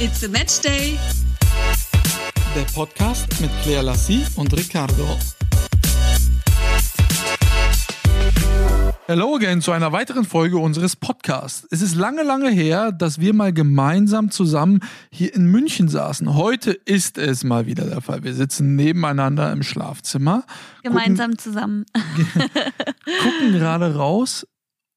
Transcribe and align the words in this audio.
It's 0.00 0.22
a 0.22 0.28
Match 0.28 0.60
Day. 0.60 0.96
Der 2.54 2.62
Podcast 2.72 3.26
mit 3.40 3.50
Claire 3.64 3.82
Lassie 3.82 4.24
und 4.36 4.56
Ricardo. 4.56 5.18
Hello 9.06 9.34
again 9.34 9.60
zu 9.60 9.72
einer 9.72 9.90
weiteren 9.90 10.24
Folge 10.24 10.58
unseres 10.58 10.94
Podcasts. 10.94 11.66
Es 11.72 11.82
ist 11.82 11.96
lange, 11.96 12.22
lange 12.22 12.48
her, 12.48 12.92
dass 12.92 13.18
wir 13.18 13.34
mal 13.34 13.52
gemeinsam 13.52 14.30
zusammen 14.30 14.84
hier 15.10 15.34
in 15.34 15.46
München 15.46 15.88
saßen. 15.88 16.32
Heute 16.36 16.70
ist 16.70 17.18
es 17.18 17.42
mal 17.42 17.66
wieder 17.66 17.84
der 17.86 18.00
Fall. 18.00 18.22
Wir 18.22 18.34
sitzen 18.34 18.76
nebeneinander 18.76 19.50
im 19.50 19.64
Schlafzimmer. 19.64 20.44
Gemeinsam 20.84 21.32
gucken, 21.32 21.38
zusammen. 21.38 21.86
gucken 23.22 23.52
gerade 23.52 23.96
raus 23.96 24.46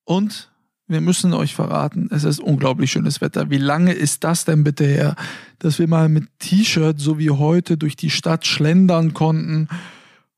und 0.04 0.50
wir 0.91 1.02
müssen 1.02 1.34
euch 1.34 1.55
verraten, 1.55 2.09
es 2.12 2.23
ist 2.23 2.40
unglaublich 2.40 2.91
schönes 2.91 3.22
Wetter. 3.22 3.49
Wie 3.49 3.58
lange 3.58 3.94
ist 3.94 4.23
das 4.23 4.45
denn 4.45 4.63
bitte 4.63 4.86
her, 4.86 5.16
dass 5.59 5.80
wir 5.80 5.88
mal 5.88 6.09
mit 6.09 6.26
T-Shirt 6.40 6.99
so 6.99 7.18
wie 7.18 7.32
heute 7.32 7.77
durch 7.77 7.95
die 7.95 8.09
Stadt 8.09 8.45
schlendern 8.45 9.13
konnten 9.13 9.70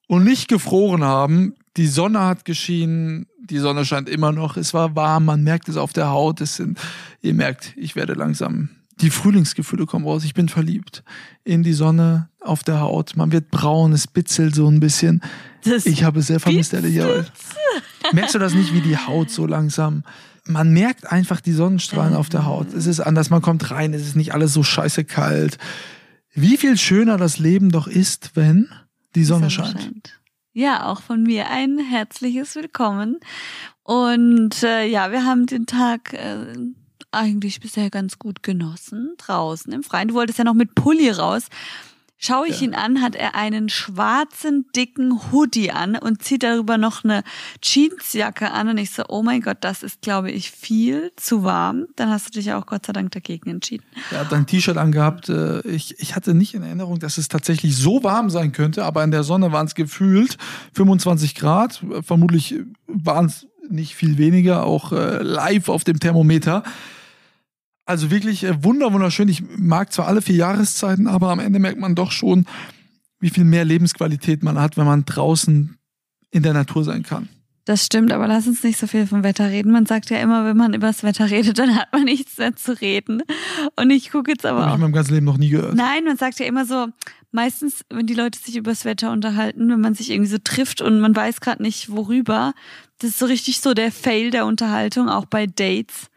und 0.07 0.23
nicht 0.23 0.47
gefroren 0.47 1.03
haben? 1.03 1.55
Die 1.75 1.87
Sonne 1.87 2.21
hat 2.21 2.45
geschienen, 2.45 3.25
die 3.39 3.57
Sonne 3.57 3.83
scheint 3.83 4.07
immer 4.07 4.31
noch, 4.31 4.55
es 4.57 4.75
war 4.75 4.95
warm, 4.95 5.25
man 5.25 5.43
merkt 5.43 5.69
es 5.69 5.77
auf 5.77 5.91
der 5.91 6.09
Haut, 6.09 6.39
es 6.39 6.55
sind, 6.55 6.79
ihr 7.21 7.33
merkt, 7.33 7.73
ich 7.75 7.95
werde 7.95 8.13
langsam, 8.13 8.69
die 9.01 9.09
Frühlingsgefühle 9.09 9.87
kommen 9.87 10.05
raus, 10.05 10.23
ich 10.23 10.35
bin 10.35 10.49
verliebt 10.49 11.03
in 11.43 11.63
die 11.63 11.73
Sonne, 11.73 12.29
auf 12.39 12.63
der 12.63 12.79
Haut, 12.79 13.15
man 13.15 13.31
wird 13.31 13.49
braun, 13.49 13.91
es 13.91 14.05
bitzelt 14.05 14.53
so 14.53 14.67
ein 14.67 14.79
bisschen. 14.79 15.21
Das 15.63 15.85
ich 15.87 16.03
habe 16.03 16.19
es 16.19 16.27
sehr 16.27 16.39
vermisst, 16.39 16.73
ehrlicherweise. 16.73 17.25
Merkst 18.11 18.35
du 18.35 18.39
das 18.39 18.53
nicht, 18.53 18.73
wie 18.73 18.81
die 18.81 18.97
Haut 18.97 19.31
so 19.31 19.47
langsam 19.47 20.03
man 20.45 20.71
merkt 20.71 21.11
einfach 21.11 21.41
die 21.41 21.53
Sonnenstrahlen 21.53 22.15
auf 22.15 22.29
der 22.29 22.45
Haut. 22.45 22.73
Es 22.73 22.85
ist 22.85 22.99
anders, 22.99 23.29
man 23.29 23.41
kommt 23.41 23.71
rein, 23.71 23.93
es 23.93 24.05
ist 24.05 24.15
nicht 24.15 24.33
alles 24.33 24.53
so 24.53 24.63
scheiße 24.63 25.05
kalt. 25.05 25.57
Wie 26.33 26.57
viel 26.57 26.77
schöner 26.77 27.17
das 27.17 27.37
Leben 27.37 27.71
doch 27.71 27.87
ist, 27.87 28.31
wenn 28.35 28.69
die 29.15 29.23
Sonne, 29.23 29.47
die 29.47 29.53
Sonne 29.53 29.71
scheint. 29.71 29.81
scheint. 29.81 30.19
Ja, 30.53 30.85
auch 30.85 31.01
von 31.01 31.23
mir 31.23 31.49
ein 31.49 31.79
herzliches 31.79 32.55
Willkommen. 32.55 33.19
Und 33.83 34.63
äh, 34.63 34.85
ja, 34.85 35.11
wir 35.11 35.25
haben 35.25 35.45
den 35.45 35.65
Tag 35.65 36.13
äh, 36.13 36.55
eigentlich 37.11 37.59
bisher 37.59 37.89
ganz 37.89 38.19
gut 38.19 38.43
genossen, 38.43 39.13
draußen 39.17 39.71
im 39.73 39.83
Freien. 39.83 40.09
Du 40.09 40.13
wolltest 40.13 40.39
ja 40.39 40.45
noch 40.45 40.53
mit 40.53 40.75
Pulli 40.75 41.09
raus. 41.09 41.47
Schaue 42.25 42.47
ich 42.47 42.61
ja. 42.61 42.67
ihn 42.67 42.73
an, 42.73 43.01
hat 43.01 43.15
er 43.15 43.35
einen 43.35 43.67
schwarzen, 43.67 44.65
dicken 44.73 45.19
Hoodie 45.29 45.71
an 45.71 45.97
und 45.97 46.23
zieht 46.23 46.43
darüber 46.43 46.77
noch 46.77 47.03
eine 47.03 47.21
Jeansjacke 47.61 48.49
an. 48.49 48.69
Und 48.69 48.77
ich 48.77 48.91
so, 48.91 49.03
oh 49.09 49.23
mein 49.23 49.41
Gott, 49.41 49.57
das 49.59 49.83
ist, 49.83 50.01
glaube 50.01 50.31
ich, 50.31 50.49
viel 50.49 51.11
zu 51.17 51.43
warm. 51.43 51.87
Dann 51.97 52.09
hast 52.09 52.27
du 52.27 52.39
dich 52.39 52.53
auch 52.53 52.65
Gott 52.65 52.85
sei 52.85 52.93
Dank 52.93 53.11
dagegen 53.11 53.49
entschieden. 53.49 53.83
Er 54.09 54.21
hat 54.21 54.31
ein 54.31 54.45
T-Shirt 54.45 54.77
angehabt. 54.77 55.27
Äh, 55.27 55.67
ich, 55.67 55.99
ich 55.99 56.15
hatte 56.15 56.33
nicht 56.33 56.53
in 56.53 56.63
Erinnerung, 56.63 56.97
dass 56.99 57.17
es 57.17 57.27
tatsächlich 57.27 57.75
so 57.75 58.05
warm 58.05 58.29
sein 58.29 58.53
könnte, 58.53 58.85
aber 58.85 59.03
in 59.03 59.11
der 59.11 59.23
Sonne 59.23 59.51
waren 59.51 59.65
es 59.65 59.75
gefühlt 59.75 60.37
25 60.75 61.35
Grad. 61.35 61.83
Vermutlich 62.03 62.55
waren 62.87 63.25
es 63.25 63.47
nicht 63.69 63.95
viel 63.95 64.17
weniger, 64.17 64.63
auch 64.63 64.93
äh, 64.93 65.21
live 65.21 65.67
auf 65.67 65.83
dem 65.83 65.99
Thermometer. 65.99 66.63
Also 67.85 68.11
wirklich 68.11 68.43
äh, 68.43 68.63
wunderschön. 68.63 69.27
Ich 69.27 69.43
mag 69.57 69.91
zwar 69.91 70.07
alle 70.07 70.21
vier 70.21 70.35
Jahreszeiten, 70.35 71.07
aber 71.07 71.29
am 71.29 71.39
Ende 71.39 71.59
merkt 71.59 71.79
man 71.79 71.95
doch 71.95 72.11
schon, 72.11 72.45
wie 73.19 73.29
viel 73.29 73.43
mehr 73.43 73.65
Lebensqualität 73.65 74.43
man 74.43 74.59
hat, 74.59 74.77
wenn 74.77 74.85
man 74.85 75.05
draußen 75.05 75.77
in 76.31 76.43
der 76.43 76.53
Natur 76.53 76.83
sein 76.83 77.03
kann. 77.03 77.29
Das 77.65 77.85
stimmt, 77.85 78.11
aber 78.11 78.27
lass 78.27 78.45
uns 78.45 78.61
nicht 78.63 78.77
so 78.77 78.87
viel 78.87 79.07
vom 79.07 79.23
Wetter 79.23 79.49
reden. 79.49 79.71
Man 79.71 79.85
sagt 79.85 80.09
ja 80.09 80.17
immer, 80.17 80.43
wenn 80.43 80.57
man 80.57 80.73
über 80.73 80.87
das 80.87 81.03
Wetter 81.03 81.29
redet, 81.29 81.57
dann 81.59 81.75
hat 81.75 81.93
man 81.93 82.03
nichts 82.03 82.37
mehr 82.37 82.55
zu 82.55 82.79
reden. 82.79 83.23
Und 83.77 83.89
ich 83.89 84.11
gucke 84.11 84.31
jetzt 84.31 84.45
aber. 84.45 84.61
Habe 84.61 84.69
ich 84.69 84.75
in 84.75 84.81
meinem 84.81 84.93
ganzen 84.93 85.13
Leben 85.13 85.25
noch 85.25 85.37
nie 85.37 85.49
gehört. 85.49 85.75
Nein, 85.75 86.03
man 86.03 86.17
sagt 86.17 86.39
ja 86.39 86.45
immer 86.45 86.65
so, 86.65 86.87
meistens, 87.31 87.85
wenn 87.89 88.05
die 88.05 88.13
Leute 88.13 88.39
sich 88.39 88.57
über 88.57 88.71
das 88.71 88.83
Wetter 88.83 89.11
unterhalten, 89.11 89.69
wenn 89.69 89.79
man 89.79 89.93
sich 89.93 90.09
irgendwie 90.09 90.29
so 90.29 90.37
trifft 90.43 90.81
und 90.81 90.99
man 90.99 91.15
weiß 91.15 91.39
gerade 91.39 91.63
nicht 91.63 91.89
worüber, 91.89 92.53
das 92.99 93.11
ist 93.11 93.19
so 93.19 93.25
richtig 93.25 93.61
so 93.61 93.73
der 93.73 93.91
Fail 93.91 94.29
der 94.29 94.45
Unterhaltung, 94.45 95.07
auch 95.07 95.25
bei 95.25 95.47
Dates. 95.47 96.09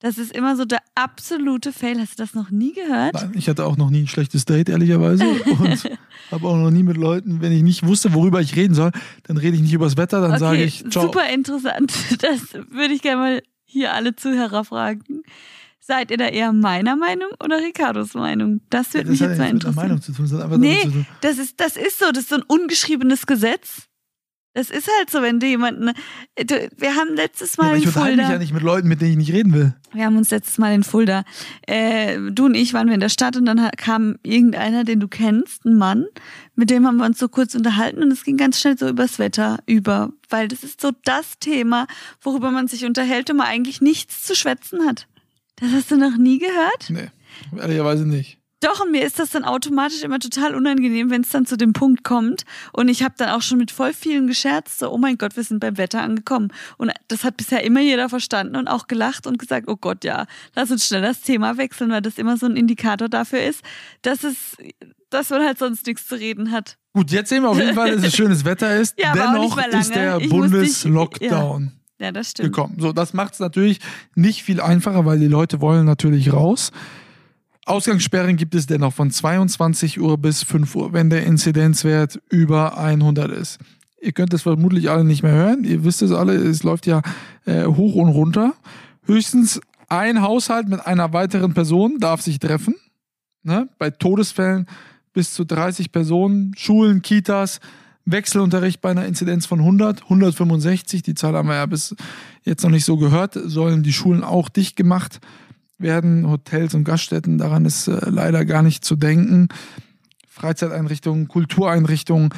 Das 0.00 0.18
ist 0.18 0.32
immer 0.32 0.56
so 0.56 0.66
der 0.66 0.80
absolute 0.94 1.72
Fail. 1.72 1.98
Hast 1.98 2.18
du 2.18 2.22
das 2.22 2.34
noch 2.34 2.50
nie 2.50 2.74
gehört? 2.74 3.14
Nein, 3.14 3.32
ich 3.34 3.48
hatte 3.48 3.64
auch 3.64 3.78
noch 3.78 3.88
nie 3.88 4.02
ein 4.02 4.08
schlechtes 4.08 4.44
Date, 4.44 4.68
ehrlicherweise. 4.68 5.24
Und 5.44 5.90
habe 6.30 6.48
auch 6.48 6.56
noch 6.56 6.70
nie 6.70 6.82
mit 6.82 6.98
Leuten, 6.98 7.40
wenn 7.40 7.52
ich 7.52 7.62
nicht 7.62 7.86
wusste, 7.86 8.12
worüber 8.12 8.40
ich 8.40 8.56
reden 8.56 8.74
soll, 8.74 8.90
dann 9.22 9.38
rede 9.38 9.56
ich 9.56 9.62
nicht 9.62 9.72
über 9.72 9.86
das 9.86 9.96
Wetter, 9.96 10.20
dann 10.20 10.32
okay, 10.32 10.40
sage 10.40 10.64
ich 10.64 10.84
ciao. 10.90 11.04
Super 11.04 11.28
interessant. 11.30 11.92
Das 12.20 12.54
würde 12.70 12.94
ich 12.94 13.02
gerne 13.02 13.20
mal 13.20 13.42
hier 13.64 13.94
alle 13.94 14.16
Zuhörer 14.16 14.64
fragen. 14.64 15.22
Seid 15.80 16.10
ihr 16.10 16.16
da 16.16 16.26
eher 16.26 16.52
meiner 16.52 16.96
Meinung 16.96 17.28
oder 17.42 17.58
Ricardos 17.58 18.14
Meinung? 18.14 18.60
Das 18.70 18.92
würde 18.92 19.06
ja, 19.06 19.10
mich 19.12 19.20
jetzt 19.20 19.38
mal 19.38 19.48
interessieren. 19.48 19.60
Das 19.60 19.76
hat 19.76 19.76
Meinung 19.76 20.02
zu 20.02 20.12
tun. 20.12 20.28
Das 20.28 20.42
hat 20.42 20.58
nee, 20.58 21.06
das 21.20 21.38
ist, 21.38 21.60
das 21.60 21.76
ist 21.76 22.00
so. 22.00 22.06
Das 22.10 22.24
ist 22.24 22.30
so 22.30 22.36
ein 22.36 22.42
ungeschriebenes 22.42 23.26
Gesetz. 23.26 23.85
Das 24.56 24.70
ist 24.70 24.88
halt 24.98 25.10
so, 25.10 25.20
wenn 25.20 25.38
du 25.38 25.46
jemanden. 25.46 25.90
Du, 26.34 26.70
wir 26.78 26.94
haben 26.94 27.14
letztes 27.14 27.58
Mal 27.58 27.64
ja, 27.64 27.68
aber 27.72 27.78
ich 27.78 27.84
in 27.84 27.92
Fulda. 27.92 28.22
mich 28.22 28.28
ja 28.30 28.38
nicht 28.38 28.54
mit 28.54 28.62
Leuten, 28.62 28.88
mit 28.88 29.02
denen 29.02 29.10
ich 29.10 29.16
nicht 29.18 29.32
reden 29.34 29.52
will. 29.52 29.74
Wir 29.92 30.06
haben 30.06 30.16
uns 30.16 30.30
letztes 30.30 30.56
Mal 30.56 30.72
in 30.72 30.82
Fulda. 30.82 31.24
Äh, 31.66 32.18
du 32.32 32.46
und 32.46 32.54
ich 32.54 32.72
waren 32.72 32.86
wir 32.86 32.94
in 32.94 33.00
der 33.00 33.10
Stadt 33.10 33.36
und 33.36 33.44
dann 33.44 33.70
kam 33.76 34.16
irgendeiner, 34.22 34.84
den 34.84 34.98
du 34.98 35.08
kennst, 35.08 35.66
ein 35.66 35.76
Mann, 35.76 36.06
mit 36.54 36.70
dem 36.70 36.86
haben 36.86 36.96
wir 36.96 37.04
uns 37.04 37.18
so 37.18 37.28
kurz 37.28 37.54
unterhalten 37.54 38.02
und 38.02 38.10
es 38.10 38.24
ging 38.24 38.38
ganz 38.38 38.58
schnell 38.58 38.78
so 38.78 38.88
übers 38.88 39.18
Wetter 39.18 39.58
über, 39.66 40.10
weil 40.30 40.48
das 40.48 40.64
ist 40.64 40.80
so 40.80 40.90
das 41.04 41.38
Thema, 41.38 41.86
worüber 42.22 42.50
man 42.50 42.66
sich 42.66 42.86
unterhält 42.86 43.28
und 43.28 43.36
man 43.36 43.48
eigentlich 43.48 43.82
nichts 43.82 44.22
zu 44.22 44.34
schwätzen 44.34 44.86
hat. 44.86 45.06
Das 45.56 45.70
hast 45.72 45.90
du 45.90 45.98
noch 45.98 46.16
nie 46.16 46.38
gehört? 46.38 46.88
Nee, 46.88 47.10
ehrlicherweise 47.60 48.06
nicht. 48.06 48.38
Doch, 48.60 48.80
und 48.80 48.90
mir 48.90 49.04
ist 49.04 49.18
das 49.18 49.30
dann 49.30 49.44
automatisch 49.44 50.02
immer 50.02 50.18
total 50.18 50.54
unangenehm, 50.54 51.10
wenn 51.10 51.20
es 51.20 51.28
dann 51.28 51.44
zu 51.44 51.58
dem 51.58 51.74
Punkt 51.74 52.04
kommt. 52.04 52.44
Und 52.72 52.88
ich 52.88 53.02
habe 53.02 53.14
dann 53.18 53.28
auch 53.28 53.42
schon 53.42 53.58
mit 53.58 53.70
voll 53.70 53.92
vielen 53.92 54.26
gescherzt, 54.26 54.78
so, 54.78 54.90
oh 54.90 54.96
mein 54.96 55.18
Gott, 55.18 55.36
wir 55.36 55.44
sind 55.44 55.60
beim 55.60 55.76
Wetter 55.76 56.00
angekommen. 56.00 56.48
Und 56.78 56.90
das 57.08 57.22
hat 57.22 57.36
bisher 57.36 57.64
immer 57.64 57.80
jeder 57.80 58.08
verstanden 58.08 58.56
und 58.56 58.66
auch 58.66 58.86
gelacht 58.86 59.26
und 59.26 59.38
gesagt, 59.38 59.68
oh 59.68 59.76
Gott, 59.76 60.04
ja, 60.04 60.26
lass 60.54 60.70
uns 60.70 60.86
schnell 60.86 61.02
das 61.02 61.20
Thema 61.20 61.58
wechseln, 61.58 61.90
weil 61.90 62.00
das 62.00 62.16
immer 62.16 62.38
so 62.38 62.46
ein 62.46 62.56
Indikator 62.56 63.10
dafür 63.10 63.42
ist, 63.42 63.60
dass 64.00 64.24
es, 64.24 64.56
dass 65.10 65.28
man 65.28 65.44
halt 65.44 65.58
sonst 65.58 65.86
nichts 65.86 66.06
zu 66.06 66.14
reden 66.14 66.50
hat. 66.50 66.78
Gut, 66.94 67.10
jetzt 67.10 67.28
sehen 67.28 67.42
wir 67.42 67.50
auf 67.50 67.58
jeden 67.58 67.74
Fall, 67.74 67.94
dass 67.94 68.04
es 68.04 68.16
schönes 68.16 68.46
Wetter 68.46 68.74
ist. 68.74 68.98
ja, 68.98 69.12
Dennoch 69.12 69.58
ist 69.58 69.94
der 69.94 70.18
Bundeslockdown. 70.18 71.72
Ja. 71.98 72.06
ja, 72.06 72.12
das 72.12 72.30
stimmt. 72.30 72.54
Gekommen. 72.54 72.76
So, 72.80 72.94
das 72.94 73.12
macht 73.12 73.34
es 73.34 73.38
natürlich 73.38 73.80
nicht 74.14 74.42
viel 74.42 74.62
einfacher, 74.62 75.04
weil 75.04 75.18
die 75.18 75.28
Leute 75.28 75.60
wollen 75.60 75.84
natürlich 75.84 76.32
raus. 76.32 76.72
Ausgangssperren 77.66 78.36
gibt 78.36 78.54
es 78.54 78.66
dennoch 78.66 78.94
von 78.94 79.10
22 79.10 80.00
Uhr 80.00 80.18
bis 80.18 80.44
5 80.44 80.76
Uhr, 80.76 80.92
wenn 80.92 81.10
der 81.10 81.26
Inzidenzwert 81.26 82.20
über 82.30 82.78
100 82.78 83.32
ist. 83.32 83.58
Ihr 84.00 84.12
könnt 84.12 84.32
es 84.32 84.42
vermutlich 84.42 84.88
alle 84.88 85.02
nicht 85.02 85.24
mehr 85.24 85.32
hören. 85.32 85.64
Ihr 85.64 85.82
wisst 85.82 86.00
es 86.00 86.12
alle, 86.12 86.34
es 86.34 86.62
läuft 86.62 86.86
ja 86.86 87.02
äh, 87.44 87.64
hoch 87.64 87.96
und 87.96 88.08
runter. 88.10 88.54
Höchstens 89.04 89.60
ein 89.88 90.22
Haushalt 90.22 90.68
mit 90.68 90.86
einer 90.86 91.12
weiteren 91.12 91.54
Person 91.54 91.98
darf 91.98 92.22
sich 92.22 92.38
treffen. 92.38 92.76
Ne? 93.42 93.68
Bei 93.78 93.90
Todesfällen 93.90 94.66
bis 95.12 95.34
zu 95.34 95.44
30 95.44 95.90
Personen, 95.90 96.52
Schulen, 96.56 97.02
Kitas, 97.02 97.58
Wechselunterricht 98.04 98.80
bei 98.80 98.90
einer 98.90 99.06
Inzidenz 99.06 99.44
von 99.44 99.58
100, 99.58 100.04
165, 100.04 101.02
die 101.02 101.14
Zahl 101.14 101.34
haben 101.34 101.48
wir 101.48 101.56
ja 101.56 101.66
bis 101.66 101.96
jetzt 102.44 102.62
noch 102.62 102.70
nicht 102.70 102.84
so 102.84 102.96
gehört, 102.96 103.34
sollen 103.34 103.82
die 103.82 103.92
Schulen 103.92 104.22
auch 104.22 104.48
dicht 104.48 104.76
gemacht 104.76 105.18
werden 105.20 105.45
werden, 105.78 106.28
Hotels 106.28 106.74
und 106.74 106.84
Gaststätten, 106.84 107.38
daran 107.38 107.64
ist 107.64 107.88
äh, 107.88 107.98
leider 108.08 108.44
gar 108.44 108.62
nicht 108.62 108.84
zu 108.84 108.96
denken. 108.96 109.48
Freizeiteinrichtungen, 110.28 111.28
Kultureinrichtungen, 111.28 112.30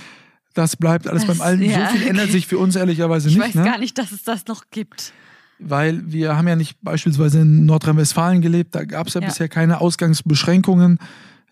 das 0.55 0.77
bleibt 0.77 1.07
alles 1.07 1.25
das, 1.25 1.39
beim 1.39 1.47
Alten. 1.47 1.63
Ja. 1.63 1.91
So 1.91 1.97
viel 1.97 2.09
ändert 2.09 2.31
sich 2.31 2.47
für 2.47 2.59
uns 2.59 2.77
ehrlicherweise 2.77 3.29
ich 3.29 3.37
nicht. 3.37 3.49
Ich 3.49 3.55
weiß 3.55 3.65
ne? 3.65 3.71
gar 3.71 3.79
nicht, 3.79 3.97
dass 3.99 4.13
es 4.13 4.25
das 4.25 4.47
noch 4.47 4.65
gibt. 4.71 5.13
Weil 5.61 6.11
wir 6.11 6.37
haben 6.37 6.47
ja 6.47 6.57
nicht 6.57 6.79
beispielsweise 6.83 7.41
in 7.41 7.67
Nordrhein-Westfalen 7.67 8.41
gelebt, 8.41 8.75
da 8.75 8.85
gab 8.85 9.09
es 9.09 9.15
ja, 9.15 9.21
ja, 9.21 9.27
bisher 9.27 9.49
keine 9.49 9.81
Ausgangsbeschränkungen 9.81 10.99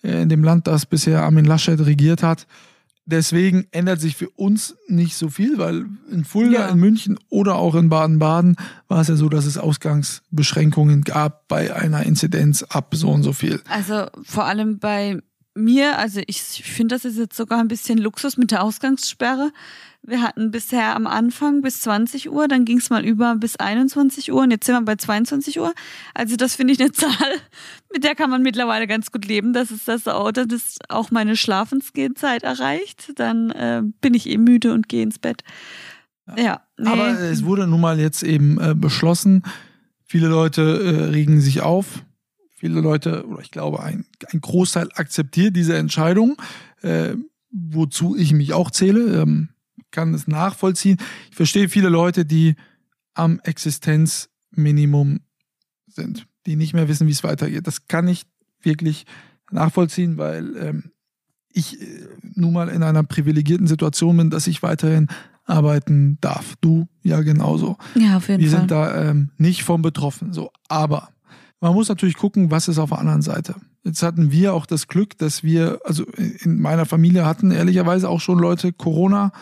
äh, 0.03 0.23
in 0.23 0.29
dem 0.29 0.45
Land, 0.45 0.67
das 0.67 0.87
bisher 0.87 1.23
Armin 1.23 1.45
Laschet 1.45 1.79
regiert 1.85 2.23
hat. 2.23 2.47
Deswegen 3.09 3.69
ändert 3.71 4.01
sich 4.01 4.17
für 4.17 4.29
uns 4.31 4.77
nicht 4.89 5.17
so 5.17 5.29
viel, 5.29 5.59
weil 5.59 5.87
in 6.11 6.25
Fulda, 6.25 6.67
ja. 6.67 6.69
in 6.69 6.79
München 6.81 7.19
oder 7.29 7.55
auch 7.55 7.77
in 7.77 7.89
Baden-Baden 7.89 8.57
war 8.89 9.01
es 9.01 9.07
ja 9.07 9.15
so, 9.15 9.29
dass 9.29 9.47
es 9.47 9.59
Ausgangsbeschränkungen 9.59 11.03
gab 11.03 11.47
bei 11.47 11.73
einer 11.73 12.03
Inzidenz 12.05 12.65
ab 12.65 12.95
so 12.97 13.11
und 13.11 13.23
so 13.23 13.33
viel. 13.33 13.63
Also 13.69 14.07
vor 14.25 14.47
allem 14.47 14.81
bei 14.81 15.21
mir, 15.57 15.99
also 15.99 16.21
ich 16.27 16.41
finde, 16.41 16.95
das 16.95 17.05
ist 17.05 17.19
jetzt 17.19 17.37
sogar 17.37 17.61
ein 17.61 17.69
bisschen 17.69 17.99
Luxus 17.99 18.37
mit 18.37 18.51
der 18.51 18.63
Ausgangssperre. 18.63 19.53
Wir 20.03 20.23
hatten 20.23 20.53
bisher 20.53 20.95
am 20.95 21.09
Anfang 21.09 21.63
bis 21.63 21.81
20 21.81 22.31
Uhr, 22.31 22.47
dann 22.47 22.65
ging 22.65 22.79
es 22.79 22.91
mal 22.91 23.05
über 23.05 23.35
bis 23.35 23.57
21 23.57 24.31
Uhr 24.33 24.43
und 24.43 24.53
jetzt 24.53 24.67
sind 24.67 24.77
wir 24.77 24.83
bei 24.83 24.95
22 24.95 25.59
Uhr. 25.59 25.75
Also 26.15 26.37
das 26.37 26.55
finde 26.55 26.75
ich 26.75 26.81
eine 26.81 26.93
Zahl, 26.93 27.11
mit 27.93 28.05
der 28.05 28.15
kann 28.15 28.31
man 28.31 28.43
mittlerweile 28.43 28.87
ganz 28.87 29.11
gut 29.11 29.25
leben. 29.25 29.53
Das 29.53 29.71
ist 29.73 29.89
das 29.89 30.07
Auto, 30.07 30.45
das 30.45 30.79
auch 30.89 31.11
meine 31.11 31.37
Schlafensgehzeit 31.37 32.45
erreicht. 32.45 33.13
Dann 33.17 33.51
äh, 33.51 33.83
bin 34.01 34.15
ich 34.15 34.29
eh 34.29 34.39
müde 34.39 34.73
und 34.73 34.89
gehe 34.89 35.03
ins 35.03 35.19
Bett. 35.19 35.43
Ja. 36.37 36.63
Nee. 36.79 36.89
Aber 36.89 37.09
es 37.09 37.45
wurde 37.45 37.67
nun 37.67 37.81
mal 37.81 37.99
jetzt 37.99 38.23
eben 38.23 38.61
äh, 38.61 38.75
beschlossen. 38.75 39.43
Viele 40.05 40.29
Leute 40.29 40.63
äh, 40.63 41.05
regen 41.07 41.41
sich 41.41 41.63
auf. 41.63 42.05
Viele 42.57 42.81
Leute, 42.81 43.27
oder 43.27 43.41
ich 43.41 43.51
glaube, 43.51 43.83
ein, 43.83 44.07
ein 44.33 44.41
Großteil 44.41 44.89
akzeptiert 44.95 45.55
diese 45.55 45.77
Entscheidung, 45.77 46.37
äh, 46.83 47.15
wozu 47.51 48.17
ich 48.17 48.33
mich 48.33 48.53
auch 48.53 48.71
zähle, 48.71 49.23
ähm, 49.23 49.51
kann 49.91 50.15
es 50.15 50.27
nachvollziehen. 50.27 50.99
Ich 51.31 51.37
verstehe 51.37 51.69
viele 51.69 51.89
Leute, 51.89 52.25
die 52.25 52.57
am 53.15 53.41
Existenzminimum 53.45 55.21
sind, 55.87 56.27
die 56.47 56.57
nicht 56.57 56.75
mehr 56.75 56.89
wissen, 56.89 57.07
wie 57.07 57.13
es 57.13 57.25
weitergeht. 57.25 57.67
Das 57.67 57.87
kann 57.87 58.09
ich 58.09 58.25
wirklich 58.61 59.07
nachvollziehen, 59.51 60.19
weil 60.19 60.57
ähm, 60.57 60.91
ich 61.53 61.81
äh, 61.81 62.09
nun 62.23 62.53
mal 62.53 62.69
in 62.69 62.83
einer 62.83 63.03
privilegierten 63.03 63.67
Situation 63.67 64.17
bin, 64.17 64.31
dass 64.31 64.47
ich 64.47 64.63
weiterhin 64.63 65.09
arbeiten 65.45 66.19
darf. 66.21 66.57
Du 66.61 66.89
ja 67.03 67.21
genauso. 67.21 67.77
Ja, 67.95 68.17
auf 68.17 68.29
jeden 68.29 68.43
Wir 68.43 68.51
Fall. 68.51 68.59
sind 68.61 68.71
da 68.71 69.11
ähm, 69.11 69.31
nicht 69.39 69.63
von 69.63 69.81
betroffen. 69.83 70.33
So, 70.33 70.51
aber 70.69 71.09
man 71.61 71.73
muss 71.75 71.89
natürlich 71.89 72.17
gucken, 72.17 72.51
was 72.51 72.69
ist 72.69 72.79
auf 72.79 72.91
der 72.91 72.99
anderen 72.99 73.23
Seite. 73.23 73.55
Jetzt 73.85 74.03
hatten 74.03 74.31
wir 74.31 74.53
auch 74.55 74.67
das 74.67 74.89
Glück, 74.89 75.17
dass 75.19 75.43
wir, 75.43 75.81
also 75.85 76.05
in 76.43 76.61
meiner 76.61 76.87
Familie 76.87 77.25
hatten 77.25 77.51
ehrlicherweise 77.51 78.09
auch 78.09 78.21
schon 78.21 78.39
Leute 78.39 78.73
Corona. 78.73 79.33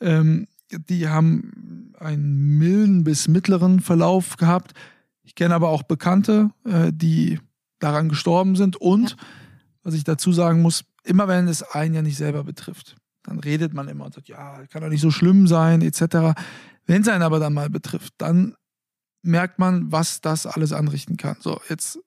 Ähm, 0.00 0.46
die 0.70 1.08
haben 1.08 1.92
einen 1.98 2.56
milden 2.58 3.04
bis 3.04 3.28
mittleren 3.28 3.80
Verlauf 3.80 4.36
gehabt. 4.36 4.72
Ich 5.22 5.34
kenne 5.34 5.54
aber 5.54 5.68
auch 5.68 5.82
Bekannte, 5.82 6.50
äh, 6.64 6.92
die 6.94 7.40
daran 7.78 8.08
gestorben 8.08 8.56
sind. 8.56 8.76
Und, 8.76 9.10
Ja. 9.10 9.16
was 9.82 9.94
ich 9.94 10.04
dazu 10.04 10.32
sagen 10.32 10.62
muss, 10.62 10.84
immer 11.04 11.28
wenn 11.28 11.48
es 11.48 11.62
einen 11.62 11.94
ja 11.94 12.02
nicht 12.02 12.16
selber 12.16 12.44
betrifft, 12.44 12.96
dann 13.24 13.38
redet 13.38 13.74
man 13.74 13.88
immer 13.88 14.06
und 14.06 14.14
sagt, 14.14 14.28
ja, 14.28 14.64
kann 14.70 14.82
doch 14.82 14.88
nicht 14.88 15.00
so 15.00 15.10
schlimm 15.10 15.46
sein, 15.46 15.82
etc. 15.82 16.34
Wenn 16.86 17.02
es 17.02 17.08
einen 17.08 17.22
aber 17.22 17.38
dann 17.38 17.52
mal 17.52 17.68
betrifft, 17.70 18.14
dann 18.18 18.54
merkt 19.22 19.58
man, 19.58 19.90
was 19.92 20.20
das 20.20 20.46
alles 20.46 20.72
anrichten 20.72 21.16
kann. 21.16 21.36
So, 21.40 21.60
jetzt 21.68 21.98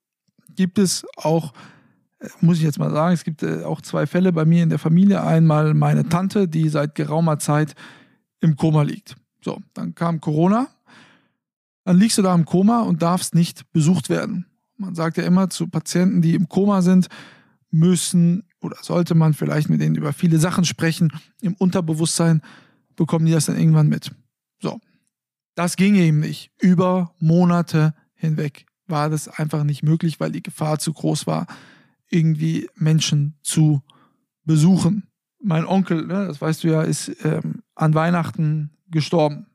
gibt 0.56 0.80
es 0.80 1.06
auch, 1.16 1.54
äh, 2.20 2.28
muss 2.42 2.58
ich 2.58 2.64
jetzt 2.64 2.80
mal 2.80 2.92
sagen, 2.92 3.14
es 3.14 3.24
gibt 3.24 3.44
äh, 3.44 3.64
auch 3.64 3.82
zwei 3.82 4.06
Fälle 4.06 4.32
bei 4.32 4.46
mir 4.46 4.64
in 4.64 4.70
der 4.70 4.80
Familie. 4.80 5.24
Einmal 5.24 5.74
meine 5.74 6.08
Tante, 6.10 6.48
die 6.48 6.70
seit 6.70 6.96
geraumer 6.96 7.40
Zeit 7.40 7.76
im 8.40 8.56
Koma 8.56 8.84
liegt. 8.84 9.16
So, 9.42 9.60
dann 9.74 9.96
kam 9.96 10.22
Corona. 10.22 10.68
Dann 11.86 11.98
liegst 11.98 12.18
du 12.18 12.22
da 12.22 12.34
im 12.34 12.46
Koma 12.46 12.82
und 12.82 13.02
darfst 13.02 13.36
nicht 13.36 13.72
besucht 13.74 14.10
werden. 14.10 14.46
Man 14.78 14.96
sagt 14.96 15.18
ja 15.18 15.24
immer 15.24 15.50
zu 15.50 15.68
Patienten, 15.68 16.22
die 16.22 16.34
im 16.34 16.48
Koma 16.48 16.82
sind, 16.82 17.08
müssen 17.72 18.44
oder 18.62 18.78
sollte 18.82 19.16
man 19.16 19.34
vielleicht 19.34 19.70
mit 19.70 19.82
denen 19.82 19.96
über 19.96 20.14
viele 20.14 20.40
Sachen 20.40 20.64
sprechen. 20.64 21.12
Im 21.42 21.56
Unterbewusstsein 21.56 22.42
bekommen 22.96 23.26
die 23.26 23.32
das 23.32 23.46
dann 23.46 23.58
irgendwann 23.58 23.90
mit. 23.90 24.12
So. 24.62 24.80
Das 25.56 25.76
ging 25.76 25.96
eben 25.96 26.20
nicht. 26.20 26.52
Über 26.60 27.14
Monate 27.20 27.94
hinweg 28.16 28.66
war 28.88 29.10
das 29.10 29.28
einfach 29.28 29.64
nicht 29.64 29.84
möglich, 29.84 30.20
weil 30.20 30.32
die 30.32 30.44
Gefahr 30.44 30.80
zu 30.80 30.94
groß 30.94 31.28
war, 31.28 31.48
irgendwie 32.10 32.70
Menschen 32.76 33.38
zu 33.42 33.82
besuchen. 34.46 35.08
Mein 35.42 35.66
Onkel, 35.66 36.06
ne, 36.06 36.28
das 36.28 36.42
weißt 36.42 36.64
du 36.64 36.70
ja, 36.70 36.82
ist 36.82 37.12
ähm, 37.24 37.64
an 37.76 37.94
Weihnachten 37.94 38.72
gestorben. 38.90 39.48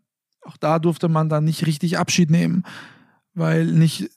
Auch 0.42 0.56
da 0.56 0.78
durfte 0.78 1.08
man 1.08 1.28
dann 1.28 1.44
nicht 1.44 1.66
richtig 1.66 1.98
Abschied 1.98 2.30
nehmen, 2.30 2.64
weil 3.34 3.66
nicht 3.66 4.10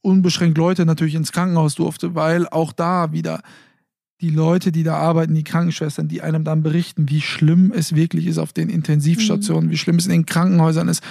unbeschränkt 0.00 0.58
Leute 0.58 0.86
natürlich 0.86 1.14
ins 1.14 1.32
Krankenhaus 1.32 1.74
durfte, 1.74 2.14
weil 2.14 2.48
auch 2.48 2.72
da 2.72 3.12
wieder 3.12 3.42
die 4.20 4.30
Leute, 4.30 4.72
die 4.72 4.82
da 4.82 4.96
arbeiten, 4.96 5.34
die 5.34 5.44
Krankenschwestern, 5.44 6.08
die 6.08 6.22
einem 6.22 6.44
dann 6.44 6.62
berichten, 6.62 7.08
wie 7.08 7.20
schlimm 7.20 7.72
es 7.74 7.94
wirklich 7.94 8.26
ist 8.26 8.38
auf 8.38 8.52
den 8.52 8.68
Intensivstationen, 8.68 9.70
wie 9.70 9.76
schlimm 9.76 9.96
es 9.96 10.06
in 10.06 10.12
den 10.12 10.26
Krankenhäusern 10.26 10.88
ist. 10.88 11.02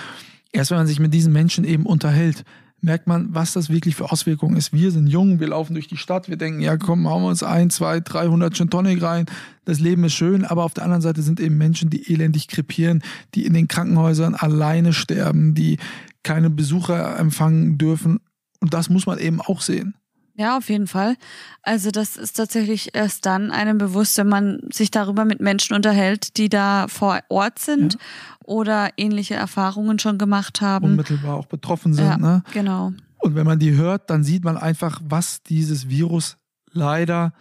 Erst 0.51 0.71
wenn 0.71 0.77
man 0.77 0.87
sich 0.87 0.99
mit 0.99 1.13
diesen 1.13 1.31
Menschen 1.31 1.63
eben 1.63 1.85
unterhält, 1.85 2.43
merkt 2.81 3.07
man, 3.07 3.33
was 3.33 3.53
das 3.53 3.69
wirklich 3.69 3.95
für 3.95 4.11
Auswirkungen 4.11 4.55
ist. 4.55 4.73
Wir 4.73 4.91
sind 4.91 5.07
jung, 5.07 5.39
wir 5.39 5.47
laufen 5.47 5.73
durch 5.73 5.87
die 5.87 5.97
Stadt, 5.97 6.29
wir 6.29 6.37
denken, 6.37 6.61
ja 6.61 6.77
komm, 6.77 7.07
hauen 7.07 7.23
wir 7.23 7.29
uns 7.29 7.43
ein, 7.43 7.69
zwei, 7.69 7.99
300 7.99 8.55
Gin 8.55 8.69
Tonic 8.69 9.01
rein, 9.01 9.25
das 9.65 9.79
Leben 9.79 10.03
ist 10.03 10.13
schön, 10.13 10.45
aber 10.45 10.63
auf 10.63 10.73
der 10.73 10.83
anderen 10.83 11.01
Seite 11.01 11.21
sind 11.21 11.39
eben 11.39 11.57
Menschen, 11.57 11.89
die 11.89 12.13
elendig 12.13 12.47
krepieren, 12.47 13.01
die 13.33 13.45
in 13.45 13.53
den 13.53 13.67
Krankenhäusern 13.67 14.35
alleine 14.35 14.93
sterben, 14.93 15.55
die 15.55 15.77
keine 16.23 16.49
Besucher 16.49 17.17
empfangen 17.17 17.77
dürfen 17.77 18.19
und 18.59 18.73
das 18.73 18.89
muss 18.89 19.05
man 19.05 19.17
eben 19.17 19.41
auch 19.41 19.61
sehen. 19.61 19.95
Ja, 20.39 20.55
auf 20.57 20.69
jeden 20.69 20.85
Fall. 20.87 21.15
Also 21.63 21.89
das 21.89 22.15
ist 22.15 22.33
tatsächlich 22.37 22.93
erst 22.93 23.25
dann 23.25 23.49
einem 23.51 23.79
bewusst, 23.79 24.17
wenn 24.19 24.27
man 24.29 24.59
sich 24.71 24.91
darüber 24.91 25.25
mit 25.25 25.39
Menschen 25.41 25.75
unterhält, 25.75 26.37
die 26.37 26.47
da 26.47 26.87
vor 26.87 27.19
Ort 27.29 27.57
sind 27.57 27.93
Ja. 27.95 27.99
oder 28.45 28.89
ähnliche 28.97 29.33
Erfahrungen 29.33 29.97
schon 29.97 30.19
gemacht 30.19 30.61
haben. 30.61 30.85
Unmittelbar 30.85 31.35
auch 31.37 31.47
betroffen 31.47 31.93
sind. 31.93 32.05
Ja, 32.05 32.17
Ne? 32.17 32.43
genau. 32.53 32.93
Und 33.17 33.33
wenn 33.33 33.47
man 33.47 33.57
die 33.57 33.73
hört, 33.73 34.11
dann 34.11 34.23
sieht 34.23 34.43
man 34.43 34.57
einfach, 34.57 35.01
was 35.03 35.41
dieses 35.41 35.89
Virus 35.89 36.37
leider 36.71 37.33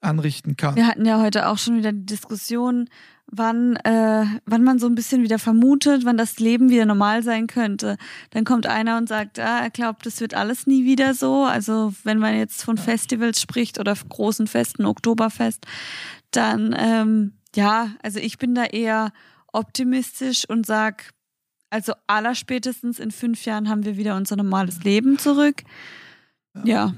anrichten 0.00 0.56
kann. 0.56 0.76
Wir 0.76 0.86
hatten 0.86 1.04
ja 1.04 1.20
heute 1.20 1.48
auch 1.48 1.58
schon 1.58 1.76
wieder 1.76 1.92
die 1.92 2.06
Diskussion, 2.06 2.88
wann, 3.26 3.76
äh, 3.76 4.24
wann 4.46 4.64
man 4.64 4.78
so 4.78 4.86
ein 4.86 4.94
bisschen 4.94 5.22
wieder 5.22 5.38
vermutet, 5.38 6.04
wann 6.04 6.16
das 6.16 6.38
Leben 6.38 6.70
wieder 6.70 6.86
normal 6.86 7.22
sein 7.22 7.46
könnte. 7.46 7.96
Dann 8.30 8.44
kommt 8.44 8.66
einer 8.66 8.96
und 8.96 9.08
sagt, 9.08 9.38
ah, 9.38 9.60
er 9.60 9.70
glaubt, 9.70 10.06
das 10.06 10.20
wird 10.20 10.34
alles 10.34 10.66
nie 10.66 10.84
wieder 10.84 11.14
so. 11.14 11.44
Also 11.44 11.94
wenn 12.04 12.18
man 12.18 12.36
jetzt 12.36 12.62
von 12.62 12.78
Festivals 12.78 13.40
spricht 13.40 13.78
oder 13.78 13.94
großen 13.94 14.46
Festen, 14.46 14.86
Oktoberfest, 14.86 15.66
dann 16.30 16.74
ähm, 16.78 17.32
ja, 17.54 17.92
also 18.02 18.18
ich 18.18 18.38
bin 18.38 18.54
da 18.54 18.64
eher 18.64 19.12
optimistisch 19.52 20.48
und 20.48 20.66
sag, 20.66 21.12
also 21.70 21.92
allerspätestens 22.06 22.98
in 22.98 23.10
fünf 23.10 23.44
Jahren 23.44 23.68
haben 23.68 23.84
wir 23.84 23.96
wieder 23.96 24.16
unser 24.16 24.36
normales 24.36 24.84
Leben 24.84 25.18
zurück. 25.18 25.62
Ja, 26.64 26.94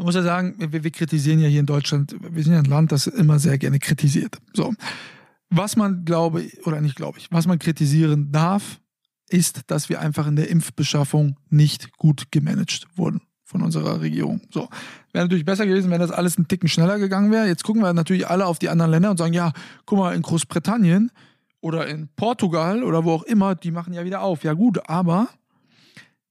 Man 0.00 0.06
muss 0.06 0.14
ja 0.14 0.22
sagen, 0.22 0.54
wir, 0.56 0.82
wir 0.82 0.90
kritisieren 0.90 1.40
ja 1.40 1.48
hier 1.48 1.60
in 1.60 1.66
Deutschland, 1.66 2.16
wir 2.18 2.42
sind 2.42 2.54
ja 2.54 2.60
ein 2.60 2.64
Land, 2.64 2.90
das 2.90 3.06
immer 3.06 3.38
sehr 3.38 3.58
gerne 3.58 3.78
kritisiert. 3.78 4.38
So. 4.54 4.72
Was 5.50 5.76
man 5.76 6.06
glaube, 6.06 6.48
oder 6.64 6.80
nicht 6.80 6.96
glaube 6.96 7.18
ich, 7.18 7.30
was 7.30 7.46
man 7.46 7.58
kritisieren 7.58 8.32
darf, 8.32 8.80
ist, 9.28 9.60
dass 9.66 9.90
wir 9.90 10.00
einfach 10.00 10.26
in 10.26 10.36
der 10.36 10.48
Impfbeschaffung 10.48 11.36
nicht 11.50 11.98
gut 11.98 12.32
gemanagt 12.32 12.86
wurden 12.96 13.20
von 13.44 13.60
unserer 13.60 14.00
Regierung. 14.00 14.40
So. 14.50 14.70
Wäre 15.12 15.26
natürlich 15.26 15.44
besser 15.44 15.66
gewesen, 15.66 15.90
wenn 15.90 16.00
das 16.00 16.12
alles 16.12 16.38
einen 16.38 16.48
Ticken 16.48 16.70
schneller 16.70 16.98
gegangen 16.98 17.30
wäre. 17.30 17.46
Jetzt 17.46 17.64
gucken 17.64 17.82
wir 17.82 17.92
natürlich 17.92 18.26
alle 18.26 18.46
auf 18.46 18.58
die 18.58 18.70
anderen 18.70 18.92
Länder 18.92 19.10
und 19.10 19.18
sagen, 19.18 19.34
ja, 19.34 19.52
guck 19.84 19.98
mal, 19.98 20.14
in 20.14 20.22
Großbritannien 20.22 21.12
oder 21.60 21.86
in 21.88 22.08
Portugal 22.16 22.84
oder 22.84 23.04
wo 23.04 23.12
auch 23.12 23.24
immer, 23.24 23.54
die 23.54 23.70
machen 23.70 23.92
ja 23.92 24.02
wieder 24.06 24.22
auf. 24.22 24.44
Ja 24.44 24.54
gut, 24.54 24.80
aber 24.88 25.28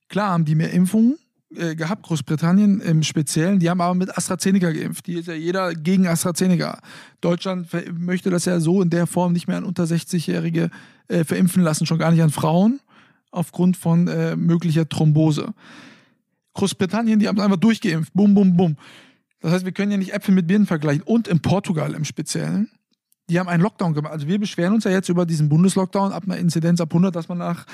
klar 0.08 0.32
haben 0.32 0.46
die 0.46 0.56
mehr 0.56 0.72
Impfungen 0.72 1.20
äh, 1.56 1.76
gehabt, 1.76 2.04
Großbritannien 2.04 2.80
im 2.82 3.04
Speziellen, 3.04 3.60
die 3.60 3.70
haben 3.70 3.82
aber 3.82 3.96
mit 3.96 4.16
AstraZeneca 4.16 4.72
geimpft. 4.72 5.08
Die 5.08 5.16
ist 5.16 5.28
ja 5.28 5.34
jeder 5.34 5.74
gegen 5.74 6.08
AstraZeneca. 6.08 6.80
Deutschland 7.22 7.68
möchte 7.98 8.30
das 8.30 8.46
ja 8.46 8.60
so 8.60 8.82
in 8.82 8.90
der 8.90 9.08
Form 9.08 9.34
nicht 9.34 9.48
mehr 9.48 9.58
an 9.58 9.64
unter 9.64 9.86
60-Jährige 9.86 10.70
äh, 11.08 11.24
verimpfen 11.24 11.64
lassen, 11.64 11.86
schon 11.86 11.98
gar 11.98 12.12
nicht 12.12 12.22
an 12.22 12.30
Frauen, 12.30 12.80
aufgrund 13.32 13.78
von 13.78 14.08
äh, 14.08 14.36
möglicher 14.36 14.88
Thrombose. 14.88 15.54
Großbritannien, 16.54 17.20
die 17.20 17.28
haben 17.28 17.40
einfach 17.40 17.58
durchgeimpft. 17.58 18.14
Bum, 18.14 18.34
bum, 18.34 18.56
bum. 18.56 18.78
Das 19.40 19.54
heißt, 19.54 19.66
wir 19.66 19.72
können 19.72 19.92
ja 19.92 19.98
nicht 19.98 20.14
Äpfel 20.14 20.36
mit 20.36 20.48
Birnen 20.48 20.68
vergleichen. 20.68 21.04
Und 21.04 21.28
in 21.28 21.40
Portugal 21.40 21.94
im 21.94 22.06
Speziellen, 22.06 22.70
die 23.30 23.40
haben 23.40 23.48
einen 23.48 23.64
Lockdown 23.64 23.94
gemacht. 23.94 24.14
Also 24.14 24.28
wir 24.28 24.40
beschweren 24.40 24.74
uns 24.74 24.84
ja 24.84 24.92
jetzt 24.92 25.10
über 25.10 25.26
diesen 25.26 25.50
Bundeslockdown 25.50 26.12
ab 26.12 26.24
einer 26.26 26.38
Inzidenz 26.38 26.82
ab 26.82 26.90
100, 26.92 27.16
dass 27.16 27.30
man 27.30 27.38
nach 27.38 27.66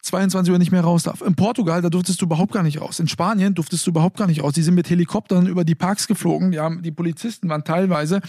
22 0.00 0.52
Uhr 0.52 0.58
nicht 0.58 0.72
mehr 0.72 0.82
raus 0.82 1.04
darf. 1.04 1.20
In 1.20 1.34
Portugal, 1.36 1.82
da 1.82 1.90
durftest 1.90 2.20
du 2.20 2.26
überhaupt 2.26 2.52
gar 2.52 2.62
nicht 2.62 2.80
raus. 2.80 2.98
In 2.98 3.08
Spanien 3.08 3.54
durftest 3.54 3.86
du 3.86 3.90
überhaupt 3.90 4.16
gar 4.16 4.26
nicht 4.26 4.42
raus. 4.42 4.54
Die 4.54 4.62
sind 4.62 4.74
mit 4.74 4.90
Helikoptern 4.90 5.46
über 5.46 5.64
die 5.64 5.74
Parks 5.74 6.08
geflogen. 6.08 6.50
Die, 6.50 6.58
haben, 6.58 6.82
die 6.82 6.90
Polizisten 6.90 7.48
waren 7.48 7.64
teilweise 7.64 8.20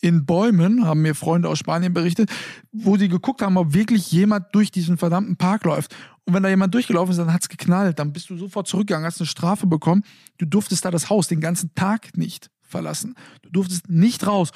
in 0.00 0.24
Bäumen, 0.24 0.86
haben 0.86 1.02
mir 1.02 1.14
Freunde 1.14 1.48
aus 1.48 1.58
Spanien 1.58 1.92
berichtet, 1.92 2.30
wo 2.72 2.96
sie 2.96 3.08
geguckt 3.08 3.42
haben, 3.42 3.56
ob 3.56 3.74
wirklich 3.74 4.10
jemand 4.12 4.46
durch 4.52 4.70
diesen 4.70 4.96
verdammten 4.96 5.36
Park 5.36 5.64
läuft. 5.64 5.94
Und 6.24 6.34
wenn 6.34 6.42
da 6.42 6.48
jemand 6.48 6.74
durchgelaufen 6.74 7.12
ist, 7.12 7.18
dann 7.18 7.32
hat's 7.32 7.48
geknallt. 7.48 7.98
Dann 7.98 8.12
bist 8.12 8.30
du 8.30 8.36
sofort 8.36 8.68
zurückgegangen, 8.68 9.06
hast 9.06 9.20
eine 9.20 9.26
Strafe 9.26 9.66
bekommen. 9.66 10.04
Du 10.38 10.46
durftest 10.46 10.84
da 10.84 10.90
das 10.90 11.10
Haus 11.10 11.26
den 11.26 11.40
ganzen 11.40 11.74
Tag 11.74 12.16
nicht 12.16 12.50
verlassen. 12.60 13.14
Du 13.42 13.50
durftest 13.50 13.88
nicht 13.88 14.26
raus. 14.26 14.50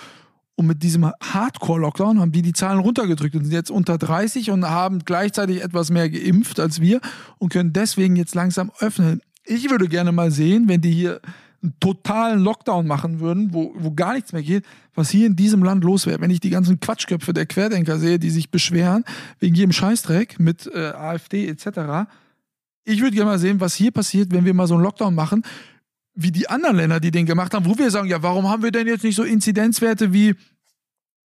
Und 0.55 0.67
mit 0.67 0.83
diesem 0.83 1.11
Hardcore-Lockdown 1.23 2.21
haben 2.21 2.33
die 2.33 2.43
die 2.43 2.53
Zahlen 2.53 2.79
runtergedrückt 2.79 3.35
und 3.35 3.45
sind 3.45 3.55
jetzt 3.55 3.71
unter 3.71 3.97
30 3.97 4.51
und 4.51 4.65
haben 4.69 5.01
gleichzeitig 5.05 5.63
etwas 5.63 5.91
mehr 5.91 6.11
geimpft 6.11 6.61
als 6.61 6.81
wir 6.81 7.01
und 7.39 7.53
können 7.53 7.73
deswegen 7.73 8.17
jetzt 8.17 8.35
langsam 8.35 8.71
öffnen. 8.79 9.23
Ich 9.45 9.71
würde 9.71 9.89
gerne 9.89 10.13
mal 10.13 10.31
sehen, 10.31 10.69
wenn 10.69 10.81
die 10.81 10.93
hier 10.93 11.21
einen 11.63 11.75
totalen 11.81 12.41
Lockdown 12.41 12.87
machen 12.87 13.21
würden, 13.21 13.55
wo, 13.55 13.73
wo 13.77 13.93
gar 13.93 14.15
nichts 14.15 14.33
mehr 14.33 14.43
geht, 14.43 14.65
was 14.95 15.11
hier 15.11 15.27
in 15.27 15.37
diesem 15.37 15.63
Land 15.63 15.85
los 15.85 16.07
wäre. 16.07 16.21
Wenn 16.21 16.31
ich 16.31 16.41
die 16.41 16.51
ganzen 16.51 16.81
Quatschköpfe 16.81 17.33
der 17.33 17.47
Querdenker 17.47 17.99
sehe, 17.99 18.19
die 18.19 18.31
sich 18.31 18.51
beschweren 18.51 19.05
wegen 19.39 19.55
jedem 19.55 19.73
Scheißdreck 19.73 20.41
mit 20.41 20.69
äh, 20.75 20.91
AfD 20.91 21.47
etc. 21.49 22.11
Ich 22.85 23.01
würde 23.01 23.15
gerne 23.15 23.31
mal 23.31 23.39
sehen, 23.39 23.61
was 23.61 23.75
hier 23.75 23.93
passiert, 23.93 24.33
wenn 24.33 24.45
wir 24.45 24.55
mal 24.55 24.67
so 24.67 24.75
einen 24.75 24.83
Lockdown 24.83 25.15
machen, 25.15 25.45
wie 26.15 26.31
die 26.33 26.49
anderen 26.49 26.77
Länder, 26.77 27.01
die 27.01 27.11
den 27.11 27.27
gemacht 27.27 27.55
haben, 27.55 27.65
wo 27.67 27.77
wir 27.79 27.91
sagen, 27.91 28.09
ja, 28.09 28.23
warum 28.23 28.49
haben 28.49 28.63
wir 28.63 28.71
denn 28.71 28.87
jetzt 28.87 29.05
nicht 29.05 29.17
so 29.17 29.23
Inzidenzwerte 29.23 30.13
wie 30.13 30.35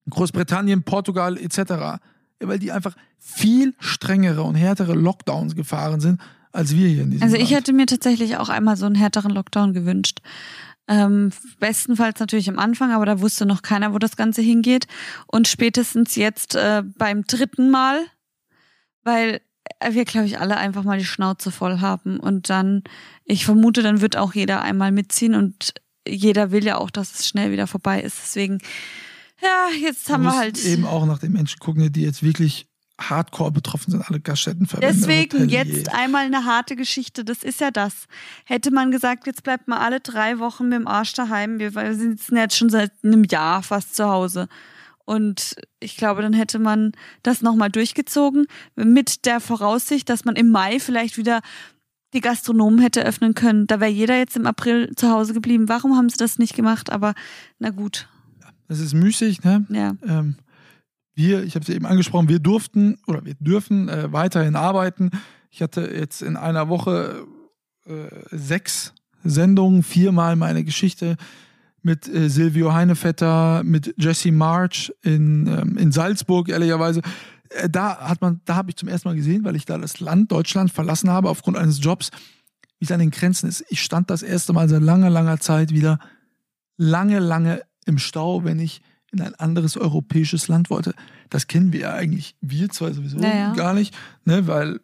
Großbritannien, 0.09 0.83
Portugal 0.83 1.37
etc.? 1.37 1.57
Ja, 1.69 1.99
weil 2.41 2.59
die 2.59 2.71
einfach 2.71 2.95
viel 3.17 3.73
strengere 3.79 4.43
und 4.43 4.55
härtere 4.55 4.93
Lockdowns 4.93 5.55
gefahren 5.55 5.99
sind 5.99 6.21
als 6.51 6.75
wir 6.75 6.87
hier 6.87 7.03
in 7.03 7.11
diesem 7.11 7.23
Also 7.23 7.35
ich 7.35 7.49
Land. 7.51 7.55
hätte 7.55 7.73
mir 7.73 7.85
tatsächlich 7.85 8.37
auch 8.37 8.49
einmal 8.49 8.77
so 8.77 8.85
einen 8.85 8.95
härteren 8.95 9.31
Lockdown 9.31 9.73
gewünscht. 9.73 10.19
Ähm, 10.87 11.31
bestenfalls 11.59 12.19
natürlich 12.19 12.49
am 12.49 12.57
Anfang, 12.57 12.91
aber 12.91 13.05
da 13.05 13.19
wusste 13.19 13.45
noch 13.45 13.61
keiner, 13.61 13.93
wo 13.93 13.99
das 13.99 14.15
Ganze 14.15 14.41
hingeht. 14.41 14.87
Und 15.27 15.47
spätestens 15.47 16.15
jetzt 16.15 16.55
äh, 16.55 16.83
beim 16.97 17.23
dritten 17.23 17.69
Mal, 17.69 18.05
weil 19.03 19.41
wir, 19.89 20.05
glaube 20.05 20.27
ich, 20.27 20.39
alle 20.39 20.57
einfach 20.57 20.83
mal 20.83 20.97
die 20.97 21.05
Schnauze 21.05 21.51
voll 21.51 21.79
haben. 21.79 22.19
Und 22.19 22.49
dann, 22.49 22.83
ich 23.25 23.45
vermute, 23.45 23.81
dann 23.81 24.01
wird 24.01 24.17
auch 24.17 24.33
jeder 24.33 24.61
einmal 24.61 24.91
mitziehen 24.91 25.35
und 25.35 25.73
jeder 26.07 26.51
will 26.51 26.65
ja 26.65 26.77
auch, 26.77 26.89
dass 26.89 27.19
es 27.19 27.27
schnell 27.27 27.51
wieder 27.51 27.67
vorbei 27.67 28.01
ist. 28.01 28.17
Deswegen, 28.21 28.59
ja, 29.41 29.67
jetzt 29.79 30.09
haben 30.09 30.23
wir 30.23 30.29
musst 30.29 30.39
halt. 30.39 30.65
eben 30.65 30.85
auch 30.85 31.05
nach 31.05 31.19
den 31.19 31.33
Menschen 31.33 31.59
gucken, 31.59 31.91
die 31.91 32.01
jetzt 32.01 32.23
wirklich 32.23 32.67
hardcore 32.99 33.51
betroffen 33.51 33.91
sind, 33.91 34.01
alle 34.09 34.19
Gaststättenverbände. 34.19 34.95
Deswegen 34.95 35.43
Hotelier. 35.43 35.65
jetzt 35.65 35.93
einmal 35.93 36.25
eine 36.25 36.45
harte 36.45 36.75
Geschichte. 36.75 37.23
Das 37.23 37.43
ist 37.43 37.61
ja 37.61 37.69
das. 37.69 38.07
Hätte 38.45 38.71
man 38.71 38.91
gesagt, 38.91 39.27
jetzt 39.27 39.43
bleibt 39.43 39.67
mal 39.67 39.77
alle 39.77 39.99
drei 39.99 40.39
Wochen 40.39 40.69
mit 40.69 40.79
dem 40.79 40.87
Arsch 40.87 41.13
daheim. 41.13 41.59
Wir 41.59 41.75
wir 41.75 41.93
sitzen 41.93 42.37
jetzt 42.37 42.57
schon 42.57 42.69
seit 42.69 42.91
einem 43.03 43.23
Jahr 43.23 43.61
fast 43.61 43.95
zu 43.95 44.05
Hause. 44.05 44.47
Und 45.07 45.55
ich 45.79 45.95
glaube, 45.95 46.21
dann 46.21 46.33
hätte 46.33 46.59
man 46.59 46.91
das 47.23 47.41
nochmal 47.41 47.69
durchgezogen 47.69 48.45
mit 48.75 49.25
der 49.25 49.39
Voraussicht, 49.39 50.09
dass 50.09 50.25
man 50.25 50.35
im 50.35 50.51
Mai 50.51 50.81
vielleicht 50.81 51.17
wieder 51.17 51.39
die 52.13 52.19
Gastronomen 52.19 52.79
hätte 52.79 53.05
öffnen 53.05 53.33
können. 53.33 53.67
Da 53.67 53.79
wäre 53.79 53.89
jeder 53.89 54.17
jetzt 54.17 54.35
im 54.35 54.45
April 54.45 54.91
zu 54.97 55.09
Hause 55.09 55.33
geblieben. 55.33 55.69
Warum 55.69 55.95
haben 55.95 56.09
sie 56.09 56.17
das 56.17 56.39
nicht 56.39 56.55
gemacht? 56.55 56.91
Aber 56.91 57.13
na 57.57 57.69
gut, 57.69 58.09
Das 58.67 58.81
ist 58.81 58.93
müßig, 58.93 59.43
ne? 59.43 59.65
ja. 59.69 59.95
Ähm, 60.05 60.35
wir, 61.15 61.43
ich 61.43 61.55
habe 61.55 61.63
es 61.63 61.69
eben 61.69 61.85
angesprochen, 61.85 62.27
wir 62.27 62.39
durften 62.39 62.97
oder 63.07 63.23
wir 63.23 63.35
dürfen 63.39 63.87
äh, 63.87 64.11
weiterhin 64.11 64.57
arbeiten. 64.57 65.11
Ich 65.49 65.61
hatte 65.61 65.89
jetzt 65.89 66.21
in 66.21 66.35
einer 66.35 66.67
Woche 66.67 67.25
äh, 67.85 68.09
sechs 68.29 68.93
Sendungen, 69.23 69.83
viermal 69.83 70.35
meine 70.35 70.65
Geschichte 70.65 71.15
mit 71.87 72.07
äh, 72.09 72.29
Silvio 72.29 72.73
Heinevetter, 72.73 73.63
mit 73.63 73.95
Jesse 73.97 74.33
March 74.33 74.93
in, 75.03 75.47
ähm, 75.47 75.77
in 75.77 75.93
Salzburg, 75.93 76.49
ehrlicherweise. 76.49 77.01
Äh, 77.49 77.69
da 77.69 77.97
hat 78.09 78.21
man, 78.21 78.41
da 78.43 78.55
habe 78.55 78.69
ich 78.69 78.75
zum 78.75 78.89
ersten 78.89 79.07
Mal 79.07 79.15
gesehen, 79.15 79.45
weil 79.45 79.55
ich 79.55 79.65
da 79.65 79.77
das 79.77 80.01
Land 80.01 80.31
Deutschland 80.33 80.69
verlassen 80.69 81.09
habe 81.09 81.29
aufgrund 81.29 81.57
eines 81.57 81.81
Jobs, 81.81 82.11
wie 82.77 82.85
es 82.85 82.91
an 82.91 82.99
den 82.99 83.09
Grenzen 83.11 83.47
ist. 83.47 83.63
Ich 83.69 83.81
stand 83.81 84.09
das 84.09 84.21
erste 84.21 84.51
Mal 84.51 84.67
seit 84.67 84.81
langer, 84.81 85.09
langer 85.09 85.39
Zeit 85.39 85.71
wieder 85.71 85.97
lange, 86.75 87.19
lange 87.19 87.61
im 87.85 87.97
Stau, 87.97 88.43
wenn 88.43 88.59
ich 88.59 88.81
in 89.13 89.21
ein 89.21 89.33
anderes 89.35 89.77
europäisches 89.77 90.49
Land 90.49 90.69
wollte. 90.69 90.93
Das 91.29 91.47
kennen 91.47 91.71
wir 91.71 91.79
ja 91.79 91.93
eigentlich, 91.93 92.35
wir 92.41 92.67
zwar 92.69 92.93
sowieso 92.93 93.17
Naja. 93.17 93.53
gar 93.53 93.73
nicht, 93.73 93.95
ne, 94.25 94.45
weil 94.45 94.81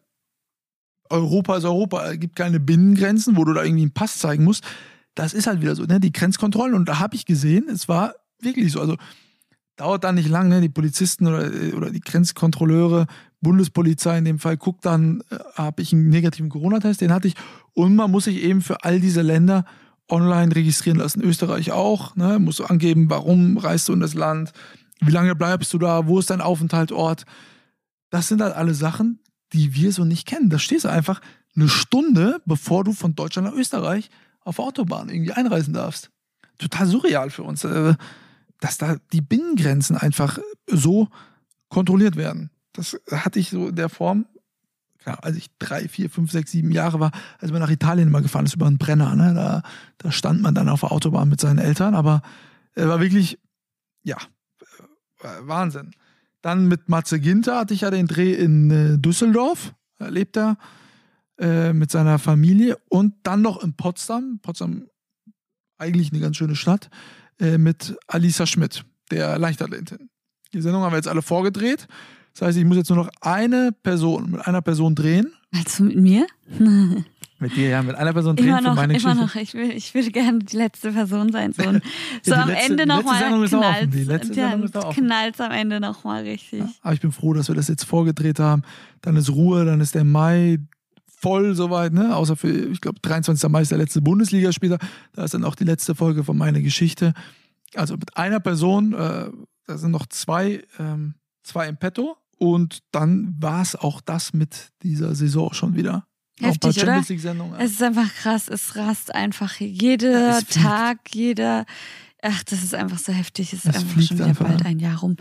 Europa 1.10 1.58
ist 1.58 1.66
Europa, 1.66 2.10
es 2.12 2.20
gibt 2.20 2.38
keine 2.38 2.62
Binnengrenzen, 2.62 3.36
wo 3.36 3.44
du 3.44 3.54
da 3.54 3.64
irgendwie 3.64 3.84
einen 3.84 3.94
Pass 3.94 4.20
zeigen 4.20 4.46
musst. 4.46 4.64
Das 5.16 5.34
ist 5.34 5.48
halt 5.48 5.62
wieder 5.62 5.76
so, 5.76 5.84
ne, 5.84 6.00
die 6.00 6.12
Grenzkontrollen. 6.12 6.74
Und 6.74 6.90
da 6.90 7.00
habe 7.00 7.16
ich 7.16 7.26
gesehen, 7.26 7.68
es 7.70 7.88
war 7.88 8.16
wirklich 8.40 8.72
so. 8.72 8.82
Also 8.82 8.98
dauert 9.76 10.04
dann 10.04 10.16
nicht 10.16 10.30
lang, 10.30 10.50
ne, 10.50 10.62
die 10.62 10.70
Polizisten 10.70 11.28
oder, 11.28 11.50
oder 11.76 11.92
die 11.92 12.02
Grenzkontrolleure, 12.02 13.08
Bundespolizei 13.42 14.18
in 14.18 14.26
dem 14.26 14.40
Fall, 14.40 14.58
guckt 14.58 14.86
dann, 14.86 15.22
äh, 15.30 15.38
habe 15.56 15.82
ich 15.82 15.94
einen 15.94 16.10
negativen 16.10 16.50
Corona-Test, 16.50 17.02
den 17.02 17.12
hatte 17.12 17.28
ich. 17.28 17.36
Und 17.74 17.96
man 17.96 18.12
muss 18.12 18.26
sich 18.26 18.38
eben 18.38 18.62
für 18.62 18.84
all 18.84 19.00
diese 19.00 19.22
Länder 19.22 19.66
online 20.10 20.56
registrieren 20.56 21.00
lassen. 21.00 21.22
Österreich 21.22 21.72
auch, 21.72 22.16
ne? 22.16 22.40
musst 22.40 22.60
du 22.60 22.66
angeben, 22.66 23.10
warum 23.10 23.58
reist 23.58 23.88
du 23.88 23.94
in 23.94 24.00
das 24.00 24.14
Land, 24.14 24.54
wie 25.02 25.12
lange 25.12 25.36
bleibst 25.36 25.74
du 25.74 25.78
da, 25.78 26.08
wo 26.08 26.20
ist 26.20 26.30
dein 26.30 26.42
Aufenthaltsort. 26.42 27.26
Das 28.10 28.28
sind 28.28 28.42
halt 28.42 28.56
alle 28.56 28.74
Sachen, 28.74 29.20
die 29.54 29.76
wir 29.76 29.92
so 29.92 30.06
nicht 30.06 30.28
kennen. 30.28 30.50
Da 30.50 30.60
stehst 30.60 30.86
du 30.86 30.90
einfach 30.90 31.20
eine 31.56 31.68
Stunde, 31.68 32.42
bevor 32.46 32.84
du 32.84 32.94
von 32.94 33.16
Deutschland 33.16 33.48
nach 33.48 33.56
Österreich 33.56 34.10
auf 34.44 34.60
Autobahn 34.60 35.10
irgendwie 35.10 35.34
einreisen 35.34 35.74
darfst. 35.74 36.10
Total 36.58 36.88
surreal 36.88 37.30
für 37.30 37.44
uns, 37.44 37.64
äh, 37.64 37.96
dass 38.60 38.78
da 38.78 38.98
die 39.12 39.22
Binnengrenzen 39.22 39.98
einfach 39.98 40.40
so 40.68 41.10
kontrolliert 41.70 42.16
werden. 42.16 42.52
Das 42.74 42.98
hatte 43.12 43.40
ich 43.40 43.50
so 43.50 43.70
in 43.70 43.76
der 43.76 43.90
Form 43.90 44.26
klar, 45.04 45.20
als 45.22 45.36
ich 45.36 45.50
drei, 45.60 45.88
vier, 45.88 46.10
fünf, 46.10 46.32
sechs, 46.32 46.52
sieben 46.52 46.72
Jahre 46.72 47.00
war, 47.00 47.12
als 47.40 47.52
man 47.52 47.62
nach 47.62 47.70
Italien 47.70 48.10
mal 48.10 48.22
gefahren 48.22 48.46
ist 48.46 48.56
über 48.56 48.68
einen 48.68 48.78
Brenner, 48.78 49.16
ne? 49.16 49.34
da, 49.34 49.64
da 49.98 50.12
stand 50.12 50.42
man 50.42 50.56
dann 50.56 50.70
auf 50.70 50.80
der 50.80 50.92
Autobahn 50.92 51.30
mit 51.30 51.40
seinen 51.40 51.60
Eltern, 51.60 51.94
aber 51.94 52.22
er 52.74 52.88
war 52.88 53.00
wirklich, 53.00 53.38
ja, 54.04 54.18
äh, 55.22 55.28
Wahnsinn. 55.42 55.92
Dann 56.42 56.68
mit 56.68 56.90
Matze 56.90 57.20
Ginter 57.20 57.58
hatte 57.60 57.74
ich 57.74 57.82
ja 57.82 57.92
den 57.92 58.08
Dreh 58.08 58.34
in 58.34 58.72
äh, 58.72 58.98
Düsseldorf, 58.98 59.74
da 59.98 60.08
lebt 60.08 60.38
er 60.38 60.58
äh, 61.40 61.74
mit 61.74 61.92
seiner 61.92 62.20
Familie 62.20 62.78
und 62.90 63.14
dann 63.24 63.42
noch 63.42 63.64
in 63.64 63.74
Potsdam, 63.74 64.40
Potsdam 64.42 64.86
eigentlich 65.78 66.12
eine 66.12 66.22
ganz 66.22 66.38
schöne 66.38 66.56
Stadt, 66.56 66.90
äh, 67.40 67.58
mit 67.58 67.96
Alisa 68.08 68.46
Schmidt, 68.46 68.86
der 69.12 69.38
Leichtathletin. 69.40 70.10
Die 70.54 70.62
Sendung 70.62 70.84
haben 70.84 70.92
wir 70.92 70.98
jetzt 70.98 71.08
alle 71.08 71.22
vorgedreht. 71.24 71.88
Das 72.34 72.44
heißt, 72.48 72.58
ich 72.58 72.66
muss 72.66 72.78
jetzt 72.78 72.90
nur 72.90 72.98
noch 72.98 73.10
eine 73.22 73.72
Person 73.72 74.32
mit 74.32 74.48
einer 74.48 74.62
Person 74.62 74.96
drehen. 74.96 75.34
Also 75.54 75.84
mit 75.84 75.98
mir? 75.98 76.28
Mit 77.40 77.58
dir, 77.58 77.68
ja, 77.68 77.82
mit 77.84 77.96
einer 77.96 78.14
Person 78.14 78.38
drehen 78.38 78.48
Immer 78.48 78.58
für 78.60 78.64
noch, 78.64 78.76
meine 78.76 78.94
immer 78.98 79.16
Geschichte. 79.16 79.22
noch. 79.26 79.36
Ich 79.36 79.54
will, 79.54 79.72
ich 79.72 79.94
will 79.94 80.12
gerne 80.12 80.40
die 80.40 80.56
letzte 80.56 80.94
Person 80.94 81.30
sein. 81.34 81.52
So, 81.52 81.62
ein, 81.68 81.82
so 82.22 82.34
am 82.36 82.48
letzte- 82.48 82.72
Ende 82.72 82.84
die 82.86 82.90
letzte 82.90 83.58
nochmal. 83.58 83.88
Die 83.88 84.04
knallt 84.04 84.08
letzte 84.08 84.34
Sendung 84.34 84.64
ist 84.64 84.78
auch 84.78 84.94
knallt 84.96 85.42
am 85.42 85.52
Ende 85.52 85.80
nochmal 85.82 86.24
richtig. 86.24 86.60
Ja, 86.60 86.70
aber 86.84 86.94
ich 86.94 87.02
bin 87.02 87.12
froh, 87.12 87.34
dass 87.34 87.50
wir 87.50 87.56
das 87.56 87.68
jetzt 87.68 87.84
vorgedreht 87.84 88.40
haben. 88.40 88.62
Dann 89.02 89.18
ist 89.18 89.30
Ruhe, 89.30 89.66
dann 89.66 89.82
ist 89.82 89.94
der 89.94 90.06
Mai 90.06 90.60
voll 91.24 91.56
soweit, 91.56 91.94
ne? 91.94 92.16
Außer 92.16 92.36
für, 92.36 92.50
ich 92.50 92.82
glaube, 92.82 93.00
23. 93.02 93.50
Mai 93.50 93.62
ist 93.62 93.72
der 93.72 93.78
letzte 93.78 94.02
Bundesligaspieler. 94.02 94.78
Da 95.14 95.24
ist 95.24 95.34
dann 95.34 95.46
auch 95.46 95.56
die 95.56 95.64
letzte 95.64 95.96
Folge 95.96 96.26
von 96.26 96.38
meiner 96.38 96.62
Geschichte. 96.62 97.14
Also 97.76 97.96
mit 97.96 98.16
einer 98.18 98.42
Person, 98.42 98.94
äh, 98.94 99.30
da 99.66 99.78
sind 99.78 99.92
noch 99.92 100.06
zwei, 100.08 100.64
ähm, 100.78 101.16
zwei 101.44 101.68
im 101.70 101.78
Petto. 101.78 102.18
Und 102.38 102.80
dann 102.92 103.36
war 103.40 103.62
es 103.62 103.76
auch 103.76 104.02
das 104.02 104.34
mit 104.34 104.72
dieser 104.84 105.16
Saison 105.16 105.54
schon 105.54 105.76
wieder. 105.76 106.06
Heftig, 106.42 106.84
oder? 106.84 107.00
Es 107.60 107.72
ist 107.72 107.84
einfach 107.84 108.14
krass. 108.16 108.50
Es 108.50 108.76
rast 108.76 109.16
einfach 109.16 109.60
jeder. 109.60 110.42
Tag, 110.50 111.00
jeder. 111.14 111.66
Ach, 112.26 112.42
das 112.44 112.64
ist 112.64 112.74
einfach 112.74 113.00
so 113.00 113.12
heftig. 113.12 113.52
Es 113.52 113.66
ist 113.66 113.76
einfach 113.76 114.02
schon 114.02 114.18
wieder 114.18 114.28
einfach, 114.28 114.48
bald 114.48 114.62
ja. 114.62 114.68
ein 114.68 114.80
Jahr 114.80 115.00
rum. 115.00 115.18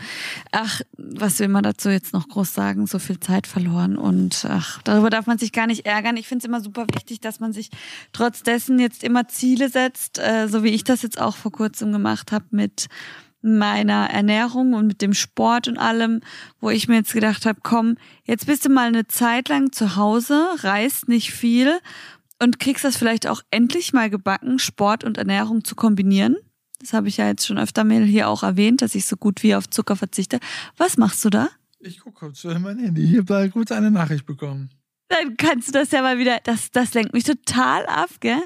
Ach, 0.53 0.79
was 0.97 1.37
will 1.39 1.49
man 1.49 1.63
dazu 1.63 1.89
jetzt 1.89 2.13
noch 2.13 2.29
groß 2.29 2.53
sagen? 2.53 2.87
So 2.87 2.97
viel 2.97 3.19
Zeit 3.19 3.45
verloren 3.45 3.97
und 3.97 4.45
ach, 4.47 4.81
darüber 4.83 5.09
darf 5.09 5.27
man 5.27 5.37
sich 5.37 5.51
gar 5.51 5.67
nicht 5.67 5.85
ärgern. 5.85 6.15
Ich 6.15 6.29
finde 6.29 6.43
es 6.43 6.47
immer 6.47 6.61
super 6.61 6.85
wichtig, 6.93 7.19
dass 7.19 7.41
man 7.41 7.51
sich 7.51 7.71
trotz 8.13 8.41
dessen 8.41 8.79
jetzt 8.79 9.03
immer 9.03 9.27
Ziele 9.27 9.67
setzt, 9.67 10.17
äh, 10.17 10.47
so 10.47 10.63
wie 10.63 10.69
ich 10.69 10.85
das 10.85 11.01
jetzt 11.01 11.19
auch 11.19 11.35
vor 11.35 11.51
kurzem 11.51 11.91
gemacht 11.91 12.31
habe 12.31 12.45
mit 12.51 12.87
meiner 13.41 14.09
Ernährung 14.09 14.73
und 14.73 14.87
mit 14.87 15.01
dem 15.01 15.13
Sport 15.13 15.67
und 15.67 15.77
allem, 15.77 16.21
wo 16.61 16.69
ich 16.69 16.87
mir 16.87 16.95
jetzt 16.95 17.11
gedacht 17.11 17.45
habe, 17.45 17.59
komm, 17.61 17.97
jetzt 18.23 18.45
bist 18.45 18.63
du 18.63 18.69
mal 18.69 18.87
eine 18.87 19.07
Zeit 19.07 19.49
lang 19.49 19.73
zu 19.73 19.97
Hause, 19.97 20.41
reist 20.59 21.09
nicht 21.09 21.33
viel 21.33 21.81
und 22.39 22.59
kriegst 22.59 22.85
das 22.85 22.95
vielleicht 22.95 23.27
auch 23.27 23.41
endlich 23.51 23.91
mal 23.91 24.09
gebacken, 24.09 24.57
Sport 24.57 25.03
und 25.03 25.17
Ernährung 25.17 25.65
zu 25.65 25.75
kombinieren. 25.75 26.37
Das 26.83 26.91
habe 26.91 27.07
ich 27.07 27.15
ja 27.15 27.27
jetzt 27.27 27.47
schon 27.47 27.57
öfter 27.57 27.85
mal 27.85 28.03
hier 28.03 28.27
auch 28.27 28.43
erwähnt, 28.43 28.81
dass 28.81 28.93
ich 28.93 29.05
so 29.05 29.15
gut 29.15 29.41
wie 29.41 29.55
auf 29.55 29.69
Zucker 29.69 29.95
verzichte. 29.95 30.39
Was 30.75 30.97
machst 30.97 31.23
du 31.23 31.29
da? 31.29 31.47
ich 31.79 31.99
gucke 32.01 32.19
kurz 32.19 32.43
in 32.43 32.61
mein 32.61 32.77
Handy. 32.77 33.03
Ich 33.03 33.17
habe 33.17 33.25
da 33.25 33.47
kurz 33.47 33.71
eine 33.71 33.89
Nachricht 33.89 34.25
bekommen. 34.25 34.69
Dann 35.07 35.37
kannst 35.37 35.69
du 35.69 35.71
das 35.71 35.91
ja 35.91 36.01
mal 36.01 36.17
wieder, 36.17 36.39
das, 36.43 36.71
das 36.71 36.93
lenkt 36.93 37.13
mich 37.13 37.23
total 37.23 37.85
ab, 37.85 38.09
gell? 38.19 38.41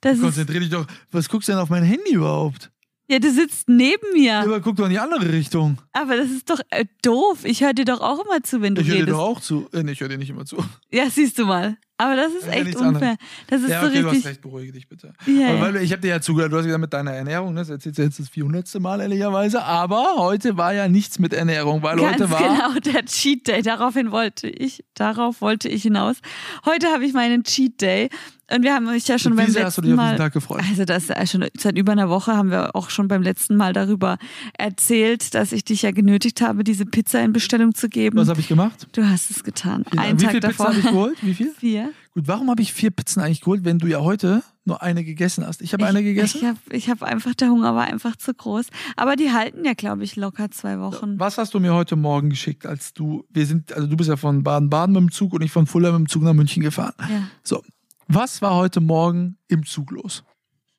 Das 0.00 0.20
Konzentrier 0.20 0.60
dich 0.60 0.70
doch. 0.70 0.86
Was 1.10 1.28
guckst 1.28 1.48
du 1.48 1.52
denn 1.52 1.60
auf 1.60 1.68
mein 1.68 1.82
Handy 1.82 2.14
überhaupt? 2.14 2.70
Ja, 3.10 3.18
du 3.18 3.30
sitzt 3.30 3.68
neben 3.68 4.16
Ja. 4.16 4.42
mir. 4.42 4.48
Aber 4.52 4.60
guck 4.60 4.76
doch 4.76 4.84
in 4.84 4.90
die 4.90 4.98
andere 4.98 5.32
Richtung. 5.32 5.78
Aber 5.92 6.16
das 6.16 6.30
ist 6.30 6.48
doch 6.48 6.60
äh, 6.70 6.84
doof. 7.02 7.40
Ich 7.44 7.62
höre 7.62 7.74
dir 7.74 7.84
doch 7.84 8.00
auch 8.00 8.24
immer 8.24 8.42
zu, 8.42 8.62
wenn 8.62 8.74
du 8.74 8.82
Ich 8.82 8.88
höre 8.88 8.94
dir 8.94 9.00
redest. 9.02 9.14
doch 9.18 9.22
auch 9.24 9.40
zu. 9.40 9.68
Äh, 9.72 9.82
nee, 9.82 9.92
ich 9.92 10.00
höre 10.00 10.08
dir 10.08 10.18
nicht 10.18 10.30
immer 10.30 10.44
zu. 10.44 10.56
Ja, 10.90 11.10
siehst 11.10 11.38
du 11.38 11.44
mal. 11.46 11.76
Aber 11.98 12.16
das 12.16 12.32
ist 12.32 12.46
Ja, 12.46 12.52
echt 12.52 12.76
unfair. 12.76 12.86
anderes. 12.86 13.16
Das 13.48 13.60
ist 13.62 13.68
ja, 13.68 13.80
so 13.82 13.86
okay, 13.88 14.00
du 14.00 14.06
hast 14.06 14.12
richtig. 14.14 14.30
recht, 14.30 14.40
beruhige 14.40 14.72
dich 14.72 14.88
bitte. 14.88 15.12
Ja, 15.26 15.32
ja. 15.52 15.60
weil, 15.60 15.76
ich 15.76 15.92
habe 15.92 16.00
dir 16.00 16.08
ja 16.08 16.20
zugehört, 16.22 16.50
du 16.50 16.56
hast 16.56 16.64
gesagt 16.64 16.80
mit 16.80 16.94
deiner 16.94 17.10
Ernährung, 17.12 17.52
ne? 17.52 17.60
das 17.60 17.68
erzählst 17.68 17.98
du 17.98 18.02
jetzt 18.04 18.18
das 18.20 18.28
400. 18.30 18.80
Mal 18.80 19.02
ehrlicherweise, 19.02 19.62
aber 19.62 20.14
heute 20.16 20.56
war 20.56 20.72
ja 20.72 20.88
nichts 20.88 21.18
mit 21.18 21.34
Ernährung, 21.34 21.82
weil 21.82 21.98
Ganz 21.98 22.12
heute 22.14 22.30
war 22.30 22.38
genau, 22.72 22.80
der 22.94 23.04
Cheat 23.04 23.48
Day. 23.48 23.60
Daraufhin 23.60 24.12
wollte 24.12 24.48
ich, 24.48 24.82
darauf 24.94 25.42
wollte 25.42 25.68
ich 25.68 25.82
hinaus. 25.82 26.16
Heute 26.64 26.86
habe 26.86 27.04
ich 27.04 27.12
meinen 27.12 27.44
Cheat 27.44 27.82
Day. 27.82 28.08
Und 28.52 28.62
wir 28.62 28.74
haben 28.74 28.88
euch 28.88 29.06
ja 29.06 29.18
schon 29.18 29.32
Und 29.32 29.38
beim 29.38 29.50
sehr 29.50 29.64
hast 29.64 29.78
du 29.78 29.82
dich 29.82 29.90
letzten 29.90 30.00
auf 30.00 30.04
Mal. 30.04 30.12
diesen 30.12 30.24
Tag 30.24 30.32
gefreut? 30.32 30.62
Also 30.68 30.84
das 30.84 31.08
ja 31.08 31.26
schon 31.26 31.46
seit 31.56 31.78
über 31.78 31.92
einer 31.92 32.08
Woche 32.08 32.36
haben 32.36 32.50
wir 32.50 32.74
auch 32.74 32.90
schon 32.90 33.08
beim 33.08 33.22
letzten 33.22 33.56
Mal 33.56 33.72
darüber 33.72 34.18
erzählt, 34.58 35.34
dass 35.34 35.52
ich 35.52 35.64
dich 35.64 35.82
ja 35.82 35.90
genötigt 35.92 36.40
habe, 36.40 36.64
diese 36.64 36.86
Pizza 36.86 37.22
in 37.22 37.32
Bestellung 37.32 37.74
zu 37.74 37.88
geben. 37.88 38.18
Was 38.18 38.28
habe 38.28 38.40
ich 38.40 38.48
gemacht? 38.48 38.88
Du 38.92 39.08
hast 39.08 39.30
es 39.30 39.44
getan. 39.44 39.84
Vielen 39.88 40.02
Einen. 40.02 40.20
Wie 40.20 40.24
Tag 40.24 40.32
viel 40.32 40.40
davor. 40.40 40.66
Pizza 40.66 40.78
habe 40.78 40.80
ich 40.80 40.92
geholt? 40.92 41.16
Wie 41.22 41.34
viel? 41.34 41.52
Vier. 41.60 41.92
Gut, 42.12 42.26
warum 42.26 42.50
habe 42.50 42.60
ich 42.60 42.72
vier 42.72 42.90
Pizzen 42.90 43.22
eigentlich 43.22 43.40
geholt, 43.40 43.64
wenn 43.64 43.78
du 43.78 43.86
ja 43.86 44.00
heute 44.00 44.42
nur 44.64 44.82
eine 44.82 45.04
gegessen 45.04 45.46
hast? 45.46 45.62
Ich 45.62 45.72
habe 45.72 45.86
eine 45.86 46.02
gegessen. 46.02 46.38
Ich 46.38 46.44
habe 46.44 46.58
ich 46.70 46.90
hab 46.90 47.02
einfach, 47.04 47.34
der 47.34 47.50
Hunger 47.50 47.76
war 47.76 47.84
einfach 47.84 48.16
zu 48.16 48.34
groß. 48.34 48.66
Aber 48.96 49.14
die 49.14 49.30
halten 49.30 49.64
ja, 49.64 49.74
glaube 49.74 50.02
ich, 50.02 50.16
locker 50.16 50.50
zwei 50.50 50.80
Wochen. 50.80 51.20
Was 51.20 51.38
hast 51.38 51.54
du 51.54 51.60
mir 51.60 51.72
heute 51.72 51.94
Morgen 51.94 52.30
geschickt, 52.30 52.66
als 52.66 52.92
du, 52.94 53.24
wir 53.30 53.46
sind, 53.46 53.72
also 53.72 53.86
du 53.86 53.96
bist 53.96 54.08
ja 54.08 54.16
von 54.16 54.42
Baden-Baden 54.42 54.92
mit 54.94 55.02
dem 55.02 55.12
Zug 55.12 55.34
und 55.34 55.42
ich 55.42 55.52
von 55.52 55.68
Fulda 55.68 55.92
mit 55.92 56.00
dem 56.00 56.08
Zug 56.08 56.24
nach 56.24 56.32
München 56.32 56.64
gefahren. 56.64 56.94
Ja. 56.98 57.28
So, 57.44 57.62
was 58.10 58.42
war 58.42 58.54
heute 58.54 58.80
Morgen 58.80 59.38
im 59.48 59.64
Zug 59.64 59.90
los? 59.90 60.24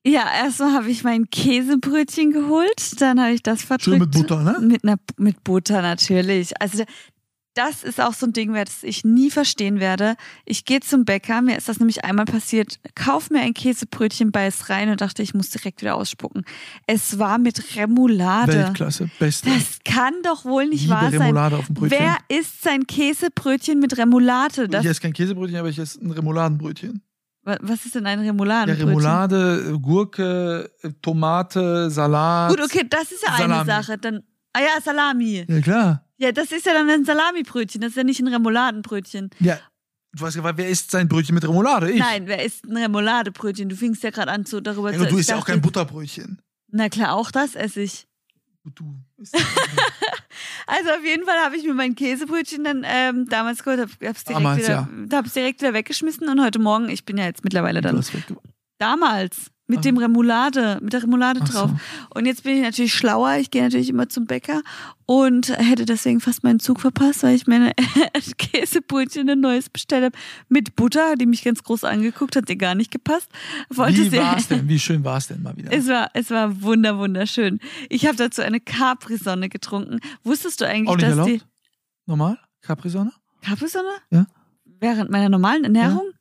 Ja, 0.05 0.25
erstmal 0.43 0.73
habe 0.73 0.89
ich 0.89 1.03
mein 1.03 1.29
Käsebrötchen 1.29 2.31
geholt, 2.31 2.99
dann 2.99 3.19
habe 3.19 3.33
ich 3.33 3.43
das 3.43 3.61
verdrückt. 3.61 3.83
Schön 3.83 3.99
mit 3.99 4.11
Butter, 4.11 4.41
ne? 4.41 4.57
Mit, 4.59 4.83
einer, 4.83 4.97
mit 5.17 5.43
Butter 5.43 5.81
natürlich. 5.81 6.59
Also 6.59 6.83
das 7.53 7.83
ist 7.83 7.99
auch 7.99 8.13
so 8.13 8.25
ein 8.25 8.33
Ding, 8.33 8.53
das 8.53 8.83
ich 8.83 9.03
nie 9.03 9.29
verstehen 9.29 9.79
werde. 9.79 10.15
Ich 10.45 10.65
gehe 10.65 10.79
zum 10.79 11.05
Bäcker, 11.05 11.41
mir 11.41 11.57
ist 11.57 11.67
das 11.67 11.79
nämlich 11.79 12.03
einmal 12.05 12.25
passiert, 12.25 12.79
kauf 12.95 13.29
mir 13.29 13.41
ein 13.41 13.53
Käsebrötchen, 13.53 14.31
beiß 14.31 14.69
rein 14.69 14.89
und 14.89 15.01
dachte, 15.01 15.21
ich 15.21 15.33
muss 15.33 15.49
direkt 15.49 15.81
wieder 15.81 15.95
ausspucken. 15.95 16.45
Es 16.87 17.19
war 17.19 17.37
mit 17.37 17.75
Remoulade. 17.75 18.53
Weltklasse, 18.53 19.09
beste. 19.19 19.49
Das 19.49 19.79
kann 19.83 20.13
doch 20.23 20.45
wohl 20.45 20.67
nicht 20.67 20.83
Liebe 20.83 20.93
wahr 20.93 21.11
sein. 21.11 21.21
Remoulade 21.21 21.57
auf 21.57 21.65
dem 21.67 21.75
Brötchen. 21.75 21.99
Wer 21.99 22.17
isst 22.39 22.63
sein 22.63 22.87
Käsebrötchen 22.87 23.79
mit 23.79 23.97
Remoulade? 23.97 24.67
Das, 24.69 24.83
ich 24.83 24.89
esse 24.89 25.01
kein 25.01 25.13
Käsebrötchen, 25.13 25.59
aber 25.59 25.69
ich 25.69 25.77
esse 25.77 25.99
ein 26.01 26.11
Remouladenbrötchen. 26.11 27.03
Wa- 27.43 27.57
was 27.61 27.85
ist 27.85 27.95
denn 27.95 28.05
ein 28.05 28.19
Ja, 28.23 28.31
Remouladenbrötchen? 28.31 28.87
Remoulade, 28.89 29.79
Gurke, 29.81 30.71
Tomate, 31.01 31.89
Salat. 31.89 32.49
Gut, 32.51 32.61
okay, 32.61 32.85
das 32.89 33.11
ist 33.11 33.23
ja 33.23 33.29
eine 33.33 33.47
Salami. 33.47 33.65
Sache. 33.71 33.97
Dann, 33.97 34.23
ah 34.53 34.59
ja, 34.59 34.81
Salami. 34.81 35.45
Ja, 35.47 35.61
klar. 35.61 36.05
Ja, 36.17 36.31
das 36.31 36.51
ist 36.51 36.65
ja 36.67 36.73
dann 36.73 36.87
ein 36.89 37.03
Salamibrötchen, 37.03 37.81
das 37.81 37.91
ist 37.91 37.95
ja 37.97 38.03
nicht 38.03 38.19
ein 38.19 38.27
Remouladenbrötchen. 38.27 39.31
Ja. 39.39 39.57
Du 40.13 40.21
weißt 40.23 40.35
ja, 40.35 40.57
wer 40.57 40.67
isst 40.69 40.91
sein 40.91 41.07
Brötchen 41.07 41.33
mit 41.33 41.43
Remoulade? 41.43 41.89
Ich. 41.89 41.99
Nein, 41.99 42.27
wer 42.27 42.43
isst 42.45 42.65
ein 42.65 42.77
Remouladebrötchen? 42.77 43.69
Du 43.69 43.75
fingst 43.75 44.03
ja 44.03 44.09
gerade 44.11 44.29
an 44.31 44.45
zu 44.45 44.61
darüber 44.61 44.91
Ja, 44.91 44.99
zu 44.99 45.05
du 45.05 45.17
isst 45.17 45.29
ja 45.29 45.37
auch 45.37 45.45
kein 45.45 45.61
Butterbrötchen. 45.61 46.41
Na 46.69 46.89
klar, 46.89 47.13
auch 47.15 47.31
das 47.31 47.55
esse 47.55 47.81
ich. 47.81 48.07
Du 48.75 48.93
isst 49.17 49.35
Also 50.67 50.89
auf 50.91 51.03
jeden 51.03 51.25
Fall 51.25 51.37
habe 51.43 51.55
ich 51.55 51.63
mir 51.63 51.73
mein 51.73 51.95
Käsebrötchen 51.95 52.63
dann 52.63 52.85
ähm, 52.85 53.27
damals 53.27 53.63
geholt, 53.63 53.79
habe 53.79 53.91
es 53.91 54.23
direkt, 54.23 54.29
Damals, 54.29 54.59
wieder, 54.59 54.89
ja. 55.11 55.17
hab's 55.17 55.33
direkt 55.33 55.61
wieder 55.61 55.73
weggeschmissen 55.73 56.27
und 56.29 56.41
heute 56.43 56.59
Morgen, 56.59 56.89
ich 56.89 57.05
bin 57.05 57.17
ja 57.17 57.25
jetzt 57.25 57.43
mittlerweile 57.43 57.81
dann 57.81 58.03
damals 58.77 59.51
mit 59.71 59.79
Ah. 59.79 59.81
dem 59.81 59.97
Remoulade, 59.97 60.77
mit 60.81 60.93
der 60.93 61.01
Remoulade 61.03 61.39
Ach 61.43 61.49
drauf. 61.49 61.69
so. 61.71 61.77
Und 62.19 62.25
jetzt 62.27 62.43
bin 62.43 62.57
ich 62.57 62.61
natürlich 62.61 62.93
schlauer. 62.93 63.37
Ich 63.37 63.49
gehe 63.49 63.63
natürlich 63.63 63.89
immer 63.89 64.07
zum 64.09 64.25
Bäcker 64.25 64.61
und 65.07 65.49
hätte 65.57 65.85
deswegen 65.85 66.19
fast 66.19 66.43
meinen 66.43 66.59
Zug 66.59 66.79
verpasst, 66.81 67.23
weil 67.23 67.35
ich 67.35 67.47
meine 67.47 67.71
Käsebrötchen 68.37 69.29
ein 69.29 69.39
neues 69.39 69.69
bestellt 69.69 70.03
habe 70.05 70.17
mit 70.49 70.75
Butter, 70.75 71.15
die 71.15 71.25
mich 71.25 71.43
ganz 71.43 71.63
groß 71.63 71.83
angeguckt 71.83 72.35
hat, 72.35 72.49
die 72.49 72.57
gar 72.57 72.75
nicht 72.75 72.91
gepasst. 72.91 73.29
Wollte 73.69 73.97
Wie 74.05 74.09
sie- 74.09 74.17
war 74.17 74.37
es 74.37 74.47
denn? 74.47 74.67
Wie 74.67 74.79
schön 74.87 75.03
war 75.03 75.17
es 75.17 75.27
denn 75.27 75.41
mal 75.41 75.55
wieder? 75.57 75.71
Es 75.71 75.87
war, 75.87 76.09
es 76.13 76.29
war 76.29 76.61
wunder, 76.61 76.97
wunderschön. 76.97 77.59
Ich 77.89 78.05
habe 78.05 78.17
dazu 78.17 78.41
eine 78.41 78.59
Capri-Sonne 78.59 79.49
getrunken. 79.49 79.99
Wusstest 80.23 80.61
du 80.61 80.67
eigentlich, 80.67 80.89
auch 80.89 80.95
nicht 80.97 81.03
dass 81.07 81.11
erlaubt? 81.11 81.29
die 81.29 81.41
Normal? 82.05 82.37
Capri-Sonne? 82.61 83.11
Capri-Sonne? 83.41 83.89
Ja. 84.11 84.25
Während 84.79 85.09
meiner 85.11 85.29
normalen 85.29 85.63
Ernährung? 85.63 86.11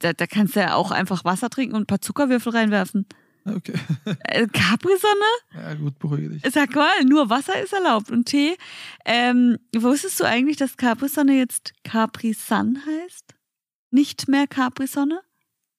Da, 0.00 0.12
da 0.12 0.26
kannst 0.26 0.56
du 0.56 0.60
ja 0.60 0.74
auch 0.74 0.90
einfach 0.90 1.24
Wasser 1.24 1.50
trinken 1.50 1.74
und 1.76 1.82
ein 1.82 1.86
paar 1.86 2.00
Zuckerwürfel 2.00 2.52
reinwerfen. 2.52 3.06
Okay. 3.44 3.74
Äh, 4.24 4.46
Capri-Sonne? 4.46 5.30
Ja, 5.54 5.74
gut, 5.74 5.98
beruhige 5.98 6.28
dich. 6.30 6.42
Sag 6.52 6.74
mal, 6.74 7.02
nur 7.06 7.30
Wasser 7.30 7.60
ist 7.62 7.72
erlaubt 7.72 8.10
und 8.10 8.26
Tee. 8.26 8.56
Ähm, 9.04 9.56
wusstest 9.74 10.20
du 10.20 10.24
eigentlich, 10.24 10.56
dass 10.56 10.76
Capri-Sonne 10.76 11.36
jetzt 11.38 11.72
Capri-Sun 11.84 12.78
heißt? 12.86 13.34
Nicht 13.90 14.28
mehr 14.28 14.46
Capri-Sonne? 14.46 15.20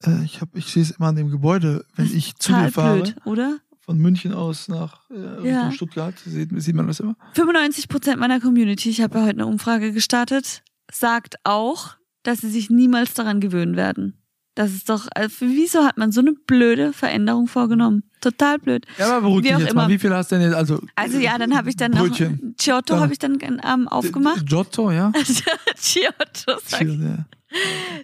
Äh, 0.04 0.24
ich 0.24 0.42
hab, 0.42 0.56
ich 0.56 0.68
sehe 0.68 0.82
es 0.84 0.92
immer 0.92 1.08
an 1.08 1.16
dem 1.16 1.30
Gebäude, 1.30 1.86
wenn 1.96 2.06
Das 2.06 2.14
ich 2.16 2.36
zu 2.38 2.54
dir 2.54 2.72
fahre, 2.72 3.02
blöd, 3.04 3.16
oder? 3.26 3.60
von 3.82 3.98
München 3.98 4.34
aus 4.34 4.68
nach 4.68 5.10
äh, 5.12 5.48
Ja. 5.48 5.72
Stuttgart, 5.72 6.18
sieht, 6.26 6.50
sieht 6.62 6.76
man 6.76 6.88
das 6.88 7.00
immer. 7.00 7.16
95 7.34 7.88
Prozent 7.90 8.20
meiner 8.20 8.40
Community, 8.40 8.90
ich 8.90 9.02
habe 9.02 9.18
ja 9.20 9.24
heute 9.26 9.34
eine 9.36 9.46
Umfrage 9.48 9.92
gestartet, 9.92 10.64
sagt 10.92 11.36
auch, 11.44 11.96
dass 12.30 12.40
sie 12.40 12.50
sich 12.50 12.70
niemals 12.70 13.14
daran 13.14 13.40
gewöhnen 13.40 13.76
werden. 13.76 14.16
Das 14.56 14.72
ist 14.74 14.90
doch, 14.90 15.08
also 15.16 15.36
wieso 15.42 15.86
hat 15.86 15.98
man 15.98 16.12
so 16.12 16.20
eine 16.22 16.34
blöde 16.34 16.92
Veränderung 16.92 17.48
vorgenommen? 17.48 18.04
Total 18.20 18.60
blöd. 18.60 18.86
Ja, 18.98 19.08
aber 19.18 19.22
beruhig 19.22 19.44
dich 19.44 19.52
jetzt 19.58 19.72
immer. 19.72 19.84
mal. 19.84 19.88
Wie 19.90 19.98
viel 20.00 20.14
hast 20.14 20.32
du 20.32 20.36
denn 20.36 20.46
jetzt? 20.48 20.56
Also, 20.56 20.82
Also 20.96 21.18
ja, 21.18 21.38
dann 21.38 21.56
habe 21.56 21.70
ich 21.70 21.78
dann 21.78 21.92
noch 21.92 22.00
Brötchen. 22.08 22.56
Giotto 22.60 22.96
Ja. 22.96 23.00
habe 23.00 23.14
ich 23.14 23.20
dann 23.20 23.38
ähm, 23.42 23.88
aufgemacht. 23.88 24.46
Giotto, 24.46 24.92
ja. 24.92 25.12
Giotto, 25.82 26.60
sag 26.66 26.82
ich. 26.82 27.00
Ja. 27.00 27.26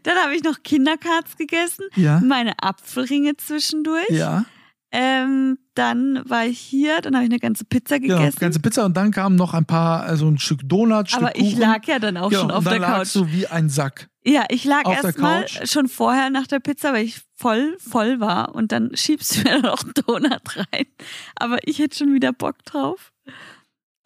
Dann 0.03 0.17
habe 0.23 0.33
ich 0.35 0.43
noch 0.43 0.63
Kinderkarts 0.63 1.35
gegessen, 1.37 1.85
Ja. 1.95 2.21
meine 2.21 2.53
Apfelringe 2.61 3.35
zwischendurch. 3.37 4.09
ja. 4.09 4.45
Ähm, 4.97 5.57
dann 5.73 6.21
war 6.29 6.45
ich 6.45 6.57
hier, 6.57 7.01
dann 7.01 7.15
habe 7.15 7.25
ich 7.25 7.29
eine 7.29 7.39
ganze 7.39 7.65
Pizza 7.65 7.99
Genau, 7.99 8.17
gegessen. 8.17 8.39
ganze 8.39 8.59
Pizza 8.61 8.85
und 8.85 8.95
dann 8.95 9.11
kam 9.11 9.35
noch 9.35 9.53
ein 9.53 9.65
paar, 9.65 10.03
also 10.03 10.25
ein 10.29 10.37
Stück 10.37 10.61
Donut, 10.63 11.09
Stück 11.09 11.21
aber 11.21 11.35
ich 11.35 11.49
Kuchen. 11.55 11.59
lag 11.59 11.85
ja 11.85 11.99
dann 11.99 12.15
auch 12.15 12.29
genau, 12.29 12.41
schon 12.43 12.51
auf 12.51 12.59
und 12.59 12.65
dann 12.65 12.79
der 12.79 12.89
Couch. 12.89 13.13
du 13.15 13.27
wie 13.31 13.47
ein 13.47 13.67
Sack. 13.69 14.07
Ja, 14.23 14.45
ich 14.49 14.63
lag 14.63 14.87
erstmal 14.89 15.47
schon 15.49 15.87
vorher 15.89 16.29
nach 16.29 16.47
der 16.47 16.59
Pizza, 16.59 16.93
weil 16.93 17.03
ich 17.05 17.21
voll, 17.35 17.75
voll 17.77 18.19
war. 18.21 18.55
Und 18.55 18.71
dann 18.71 18.95
schiebst 18.95 19.35
du 19.37 19.41
mir 19.49 19.61
noch 19.61 19.83
einen 19.83 19.93
Donut 20.07 20.55
rein. 20.55 20.85
Aber 21.35 21.57
ich 21.63 21.79
hätte 21.79 21.97
schon 21.97 22.13
wieder 22.13 22.31
Bock 22.31 22.63
drauf. 22.63 23.11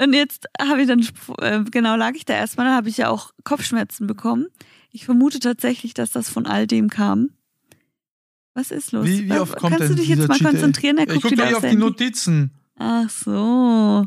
Und 0.02 0.14
jetzt 0.14 0.48
habe 0.60 0.82
ich 0.82 0.88
dann, 0.88 1.08
äh, 1.40 1.64
genau 1.70 1.96
lag 1.96 2.16
ich 2.16 2.26
da 2.26 2.34
erstmal, 2.34 2.66
dann 2.66 2.76
habe 2.76 2.90
ich 2.90 2.98
ja 2.98 3.10
auch 3.10 3.32
Kopfschmerzen 3.44 4.08
bekommen. 4.08 4.48
Ich 4.92 5.06
vermute 5.06 5.40
tatsächlich, 5.40 5.94
dass 5.94 6.12
das 6.12 6.30
von 6.30 6.48
all 6.48 6.66
dem 6.68 6.90
kam. 6.90 7.30
Was 8.60 8.72
ist 8.72 8.92
los? 8.92 9.06
Wie, 9.06 9.30
wie 9.30 9.40
oft 9.40 9.56
kommt 9.56 9.78
Kannst 9.78 9.90
denn 9.90 9.96
du 9.96 10.02
dich 10.02 10.10
jetzt 10.10 10.28
mal 10.28 10.36
Cheat 10.36 10.48
Day? 10.48 10.52
konzentrieren? 10.52 10.98
Er 10.98 11.08
Ja, 11.08 11.14
ich 11.14 11.22
gucke 11.22 11.36
gleich 11.36 11.56
auf 11.56 11.64
die. 11.64 11.76
Notizen. 11.78 12.52
Ach 12.78 13.10
so. 13.10 14.06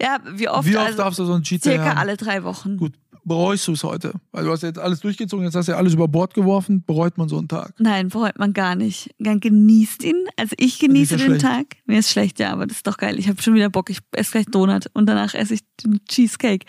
Ja, 0.00 0.18
wie 0.34 0.46
oft? 0.48 0.68
wie 0.68 0.76
oft 0.76 0.86
also, 0.86 0.98
darfst 0.98 1.18
du 1.18 1.24
so 1.24 1.32
ein 1.32 1.42
Cheat 1.42 1.62
circa 1.62 1.86
haben? 1.86 1.98
alle 1.98 2.16
drei 2.18 2.44
Wochen. 2.44 2.76
Gut. 2.76 2.92
Bereust 3.24 3.66
du 3.68 3.72
es 3.72 3.84
heute? 3.84 4.12
Weil 4.32 4.44
du 4.44 4.50
hast 4.52 4.62
jetzt 4.62 4.78
alles 4.78 5.00
durchgezogen, 5.00 5.44
jetzt 5.44 5.54
hast 5.54 5.68
du 5.68 5.72
ja 5.72 5.78
alles 5.78 5.92
über 5.94 6.06
Bord 6.08 6.32
geworfen. 6.32 6.82
Bereut 6.86 7.18
man 7.18 7.28
so 7.28 7.36
einen 7.38 7.48
Tag? 7.48 7.74
Nein, 7.78 8.08
bereut 8.08 8.38
man 8.38 8.52
gar 8.54 8.74
nicht. 8.74 9.10
Dann 9.18 9.40
genießt 9.40 10.02
ihn. 10.04 10.16
Also 10.36 10.54
ich 10.58 10.78
genieße 10.78 11.16
ja 11.16 11.18
den 11.18 11.38
schlecht. 11.40 11.42
Tag. 11.42 11.66
Mir 11.86 11.98
ist 11.98 12.10
schlecht, 12.10 12.38
ja, 12.40 12.52
aber 12.52 12.66
das 12.66 12.78
ist 12.78 12.86
doch 12.86 12.96
geil. 12.96 13.18
Ich 13.18 13.28
habe 13.28 13.40
schon 13.42 13.54
wieder 13.54 13.68
Bock. 13.68 13.90
Ich 13.90 13.98
esse 14.12 14.32
gleich 14.32 14.46
Donut 14.46 14.86
und 14.94 15.06
danach 15.06 15.34
esse 15.34 15.54
ich 15.54 15.60
den 15.84 16.00
Cheesecake. 16.06 16.64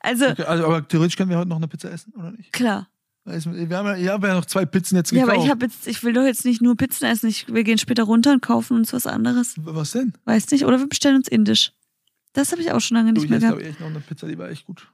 Also 0.00 0.26
Okay, 0.26 0.42
also, 0.44 0.66
aber 0.66 0.86
theoretisch 0.86 1.16
können 1.16 1.30
wir 1.30 1.38
heute 1.38 1.48
noch 1.48 1.56
eine 1.56 1.68
Pizza 1.68 1.90
essen, 1.90 2.12
oder 2.18 2.32
nicht? 2.32 2.52
klar. 2.52 2.88
Wir 3.24 3.76
haben 3.78 3.86
ja, 3.86 3.96
ich 3.96 4.08
habe 4.08 4.26
ja 4.28 4.34
noch 4.34 4.46
zwei 4.46 4.64
Pizzen 4.66 4.96
jetzt 4.96 5.12
Ja, 5.12 5.24
gekauft. 5.24 5.48
aber 5.50 5.64
ich 5.66 5.72
jetzt, 5.72 5.86
ich 5.86 6.02
will 6.02 6.12
doch 6.12 6.24
jetzt 6.24 6.44
nicht 6.44 6.60
nur 6.60 6.76
Pizzen 6.76 7.04
essen. 7.06 7.28
Ich, 7.28 7.46
wir 7.52 7.62
gehen 7.62 7.78
später 7.78 8.02
runter 8.02 8.32
und 8.32 8.42
kaufen 8.42 8.76
uns 8.76 8.92
was 8.92 9.06
anderes. 9.06 9.54
Was 9.58 9.92
denn? 9.92 10.12
Weiß 10.24 10.50
nicht. 10.50 10.64
Oder 10.64 10.78
wir 10.80 10.88
bestellen 10.88 11.16
uns 11.16 11.28
Indisch. 11.28 11.72
Das 12.32 12.50
habe 12.50 12.62
ich 12.62 12.72
auch 12.72 12.80
schon 12.80 12.96
lange 12.96 13.12
Du, 13.12 13.20
nicht 13.20 13.24
ich 13.24 13.30
mehr 13.30 13.38
gehabt. 13.40 13.60
ich, 13.62 13.68
echt 13.68 13.80
noch 13.80 13.86
eine 13.88 14.00
Pizza, 14.00 14.26
die 14.26 14.38
war 14.38 14.48
echt 14.50 14.66
gut. 14.66 14.88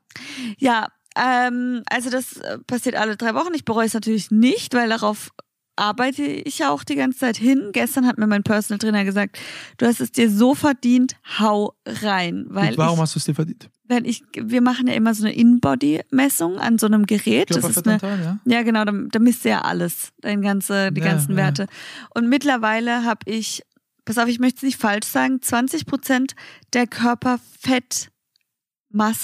Ja, 0.58 0.88
ähm, 1.16 1.82
also 1.88 2.10
das 2.10 2.36
äh, 2.36 2.58
passiert 2.66 2.96
alle 2.96 3.16
drei 3.16 3.34
Wochen. 3.34 3.54
Ich 3.54 3.64
bereue 3.64 3.86
es 3.86 3.94
natürlich 3.94 4.30
nicht, 4.30 4.74
weil 4.74 4.88
darauf 4.90 5.30
arbeite 5.76 6.22
ich 6.24 6.58
ja 6.58 6.70
auch 6.70 6.82
die 6.84 6.96
ganze 6.96 7.18
Zeit 7.20 7.36
hin. 7.36 7.70
Gestern 7.72 8.06
hat 8.06 8.18
mir 8.18 8.26
mein 8.26 8.42
Personal 8.42 8.78
Trainer 8.78 9.04
gesagt, 9.04 9.38
du 9.78 9.86
hast 9.86 10.00
es 10.00 10.10
dir 10.12 10.28
so 10.30 10.54
verdient, 10.54 11.14
hau 11.38 11.74
rein. 11.86 12.44
Weil 12.48 12.70
Gut, 12.70 12.78
warum 12.78 12.96
ich, 12.96 13.02
hast 13.02 13.14
du 13.14 13.18
es 13.20 13.24
dir 13.24 13.34
verdient? 13.34 13.70
Wenn 13.88 14.04
ich, 14.04 14.22
wir 14.34 14.60
machen 14.60 14.86
ja 14.86 14.94
immer 14.94 15.14
so 15.14 15.24
eine 15.24 15.34
In-Body-Messung 15.34 16.58
an 16.58 16.78
so 16.78 16.86
einem 16.86 17.06
Gerät. 17.06 17.50
Das 17.50 17.64
ist 17.64 17.86
eine, 17.86 17.98
ja? 18.00 18.38
ja, 18.44 18.62
genau, 18.62 18.84
da, 18.84 18.92
da 18.92 19.18
misst 19.18 19.44
du 19.44 19.48
ja 19.48 19.62
alles, 19.62 20.12
dein 20.20 20.42
ganze, 20.42 20.92
die 20.92 21.00
Ja, 21.00 21.06
ganzen 21.08 21.32
ja. 21.32 21.38
Werte. 21.38 21.66
Und 22.14 22.28
mittlerweile 22.28 23.04
habe 23.04 23.20
ich, 23.24 23.62
pass 24.04 24.18
auf, 24.18 24.28
ich 24.28 24.38
möchte 24.38 24.58
es 24.58 24.62
nicht 24.62 24.80
falsch 24.80 25.06
sagen, 25.06 25.40
20 25.42 25.86
Prozent 25.86 26.34
der 26.74 26.86
Körperfettmasse 26.86 28.10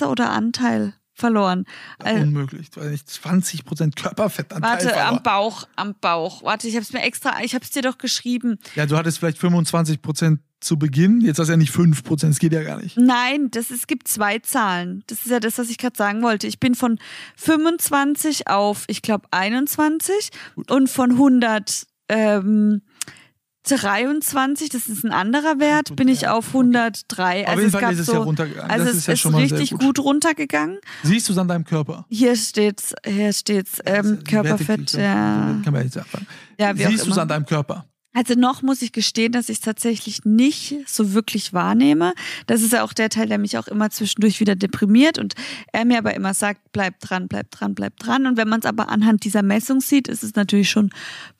oder 0.08 0.30
Anteil 0.30 0.94
verloren. 1.14 1.64
Äh, 2.04 2.20
Unmöglich. 2.20 2.68
Weil 2.74 2.92
ich 2.92 3.02
20% 3.02 3.94
Körperfettanteil 3.94 4.70
Warte, 4.70 4.88
verlor. 4.88 5.06
am 5.06 5.22
Bauch, 5.22 5.68
am 5.76 5.94
Bauch. 6.00 6.42
Warte, 6.42 6.68
ich 6.68 6.74
habe 6.74 6.82
es 6.82 6.92
mir 6.92 7.02
extra, 7.02 7.40
ich 7.42 7.54
habe 7.54 7.64
es 7.64 7.70
dir 7.70 7.82
doch 7.82 7.98
geschrieben. 7.98 8.58
Ja, 8.74 8.86
du 8.86 8.96
hattest 8.96 9.18
vielleicht 9.18 9.38
25% 9.38 10.38
zu 10.60 10.78
Beginn, 10.78 11.20
jetzt 11.20 11.38
hast 11.38 11.48
du 11.48 11.52
ja 11.52 11.56
nicht 11.56 11.74
5%, 11.74 12.26
das 12.26 12.38
geht 12.38 12.52
ja 12.52 12.62
gar 12.62 12.80
nicht. 12.80 12.96
Nein, 12.96 13.50
das, 13.50 13.70
es 13.70 13.86
gibt 13.86 14.08
zwei 14.08 14.38
Zahlen. 14.38 15.04
Das 15.06 15.18
ist 15.18 15.30
ja 15.30 15.38
das, 15.38 15.58
was 15.58 15.68
ich 15.68 15.78
gerade 15.78 15.96
sagen 15.96 16.22
wollte. 16.22 16.46
Ich 16.46 16.58
bin 16.58 16.74
von 16.74 16.98
25 17.36 18.48
auf, 18.48 18.84
ich 18.88 19.02
glaube, 19.02 19.28
21 19.30 20.30
und 20.68 20.88
von 20.88 21.12
100, 21.12 21.86
ähm, 22.08 22.82
23, 23.64 24.68
das 24.68 24.86
ist 24.88 25.04
ein 25.04 25.12
anderer 25.12 25.58
Wert, 25.58 25.96
bin 25.96 26.08
ich 26.08 26.28
auf 26.28 26.48
103. 26.48 27.42
Auf 27.44 27.48
Also 27.48 27.60
jeden 27.62 27.74
es 27.74 27.80
Fall 27.80 27.92
ist 27.92 27.98
es 28.00 28.06
so, 28.06 28.12
ja 28.12 28.18
runtergegangen. 28.20 28.70
also 28.70 28.84
das 28.84 28.92
es 28.94 28.98
ist 29.00 29.06
ja 29.08 29.16
schon 29.16 29.32
mal 29.32 29.40
richtig 29.42 29.70
sehr 29.70 29.78
gut. 29.78 29.98
runtergegangen. 29.98 30.78
Siehst 31.02 31.28
du 31.28 31.32
es 31.32 31.38
an 31.38 31.48
deinem 31.48 31.64
Körper? 31.64 32.04
Hier 32.10 32.36
steht's, 32.36 32.94
hier 33.06 33.32
steht's, 33.32 33.78
ähm, 33.86 34.22
Körperfett, 34.24 34.92
ja. 34.92 35.56
Kann 35.64 35.72
man 35.72 35.82
jetzt 35.84 35.96
anfangen. 35.98 36.26
ja, 36.58 36.74
Siehst 36.76 37.06
du 37.06 37.10
es 37.10 37.18
an 37.18 37.28
deinem 37.28 37.46
Körper? 37.46 37.86
Also 38.16 38.34
noch 38.34 38.62
muss 38.62 38.80
ich 38.80 38.92
gestehen, 38.92 39.32
dass 39.32 39.48
ich 39.48 39.56
es 39.56 39.60
tatsächlich 39.60 40.24
nicht 40.24 40.76
so 40.86 41.14
wirklich 41.14 41.52
wahrnehme. 41.52 42.14
Das 42.46 42.62
ist 42.62 42.72
ja 42.72 42.84
auch 42.84 42.92
der 42.92 43.08
Teil, 43.08 43.26
der 43.26 43.38
mich 43.38 43.58
auch 43.58 43.66
immer 43.66 43.90
zwischendurch 43.90 44.38
wieder 44.38 44.54
deprimiert 44.54 45.18
und 45.18 45.34
er 45.72 45.84
mir 45.84 45.98
aber 45.98 46.14
immer 46.14 46.32
sagt, 46.32 46.60
bleib 46.72 47.00
dran, 47.00 47.26
bleib 47.26 47.50
dran, 47.50 47.74
bleib 47.74 47.96
dran. 47.96 48.26
Und 48.26 48.36
wenn 48.36 48.48
man 48.48 48.60
es 48.60 48.66
aber 48.66 48.88
anhand 48.88 49.24
dieser 49.24 49.42
Messung 49.42 49.80
sieht, 49.80 50.06
ist 50.06 50.22
es 50.22 50.36
natürlich 50.36 50.70
schon 50.70 50.90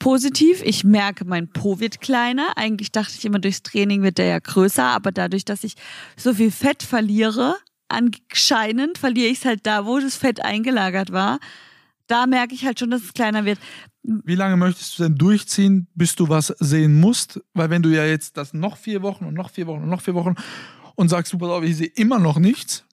positiv. 0.01 0.63
Ich 0.65 0.83
merke, 0.83 1.25
mein 1.25 1.47
Po 1.47 1.79
wird 1.79 2.01
kleiner. 2.01 2.57
Eigentlich 2.57 2.91
dachte 2.91 3.15
ich 3.17 3.25
immer, 3.25 3.39
durchs 3.39 3.63
Training 3.63 4.03
wird 4.03 4.19
der 4.19 4.27
ja 4.27 4.39
größer, 4.41 4.83
aber 4.85 5.13
dadurch, 5.13 5.45
dass 5.45 5.63
ich 5.63 5.75
so 6.17 6.35
viel 6.35 6.51
Fett 6.51 6.83
verliere, 6.83 7.55
anscheinend 7.87 8.99
verliere 8.99 9.29
ich 9.29 9.39
es 9.39 9.45
halt 9.45 9.61
da, 9.65 9.87
wo 9.87 10.01
das 10.01 10.17
Fett 10.17 10.45
eingelagert 10.45 11.13
war. 11.13 11.39
Da 12.09 12.27
merke 12.27 12.55
ich 12.55 12.67
halt 12.67 12.81
schon, 12.81 12.91
dass 12.91 13.03
es 13.03 13.15
kleiner 13.15 13.45
wird. 13.45 13.61
Wie 14.07 14.35
lange 14.35 14.57
möchtest 14.59 14.99
du 14.99 15.03
denn 15.05 15.15
durchziehen, 15.17 15.87
bis 15.95 16.15
du 16.15 16.29
was 16.29 16.49
sehen 16.59 17.01
musst? 17.01 17.41
Weil 17.55 17.71
wenn 17.71 17.83
du 17.83 17.89
ja 17.89 18.05
jetzt 18.05 18.37
das 18.37 18.53
noch 18.53 18.77
vier 18.77 19.01
Wochen 19.03 19.25
und 19.25 19.33
noch 19.35 19.49
vier 19.51 19.67
Wochen 19.67 19.83
und 19.83 19.89
noch 19.89 20.03
vier 20.03 20.15
Wochen 20.15 20.35
und 20.95 21.09
sagst, 21.09 21.33
du, 21.33 21.39
pass 21.39 21.49
auf, 21.49 21.65
ich 21.65 21.77
sehe 21.77 21.87
immer 21.87 22.19
noch 22.19 22.39
nichts, 22.39 22.85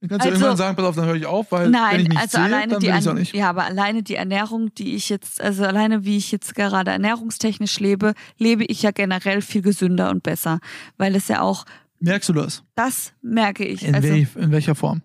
dann 0.00 0.08
kannst 0.08 0.24
du 0.24 0.30
Also- 0.30 0.40
irgendwann 0.44 0.56
sagen, 0.56 0.76
pass 0.76 0.84
auf, 0.86 0.96
dann 0.96 1.04
höre 1.06 1.16
ich 1.16 1.26
auf, 1.26 1.52
weil 1.52 1.66
wenn 1.66 1.74
ich 1.74 1.80
Nein, 1.80 2.00
nichts 2.04 2.16
also 2.16 2.30
sehe, 2.38 2.44
alleine 2.46 2.72
dann 2.72 2.80
die 2.80 2.86
will 2.88 2.98
ich 2.98 3.08
auch 3.08 3.14
nicht. 3.14 3.34
ja, 3.34 3.50
aber 3.50 3.64
alleine 3.64 4.02
die 4.02 4.14
Ernährung, 4.14 4.74
die 4.74 4.94
ich 4.94 5.10
jetzt, 5.10 5.40
also 5.40 5.64
alleine 5.64 6.04
wie 6.06 6.16
ich 6.16 6.32
jetzt 6.32 6.54
gerade 6.54 6.90
ernährungstechnisch 6.92 7.78
lebe, 7.78 8.14
lebe 8.38 8.64
ich 8.64 8.80
ja 8.82 8.90
generell 8.90 9.42
viel 9.42 9.60
gesünder 9.62 10.08
und 10.10 10.22
besser, 10.22 10.60
weil 10.96 11.14
es 11.14 11.28
ja 11.28 11.42
auch 11.42 11.66
Merkst 12.00 12.30
du 12.30 12.32
das? 12.32 12.64
das 12.74 13.12
merke 13.22 13.64
ich, 13.64 13.84
In, 13.86 13.94
also 13.94 14.08
wel- 14.08 14.26
in 14.38 14.50
welcher 14.50 14.74
Form? 14.74 15.02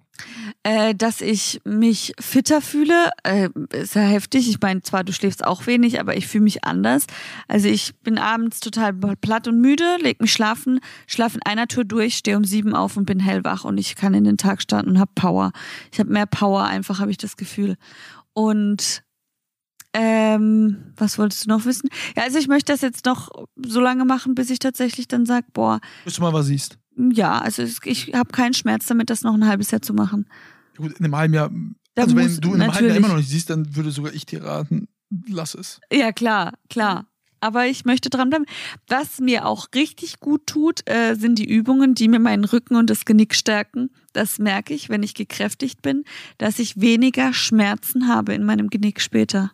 Äh, 0.64 0.96
dass 0.96 1.22
ich 1.22 1.62
mich 1.64 2.14
fitter 2.20 2.62
fühle, 2.62 3.12
äh, 3.24 3.50
ist 3.72 3.96
ja 3.96 4.02
heftig. 4.02 4.50
Ich 4.50 4.60
meine, 4.62 4.82
zwar 4.82 5.04
du 5.04 5.14
schläfst 5.14 5.46
auch 5.46 5.68
wenig, 5.68 6.00
aber 6.00 6.18
ich 6.18 6.28
fühle 6.28 6.44
mich 6.44 6.64
anders. 6.64 7.06
Also 7.48 7.68
ich 7.68 7.96
bin 8.00 8.18
abends 8.18 8.60
total 8.60 8.94
platt 8.94 9.48
und 9.48 9.62
müde, 9.62 9.98
leg 10.02 10.22
mich 10.22 10.34
schlafen, 10.34 10.80
schlafe 11.08 11.38
in 11.38 11.44
einer 11.44 11.68
Tour 11.68 11.86
durch, 11.86 12.18
stehe 12.18 12.38
um 12.38 12.44
sieben 12.44 12.76
auf 12.76 12.98
und 12.98 13.06
bin 13.06 13.20
hellwach 13.20 13.64
und 13.64 13.78
ich 13.78 13.96
kann 13.96 14.14
in 14.14 14.24
den 14.24 14.38
Tag 14.38 14.62
starten 14.62 14.90
und 14.90 15.00
habe 15.00 15.12
Power. 15.16 15.52
Ich 15.92 16.00
habe 16.00 16.12
mehr 16.12 16.26
Power, 16.26 16.64
einfach 16.64 17.00
habe 17.00 17.12
ich 17.12 17.18
das 17.18 17.38
Gefühl. 17.38 17.78
Und 18.34 19.04
ähm, 19.94 20.94
was 20.96 21.18
wolltest 21.18 21.46
du 21.46 21.50
noch 21.50 21.66
wissen? 21.66 21.90
Ja, 22.16 22.24
also 22.24 22.38
ich 22.38 22.48
möchte 22.48 22.72
das 22.72 22.82
jetzt 22.82 23.06
noch 23.06 23.30
so 23.56 23.80
lange 23.80 24.06
machen, 24.06 24.36
bis 24.36 24.50
ich 24.50 24.60
tatsächlich 24.60 25.08
dann 25.08 25.26
sage, 25.26 25.48
boah, 25.54 25.80
Bis 26.06 26.16
du 26.16 26.22
mal 26.22 26.34
was 26.34 26.46
siehst. 26.48 26.78
Ja, 26.98 27.40
also 27.40 27.64
ich 27.84 28.14
habe 28.14 28.32
keinen 28.32 28.54
Schmerz 28.54 28.88
damit, 28.88 29.10
das 29.10 29.22
noch 29.22 29.34
ein 29.34 29.48
halbes 29.48 29.72
Jahr 29.72 29.82
zu 29.82 29.94
machen. 29.94 30.28
Gut, 30.78 30.94
in 30.94 31.06
einem 31.06 31.16
halben 31.16 31.34
Jahr, 31.34 31.52
Da 31.96 32.04
also 32.04 32.16
wenn 32.16 32.38
du 32.38 32.54
in 32.54 32.62
einem 32.62 32.74
halben 32.74 32.88
Jahr 32.88 32.98
immer 32.98 33.08
noch 33.10 33.18
nicht 33.18 33.30
siehst, 33.30 33.50
dann 33.50 33.76
würde 33.76 33.92
sogar 33.92 34.14
ich 34.14 34.26
dir 34.26 34.44
raten, 34.44 34.88
lass 35.28 35.56
es. 35.56 35.80
Ja, 35.92 36.12
klar, 36.12 36.54
klar. 36.70 37.06
Aber 37.40 37.68
ich 37.68 37.86
möchte 37.86 38.10
dranbleiben. 38.10 38.48
Was 38.88 39.20
mir 39.20 39.46
auch 39.46 39.68
richtig 39.76 40.20
gut 40.20 40.48
tut, 40.48 40.90
äh, 40.90 41.14
sind 41.14 41.38
die 41.38 41.48
Übungen, 41.48 41.94
die 41.94 42.08
mir 42.08 42.20
meinen 42.20 42.46
Rücken 42.46 42.76
und 42.76 42.90
das 42.90 43.06
Genick 43.06 43.36
stärken. 43.36 43.92
Das 44.14 44.40
merke 44.40 44.74
ich, 44.74 44.90
wenn 44.90 45.04
ich 45.04 45.14
gekräftigt 45.14 45.84
bin, 45.84 46.04
dass 46.40 46.58
ich 46.58 46.82
weniger 46.82 47.34
Schmerzen 47.34 48.08
habe 48.08 48.34
in 48.34 48.44
meinem 48.44 48.70
Genick 48.70 49.02
später. 49.02 49.52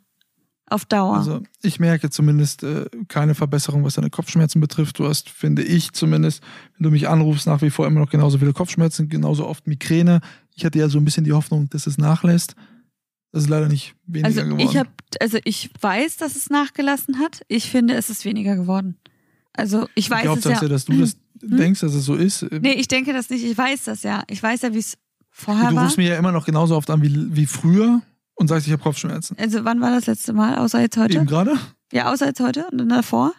Auf 0.67 0.86
Dauer. 0.86 1.17
Also 1.17 1.41
ich 1.62 1.80
merke 1.80 2.10
zumindest 2.10 2.63
äh, 2.63 2.86
keine 3.08 3.36
Verbesserung, 3.36 3.84
was 3.84 3.95
deine 3.95 4.10
Kopfschmerzen 4.10 4.62
betrifft. 4.62 4.97
Du 4.97 5.08
hast, 5.08 5.30
finde 5.30 5.62
ich 5.62 5.91
zumindest, 5.91 6.41
wenn 6.78 6.86
du 6.86 6.91
mich 6.91 7.10
anrufst, 7.10 7.47
nach 7.47 7.62
wie 7.62 7.69
vor 7.69 7.86
immer 7.86 7.99
noch 7.99 8.10
genauso 8.10 8.38
viele 8.38 8.54
Kopfschmerzen, 8.54 9.10
genauso 9.10 9.45
oft 9.45 9.67
Migräne. 9.67 10.21
Ich 10.56 10.65
hatte 10.65 10.80
ja 10.80 10.88
so 10.88 10.99
ein 10.99 11.06
bisschen 11.06 11.26
die 11.26 11.34
Hoffnung, 11.34 11.69
dass 11.69 11.86
es 11.86 11.97
nachlässt. 11.97 12.56
Das 13.32 13.43
ist 13.43 13.49
leider 13.49 13.67
nicht 13.67 13.95
weniger 14.06 14.28
also 14.28 14.41
geworden. 14.43 14.60
ich 14.60 14.78
habe, 14.78 14.89
also 15.19 15.38
ich 15.43 15.69
weiß, 15.82 16.17
dass 16.17 16.36
es 16.36 16.49
nachgelassen 16.49 17.19
hat. 17.19 17.41
Ich 17.47 17.69
finde, 17.69 17.95
es 17.95 18.10
ist 18.10 18.26
weniger 18.26 18.56
geworden. 18.56 18.95
Also 19.54 19.89
ich 19.95 20.10
weiß 20.10 20.21
Glaubt 20.21 20.38
es 20.38 20.43
das 20.43 20.54
ja. 20.54 20.62
ja, 20.63 20.69
dass 20.69 20.86
du 20.86 20.97
das 20.97 21.17
denkst, 21.41 21.82
dass 21.82 21.93
es 21.93 22.06
so 22.06 22.15
ist. 22.15 22.45
Nee, 22.52 22.73
ich 22.73 22.88
denke 22.88 23.12
das 23.12 23.30
nicht. 23.30 23.43
Ich 23.43 23.58
weiß 23.58 23.84
das 23.84 24.04
ja. 24.04 24.23
Ich 24.30 24.41
weiß 24.41 24.62
ja, 24.62 24.73
wie 24.73 24.80
es 24.80 24.97
vorher 25.30 25.69
du 25.69 25.76
war. 25.76 25.84
rufst 25.84 25.97
mir 25.97 26.10
ja 26.10 26.17
immer 26.17 26.32
noch 26.32 26.45
genauso 26.45 26.76
oft 26.76 26.89
an 26.89 27.02
wie, 27.02 27.36
wie 27.36 27.45
früher 27.45 28.02
und 28.35 28.47
sagst, 28.47 28.67
ich 28.67 28.73
habe 28.73 28.81
Kopfschmerzen. 28.83 29.37
Also 29.39 29.63
wann 29.65 29.81
war 29.81 29.91
das 29.91 30.07
letzte 30.07 30.33
Mal? 30.33 30.57
Außer 30.57 30.81
jetzt 30.81 30.97
heute? 30.97 31.15
Eben 31.17 31.25
gerade? 31.25 31.57
Ja, 31.91 32.11
außer 32.11 32.25
jetzt 32.27 32.39
heute 32.39 32.67
und 32.71 32.77
dann 32.79 32.89
davor? 32.89 33.33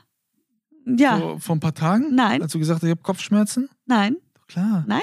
Ja, 0.87 1.18
Vor, 1.18 1.40
vor 1.40 1.57
ein 1.57 1.61
paar 1.61 1.74
Tagen? 1.74 2.14
Nein. 2.14 2.42
Als 2.42 2.52
du 2.52 2.59
gesagt 2.59 2.78
hast, 2.78 2.85
ich 2.85 2.90
habe 2.90 3.02
Kopfschmerzen? 3.02 3.68
nein, 3.87 4.16
Doch 4.35 4.46
klar. 4.46 4.85
nein. 4.87 5.00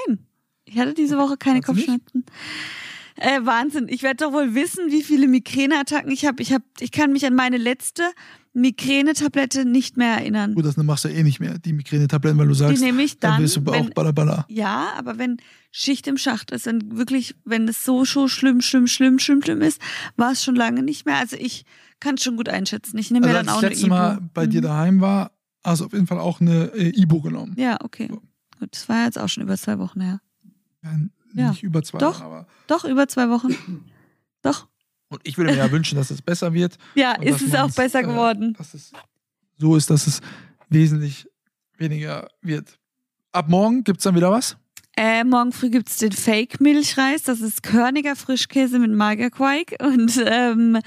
Ich 0.65 0.77
hatte 0.79 0.93
diese 0.93 1.17
Woche 1.17 1.37
keine 1.37 1.59
Hast 1.61 1.73
nicht? 1.75 1.87
Kopfschmerzen. 1.87 2.25
Äh, 3.17 3.45
Wahnsinn. 3.45 3.87
Ich 3.89 4.03
werde 4.03 4.23
doch 4.25 4.31
wohl 4.31 4.55
wissen, 4.55 4.85
wie 4.91 5.03
viele 5.03 5.27
Migräneattacken 5.27 6.11
ich 6.11 6.25
habe. 6.25 6.41
Ich, 6.41 6.53
hab, 6.53 6.61
ich 6.79 6.91
kann 6.91 7.11
mich 7.11 7.25
an 7.25 7.35
meine 7.35 7.57
letzte 7.57 8.03
Migränetablette 8.53 9.65
nicht 9.65 9.97
mehr 9.97 10.15
erinnern. 10.17 10.53
Gut, 10.55 10.65
das 10.65 10.77
machst 10.77 11.05
du 11.05 11.09
eh 11.09 11.23
nicht 11.23 11.39
mehr, 11.39 11.59
die 11.59 11.73
Migräne-Tabletten, 11.73 12.37
weil 12.37 12.47
du 12.47 12.53
Die 12.53 12.59
sagst, 12.59 12.81
nehme 12.81 13.01
ich 13.03 13.19
dann 13.19 13.33
dann, 13.33 13.43
wirst 13.43 13.57
du 13.57 13.61
auch 13.71 14.11
baller. 14.13 14.45
ja, 14.49 14.93
aber 14.97 15.17
wenn 15.17 15.37
Schicht 15.71 16.05
im 16.07 16.17
Schacht 16.17 16.51
ist, 16.51 16.65
wenn 16.65 16.97
wirklich, 16.97 17.35
wenn 17.45 17.67
es 17.67 17.85
so, 17.85 18.03
so 18.03 18.27
schlimm, 18.27 18.61
schlimm, 18.61 18.87
schlimm, 18.87 19.19
schlimm, 19.19 19.41
schlimm 19.41 19.61
ist, 19.61 19.81
war 20.17 20.31
es 20.33 20.43
schon 20.43 20.55
lange 20.55 20.83
nicht 20.83 21.05
mehr. 21.05 21.15
Also 21.17 21.37
ich 21.37 21.63
kann 21.99 22.15
es 22.15 22.23
schon 22.23 22.35
gut 22.35 22.49
einschätzen. 22.49 22.97
Ich 22.97 23.09
nehme 23.11 23.25
Also 23.27 23.37
mir 23.39 23.43
dann 23.45 23.55
auch 23.55 23.63
eine 23.63 23.73
Ibu. 23.75 23.87
Mal 23.87 24.19
bei 24.33 24.47
dir 24.47 24.59
Mhm. 24.59 24.65
daheim 24.65 25.01
war, 25.01 25.31
hast 25.63 25.79
du 25.81 25.85
auf 25.85 25.93
jeden 25.93 26.07
Fall 26.07 26.19
auch 26.19 26.41
eine 26.41 26.65
äh, 26.73 26.89
Ibo 27.01 27.21
genommen. 27.21 27.55
Ja, 27.57 27.77
okay. 27.83 28.07
So. 28.09 28.21
Gut, 28.59 28.69
das 28.75 28.89
war 28.89 29.05
jetzt 29.05 29.17
auch 29.17 29.29
schon 29.29 29.43
über 29.43 29.57
zwei 29.57 29.79
Wochen 29.79 30.01
her. 30.01 30.19
Ja, 30.83 30.91
Ja. 31.33 31.49
Nicht 31.51 31.63
über 31.63 31.81
zwei 31.83 31.99
Doch. 31.99 32.15
Wochen, 32.15 32.23
aber. 32.23 32.47
Doch, 32.67 32.83
über 32.83 33.07
zwei 33.07 33.29
Wochen. 33.29 33.49
Doch. 34.41 34.67
Und 35.07 35.21
ich 35.23 35.37
würde 35.37 35.51
mir 35.51 35.57
ja 35.57 35.71
wünschen, 35.71 35.95
dass 35.97 36.11
es 36.11 36.21
besser 36.21 36.53
wird. 36.53 36.77
Ja, 36.95 37.15
und 37.17 37.23
ist 37.23 37.41
es 37.41 37.55
auch 37.55 37.71
besser 37.71 37.99
äh, 37.99 38.03
geworden. 38.03 38.53
Dass 38.57 38.73
es 38.73 38.91
so 39.57 39.75
ist, 39.77 39.89
dass 39.89 40.05
es 40.07 40.19
wesentlich 40.69 41.27
weniger 41.77 42.27
wird. 42.41 42.77
Ab 43.31 43.47
morgen 43.47 43.83
gibt 43.83 43.99
es 43.99 44.03
dann 44.03 44.15
wieder 44.15 44.31
was? 44.31 44.57
Äh, 44.97 45.23
morgen 45.23 45.53
früh 45.53 45.69
gibt's 45.69 45.97
den 45.97 46.11
Fake-Milchreis. 46.11 47.23
Das 47.23 47.39
ist 47.39 47.63
körniger 47.63 48.15
Frischkäse 48.17 48.77
mit 48.77 48.91
Magerquark 48.91 49.75
und 49.81 50.21
ähm, 50.25 50.79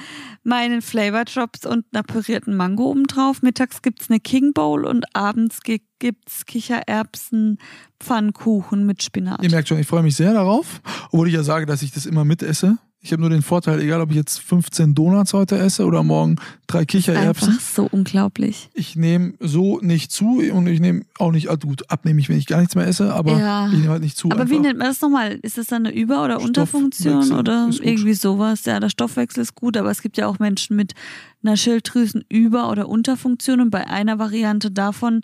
meinen 0.42 0.82
Flavor 0.82 1.24
Drops 1.24 1.64
und 1.64 1.86
einer 1.92 2.02
pürierten 2.02 2.54
Mango 2.54 2.90
obendrauf. 2.90 3.40
Mittags 3.42 3.80
gibt's 3.80 4.10
eine 4.10 4.20
King 4.20 4.52
Bowl 4.52 4.84
und 4.84 5.04
abends 5.16 5.62
gi- 5.62 5.82
gibt's 6.00 6.44
Kichererbsen, 6.44 7.58
Pfannkuchen 7.98 8.84
mit 8.84 9.02
Spinat. 9.02 9.42
Ihr 9.42 9.50
merkt 9.50 9.68
schon, 9.68 9.78
ich 9.78 9.86
freue 9.86 10.02
mich 10.02 10.16
sehr 10.16 10.34
darauf. 10.34 10.82
Obwohl 11.06 11.28
ich 11.28 11.34
ja 11.34 11.42
sage, 11.42 11.64
dass 11.64 11.80
ich 11.82 11.90
das 11.90 12.04
immer 12.04 12.24
mitesse. 12.26 12.76
Ich 13.04 13.12
habe 13.12 13.20
nur 13.20 13.28
den 13.28 13.42
Vorteil, 13.42 13.80
egal 13.82 14.00
ob 14.00 14.08
ich 14.10 14.16
jetzt 14.16 14.40
15 14.40 14.94
Donuts 14.94 15.34
heute 15.34 15.58
esse 15.58 15.84
oder 15.84 16.02
morgen 16.02 16.36
drei 16.66 16.86
Kichererbsen. 16.86 17.50
Einfach 17.50 17.60
so 17.60 17.86
unglaublich. 17.90 18.70
Ich 18.72 18.96
nehme 18.96 19.34
so 19.40 19.78
nicht 19.82 20.10
zu 20.10 20.38
und 20.50 20.66
ich 20.66 20.80
nehme 20.80 21.02
auch 21.18 21.30
nicht, 21.30 21.48
also 21.50 21.66
gut, 21.68 21.90
abnehme 21.90 22.18
ich, 22.18 22.30
wenn 22.30 22.38
ich 22.38 22.46
gar 22.46 22.60
nichts 22.60 22.74
mehr 22.76 22.86
esse, 22.86 23.12
aber 23.12 23.38
Ja. 23.38 23.66
ich 23.68 23.74
nehme 23.74 23.90
halt 23.90 24.02
nicht 24.02 24.16
zu. 24.16 24.30
Aber 24.30 24.48
wie 24.48 24.54
einfach. 24.54 24.62
nennt 24.62 24.78
man 24.78 24.88
das 24.88 25.02
nochmal? 25.02 25.38
Ist 25.42 25.58
das 25.58 25.66
dann 25.66 25.84
eine 25.86 25.94
Über- 25.94 26.24
oder 26.24 26.40
Unterfunktion 26.40 27.32
oder 27.32 27.68
irgendwie 27.82 28.14
sowas? 28.14 28.64
Ja, 28.64 28.80
der 28.80 28.88
Stoffwechsel 28.88 29.42
ist 29.42 29.54
gut, 29.54 29.76
aber 29.76 29.90
es 29.90 30.00
gibt 30.00 30.16
ja 30.16 30.26
auch 30.26 30.38
Menschen 30.38 30.74
mit 30.74 30.94
einer 31.42 31.58
Schilddrüsen-Über- 31.58 32.70
oder 32.70 32.88
Unterfunktion 32.88 33.60
und 33.60 33.68
bei 33.68 33.86
einer 33.86 34.18
Variante 34.18 34.70
davon 34.70 35.20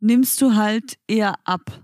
nimmst 0.00 0.40
du 0.40 0.54
halt 0.54 0.96
eher 1.06 1.34
ab. 1.44 1.82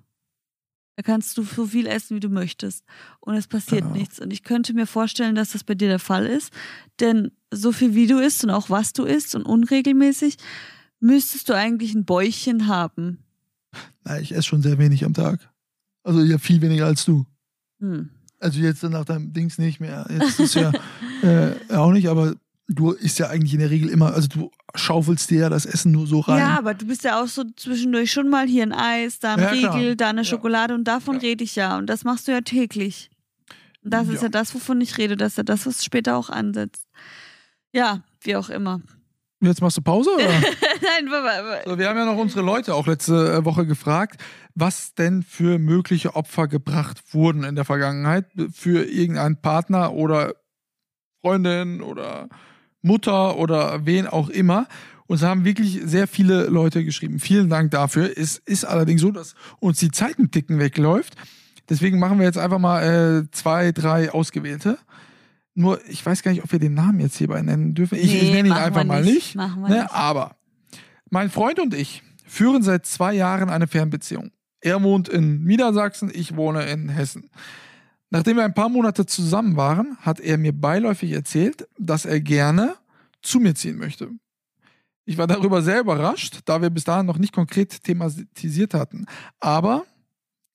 Da 0.97 1.03
kannst 1.03 1.37
du 1.37 1.43
so 1.43 1.67
viel 1.67 1.87
essen, 1.87 2.17
wie 2.17 2.21
du 2.21 2.31
möchtest. 2.31 2.83
Und 3.21 3.35
es 3.35 3.47
passiert 3.47 3.83
Genau. 3.83 3.95
nichts. 3.95 4.19
Und 4.19 4.33
ich 4.33 4.43
könnte 4.43 4.73
mir 4.73 4.87
vorstellen, 4.87 5.35
dass 5.35 5.53
das 5.53 5.63
bei 5.63 5.75
dir 5.75 5.89
der 5.89 5.99
Fall 5.99 6.27
ist. 6.27 6.53
Denn 7.01 7.33
so 7.53 7.71
viel 7.71 7.95
wie 7.95 8.07
du 8.07 8.19
isst 8.19 8.43
und 8.45 8.51
auch 8.51 8.71
was 8.71 8.95
du 8.95 9.05
isst 9.05 9.35
und 9.35 9.43
unregelmäßig, 9.45 10.39
müsstest 11.01 11.49
du 11.51 11.55
eigentlich 11.55 11.95
ein 11.95 12.07
Bäuchchen 12.07 12.67
haben. 12.67 13.19
Nein, 14.05 14.23
ich 14.23 14.33
esse 14.33 14.45
schon 14.45 14.63
sehr 14.63 14.79
wenig 14.79 15.05
am 15.05 15.13
Tag. 15.13 15.51
Also 16.03 16.23
ja, 16.23 16.39
viel 16.39 16.63
weniger 16.63 16.87
als 16.87 17.05
du. 17.05 17.27
Hm. 17.81 18.09
Also 18.39 18.61
jetzt 18.61 18.83
nach 18.83 19.05
deinem 19.05 19.33
Dings 19.35 19.59
nicht 19.59 19.81
mehr. 19.81 20.07
Jetzt 20.09 20.41
ist 20.41 20.55
ja 20.55 20.73
äh, 21.23 21.75
auch 21.75 21.93
nicht, 21.93 22.09
aber 22.09 22.35
du 22.69 22.93
isst 22.93 23.19
ja 23.19 23.29
eigentlich 23.29 23.53
in 23.53 23.61
der 23.61 23.71
Regel 23.71 23.91
immer, 23.91 24.15
also 24.15 24.29
du 24.29 24.51
schaufelst 24.77 25.31
dir 25.31 25.41
ja 25.41 25.49
das 25.49 25.67
Essen 25.67 25.93
nur 25.93 26.07
so 26.07 26.21
rein. 26.21 26.39
Ja, 26.39 26.59
aber 26.59 26.75
du 26.75 26.87
bist 26.87 27.05
ja 27.05 27.21
auch 27.23 27.27
so 27.29 27.45
zwischendurch 27.57 28.13
schon 28.13 28.29
mal 28.29 28.47
hier 28.47 28.63
ein 28.63 28.73
Eis, 28.73 29.19
da 29.19 29.35
ein 29.35 29.41
Ja, 29.41 29.53
klar. 29.53 29.75
Riegel, 29.77 29.97
da 29.97 30.09
eine 30.11 30.21
Ja. 30.21 30.25
Schokolade 30.25 30.75
und 30.75 30.85
davon 30.85 31.15
Ja. 31.17 31.21
rede 31.21 31.45
ich 31.45 31.57
ja. 31.57 31.77
Und 31.79 31.87
das 31.87 32.05
machst 32.05 32.29
du 32.29 32.33
ja 32.33 32.41
täglich. 32.41 33.11
Und 33.85 33.93
das 33.95 34.09
ist 34.09 34.23
Ja. 34.23 34.29
das, 34.29 34.55
wovon 34.55 34.81
ich 34.81 34.99
rede. 34.99 35.17
Das 35.17 35.33
ist 35.33 35.37
ja 35.39 35.43
das, 35.45 35.67
was 35.67 35.85
später 35.85 36.17
auch 36.17 36.31
ansetzt. 36.31 36.85
Ja, 37.73 38.03
wie 38.23 38.37
auch 38.37 38.49
immer. 38.51 38.81
Jetzt 39.41 39.61
machst 39.61 39.77
du 39.77 39.83
Pause 39.83 40.11
oder? 40.15 40.25
Nein, 40.83 41.09
aber- 41.13 41.61
So, 41.71 41.79
wir 41.79 41.89
haben 41.89 41.99
ja 41.99 42.07
noch 42.07 42.17
unsere 42.17 42.43
Leute 42.45 42.75
auch 42.75 42.87
letzte 42.87 43.35
äh, 43.35 43.45
Woche 43.45 43.67
gefragt, 43.67 44.23
was 44.55 44.95
denn 44.95 45.23
für 45.23 45.59
mögliche 45.59 46.17
Opfer 46.17 46.49
gebracht 46.49 47.03
wurden 47.13 47.45
in 47.45 47.55
der 47.55 47.67
Vergangenheit 47.67 48.25
für 48.53 48.85
irgendeinen 48.85 49.41
Partner 49.41 49.93
oder 49.93 50.35
Freundin 51.21 51.83
oder 51.83 52.29
Mutter 52.83 53.37
oder 53.37 53.87
wen 53.87 54.07
auch 54.07 54.29
immer. 54.29 54.67
Und 55.07 55.17
es 55.17 55.23
haben 55.23 55.45
wirklich 55.45 55.81
sehr 55.85 56.09
viele 56.09 56.47
Leute 56.47 56.85
geschrieben. 56.85 57.21
Vielen 57.21 57.49
Dank 57.49 57.71
dafür. 57.71 58.11
Es 58.17 58.39
ist 58.39 58.65
allerdings 58.65 59.01
so, 59.01 59.11
dass 59.13 59.35
uns 59.61 59.79
die 59.79 59.91
Zeit 59.91 60.19
ein 60.19 60.31
Ticken 60.31 60.59
wegläuft. 60.59 61.15
Deswegen 61.69 61.99
machen 61.99 62.19
wir 62.19 62.27
jetzt 62.27 62.39
einfach 62.39 62.59
mal 62.59 62.83
äh, 63.25 63.31
zwei, 63.31 63.73
drei 63.73 64.11
ausgewählte. 64.13 64.79
Nur, 65.55 65.81
ich 65.89 66.05
weiß 66.05 66.23
gar 66.23 66.33
nicht, 66.33 66.45
ob 66.45 66.53
wir 66.53 66.59
den 66.59 66.75
Namen 66.75 67.01
jetzt 67.01 67.17
hierbei 67.17 67.41
nennen 67.43 67.75
dürfen. 67.75 67.97
Ich, 67.97 68.13
Nee, 68.13 68.19
ich 68.19 68.33
nenne 68.33 68.49
ihn 68.49 68.55
einfach 68.55 68.83
wir 68.83 68.85
mal 68.85 69.03
nicht. 69.03 69.15
nicht. 69.15 69.35
Machen 69.37 69.63
wir 69.63 69.69
ne? 69.69 69.83
nicht. 69.83 69.93
Aber 69.93 70.37
mein 71.11 71.31
Freund 71.31 71.59
und 71.61 71.73
ich 71.73 72.03
führen 72.27 72.63
seit 72.63 72.85
zwei 72.87 73.15
Jahren 73.15 73.49
eine 73.49 73.67
Fernbeziehung. 73.67 74.33
Er 74.61 74.83
wohnt 74.83 75.09
in 75.09 75.45
Niedersachsen, 75.45 76.11
ich 76.13 76.37
wohne 76.37 76.67
in 76.67 76.89
Hessen. 76.89 77.31
Nachdem 78.11 78.37
wir 78.37 78.45
ein 78.45 78.55
paar 78.55 78.69
Monate 78.69 79.07
zusammen 79.07 79.57
waren, 79.57 79.97
hat 80.01 80.21
er 80.21 80.39
mir 80.39 80.53
beiläufig 80.53 81.13
erzählt, 81.13 81.69
dass 81.79 82.05
er 82.05 82.21
gerne 82.21 82.77
zu 83.23 83.41
mir 83.41 83.55
ziehen 83.55 83.79
möchte. 83.79 84.11
Ich 85.05 85.19
war 85.19 85.27
darüber 85.27 85.63
sehr 85.63 85.81
überrascht, 85.81 86.41
da 86.45 86.63
wir 86.63 86.71
bis 86.71 86.85
dahin 86.85 87.07
noch 87.07 87.19
nicht 87.19 87.33
konkret 87.33 87.83
thematisiert 87.85 88.75
hatten. 88.75 89.07
Aber 89.41 89.85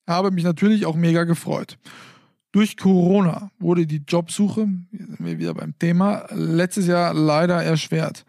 habe 0.07 0.31
mich 0.31 0.43
natürlich 0.43 0.85
auch 0.85 0.95
mega 0.95 1.23
gefreut. 1.23 1.77
Durch 2.51 2.75
Corona 2.75 3.49
wurde 3.59 3.87
die 3.87 4.03
Jobsuche, 4.05 4.67
hier 4.91 5.05
sind 5.05 5.23
wir 5.23 5.39
wieder 5.39 5.53
beim 5.53 5.77
Thema, 5.79 6.25
letztes 6.31 6.85
Jahr 6.85 7.13
leider 7.13 7.63
erschwert. 7.63 8.25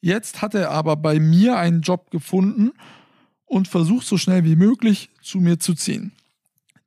Jetzt 0.00 0.40
hat 0.40 0.54
er 0.54 0.70
aber 0.70 0.96
bei 0.96 1.20
mir 1.20 1.58
einen 1.58 1.82
Job 1.82 2.10
gefunden 2.10 2.72
und 3.44 3.68
versucht 3.68 4.06
so 4.06 4.16
schnell 4.16 4.44
wie 4.44 4.56
möglich 4.56 5.10
zu 5.20 5.38
mir 5.38 5.58
zu 5.58 5.74
ziehen. 5.74 6.12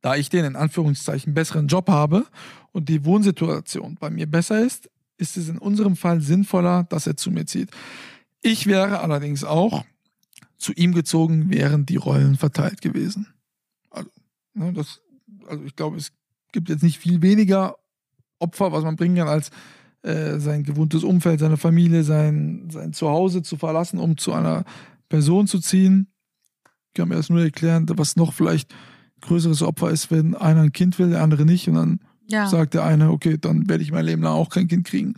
Da 0.01 0.15
ich 0.15 0.29
den 0.29 0.45
in 0.45 0.55
Anführungszeichen 0.55 1.33
besseren 1.33 1.67
Job 1.67 1.89
habe 1.89 2.25
und 2.71 2.89
die 2.89 3.05
Wohnsituation 3.05 3.97
bei 3.99 4.09
mir 4.09 4.25
besser 4.25 4.63
ist, 4.63 4.89
ist 5.17 5.37
es 5.37 5.47
in 5.47 5.59
unserem 5.59 5.95
Fall 5.95 6.21
sinnvoller, 6.21 6.83
dass 6.89 7.05
er 7.05 7.15
zu 7.15 7.29
mir 7.31 7.45
zieht. 7.45 7.69
Ich 8.41 8.65
wäre 8.65 9.01
allerdings 9.01 9.43
auch 9.43 9.85
zu 10.57 10.73
ihm 10.73 10.93
gezogen, 10.93 11.51
wären 11.51 11.85
die 11.85 11.95
Rollen 11.95 12.37
verteilt 12.37 12.81
gewesen. 12.81 13.27
Also, 13.91 14.09
ne, 14.53 14.73
das, 14.73 15.01
also 15.47 15.63
ich 15.63 15.75
glaube, 15.75 15.97
es 15.97 16.11
gibt 16.51 16.69
jetzt 16.69 16.83
nicht 16.83 16.97
viel 16.97 17.21
weniger 17.21 17.75
Opfer, 18.39 18.71
was 18.71 18.83
man 18.83 18.95
bringen 18.95 19.15
kann, 19.15 19.27
als 19.27 19.51
äh, 20.01 20.39
sein 20.39 20.63
gewohntes 20.63 21.03
Umfeld, 21.03 21.39
seine 21.39 21.57
Familie, 21.57 22.03
sein, 22.03 22.69
sein 22.71 22.93
Zuhause 22.93 23.43
zu 23.43 23.57
verlassen, 23.57 23.99
um 23.99 24.17
zu 24.17 24.33
einer 24.33 24.63
Person 25.09 25.45
zu 25.45 25.59
ziehen. 25.59 26.07
Ich 26.87 26.93
kann 26.95 27.09
mir 27.09 27.15
das 27.15 27.29
nur 27.29 27.41
erklären, 27.41 27.85
was 27.95 28.15
noch 28.15 28.33
vielleicht 28.33 28.73
größeres 29.21 29.61
Opfer 29.61 29.89
ist, 29.91 30.11
wenn 30.11 30.35
einer 30.35 30.61
ein 30.61 30.71
Kind 30.73 30.97
will, 30.99 31.09
der 31.11 31.21
andere 31.23 31.45
nicht. 31.45 31.67
Und 31.67 31.75
dann 31.75 31.99
Ja. 32.27 32.47
sagt 32.47 32.73
der 32.73 32.83
eine, 32.83 33.11
okay, 33.11 33.37
dann 33.39 33.67
werde 33.69 33.83
ich 33.83 33.91
mein 33.91 34.05
Leben 34.05 34.21
lang 34.23 34.33
auch 34.33 34.49
kein 34.49 34.67
Kind 34.67 34.85
kriegen. 34.85 35.15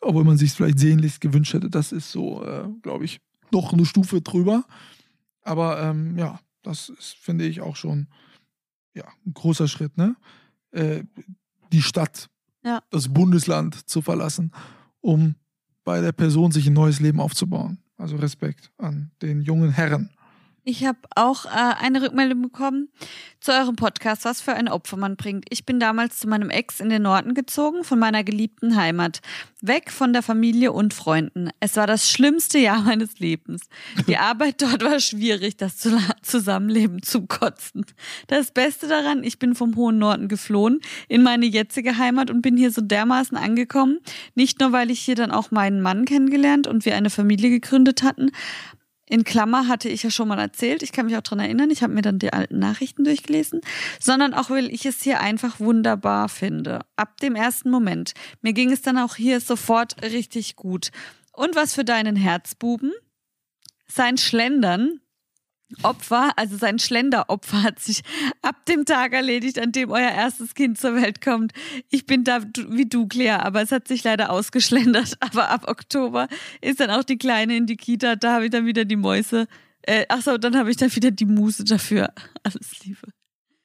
Obwohl 0.00 0.24
man 0.24 0.36
sich 0.36 0.52
vielleicht 0.52 0.78
sehnlichst 0.78 1.20
gewünscht 1.20 1.54
hätte. 1.54 1.68
Das 1.70 1.92
ist 1.92 2.10
so, 2.12 2.44
äh, 2.44 2.64
glaube 2.82 3.04
ich, 3.04 3.20
noch 3.50 3.72
eine 3.72 3.84
Stufe 3.86 4.20
drüber. 4.20 4.64
Aber 5.42 5.80
ähm, 5.82 6.16
ja, 6.18 6.40
das 6.62 6.88
ist, 6.88 7.16
finde 7.20 7.44
ich, 7.46 7.60
auch 7.60 7.76
schon 7.76 8.08
ja, 8.94 9.04
ein 9.26 9.34
großer 9.34 9.68
Schritt, 9.68 9.96
ne? 9.96 10.16
Äh, 10.72 11.04
die 11.72 11.82
Stadt, 11.82 12.28
Ja. 12.64 12.82
das 12.90 13.08
Bundesland 13.12 13.88
zu 13.88 14.00
verlassen, 14.02 14.52
um 15.00 15.34
bei 15.84 16.00
der 16.00 16.12
Person 16.12 16.50
sich 16.50 16.66
ein 16.66 16.72
neues 16.72 16.98
Leben 17.00 17.20
aufzubauen. 17.20 17.78
Also 17.98 18.16
Respekt 18.16 18.72
an 18.78 19.10
den 19.22 19.40
jungen 19.42 19.70
Herren. 19.70 20.10
Ich 20.68 20.84
habe 20.84 20.98
auch 21.14 21.44
äh, 21.44 21.48
eine 21.50 22.02
Rückmeldung 22.02 22.42
bekommen 22.42 22.88
zu 23.38 23.52
eurem 23.52 23.76
Podcast, 23.76 24.24
was 24.24 24.40
für 24.40 24.54
ein 24.54 24.68
Opfer 24.68 24.96
man 24.96 25.14
bringt. 25.14 25.44
Ich 25.50 25.64
bin 25.64 25.78
damals 25.78 26.18
zu 26.18 26.26
meinem 26.26 26.50
Ex 26.50 26.80
in 26.80 26.88
den 26.88 27.02
Norden 27.02 27.34
gezogen, 27.34 27.84
von 27.84 28.00
meiner 28.00 28.24
geliebten 28.24 28.74
Heimat. 28.74 29.20
Weg 29.60 29.92
von 29.92 30.12
der 30.12 30.22
Familie 30.22 30.72
und 30.72 30.92
Freunden. 30.92 31.50
Es 31.60 31.76
war 31.76 31.86
das 31.86 32.10
schlimmste 32.10 32.58
Jahr 32.58 32.82
meines 32.82 33.20
Lebens. 33.20 33.68
Die 34.08 34.16
Arbeit 34.16 34.60
dort 34.60 34.82
war 34.82 34.98
schwierig, 34.98 35.56
das 35.56 35.76
Zu- 35.78 36.00
Zusammenleben 36.22 37.00
zu 37.00 37.28
kotzen. 37.28 37.86
Das 38.26 38.50
Beste 38.50 38.88
daran, 38.88 39.22
ich 39.22 39.38
bin 39.38 39.54
vom 39.54 39.76
hohen 39.76 39.98
Norden 39.98 40.26
geflohen 40.26 40.80
in 41.06 41.22
meine 41.22 41.46
jetzige 41.46 41.96
Heimat 41.96 42.28
und 42.28 42.42
bin 42.42 42.56
hier 42.56 42.72
so 42.72 42.80
dermaßen 42.80 43.36
angekommen. 43.36 44.00
Nicht 44.34 44.58
nur, 44.58 44.72
weil 44.72 44.90
ich 44.90 44.98
hier 44.98 45.14
dann 45.14 45.30
auch 45.30 45.52
meinen 45.52 45.80
Mann 45.80 46.06
kennengelernt 46.06 46.66
und 46.66 46.84
wir 46.84 46.96
eine 46.96 47.10
Familie 47.10 47.50
gegründet 47.50 48.02
hatten, 48.02 48.32
in 49.08 49.24
Klammer 49.24 49.68
hatte 49.68 49.88
ich 49.88 50.02
ja 50.02 50.10
schon 50.10 50.28
mal 50.28 50.38
erzählt, 50.38 50.82
ich 50.82 50.92
kann 50.92 51.06
mich 51.06 51.16
auch 51.16 51.22
dran 51.22 51.38
erinnern, 51.38 51.70
ich 51.70 51.82
habe 51.82 51.94
mir 51.94 52.02
dann 52.02 52.18
die 52.18 52.32
alten 52.32 52.58
Nachrichten 52.58 53.04
durchgelesen, 53.04 53.60
sondern 54.00 54.34
auch, 54.34 54.50
weil 54.50 54.66
ich 54.72 54.84
es 54.84 55.02
hier 55.02 55.20
einfach 55.20 55.60
wunderbar 55.60 56.28
finde. 56.28 56.80
Ab 56.96 57.20
dem 57.20 57.36
ersten 57.36 57.70
Moment. 57.70 58.14
Mir 58.42 58.52
ging 58.52 58.72
es 58.72 58.82
dann 58.82 58.98
auch 58.98 59.14
hier 59.14 59.40
sofort 59.40 60.02
richtig 60.02 60.56
gut. 60.56 60.90
Und 61.32 61.54
was 61.54 61.74
für 61.74 61.84
deinen 61.84 62.16
Herzbuben? 62.16 62.92
Sein 63.86 64.18
Schlendern. 64.18 65.00
Opfer, 65.82 66.30
also 66.36 66.56
sein 66.56 66.78
Schlenderopfer 66.78 67.62
hat 67.62 67.80
sich 67.80 68.02
ab 68.42 68.64
dem 68.66 68.84
Tag 68.84 69.12
erledigt, 69.12 69.58
an 69.58 69.72
dem 69.72 69.90
euer 69.90 70.10
erstes 70.10 70.54
Kind 70.54 70.78
zur 70.78 70.94
Welt 70.94 71.20
kommt. 71.20 71.52
Ich 71.90 72.06
bin 72.06 72.22
da 72.24 72.40
wie 72.68 72.86
du, 72.86 73.06
Claire, 73.08 73.44
aber 73.44 73.62
es 73.62 73.72
hat 73.72 73.88
sich 73.88 74.04
leider 74.04 74.30
ausgeschlendert. 74.30 75.16
Aber 75.20 75.50
ab 75.50 75.68
Oktober 75.68 76.28
ist 76.60 76.80
dann 76.80 76.90
auch 76.90 77.02
die 77.02 77.18
Kleine 77.18 77.56
in 77.56 77.66
die 77.66 77.76
Kita. 77.76 78.16
Da 78.16 78.34
habe 78.34 78.44
ich 78.44 78.50
dann 78.50 78.64
wieder 78.66 78.84
die 78.84 78.96
Mäuse. 78.96 79.48
Äh, 79.82 80.06
ach 80.08 80.22
so, 80.22 80.38
dann 80.38 80.56
habe 80.56 80.70
ich 80.70 80.76
dann 80.76 80.94
wieder 80.94 81.10
die 81.10 81.26
Muse 81.26 81.64
dafür. 81.64 82.12
Alles 82.42 82.84
Liebe. 82.84 83.08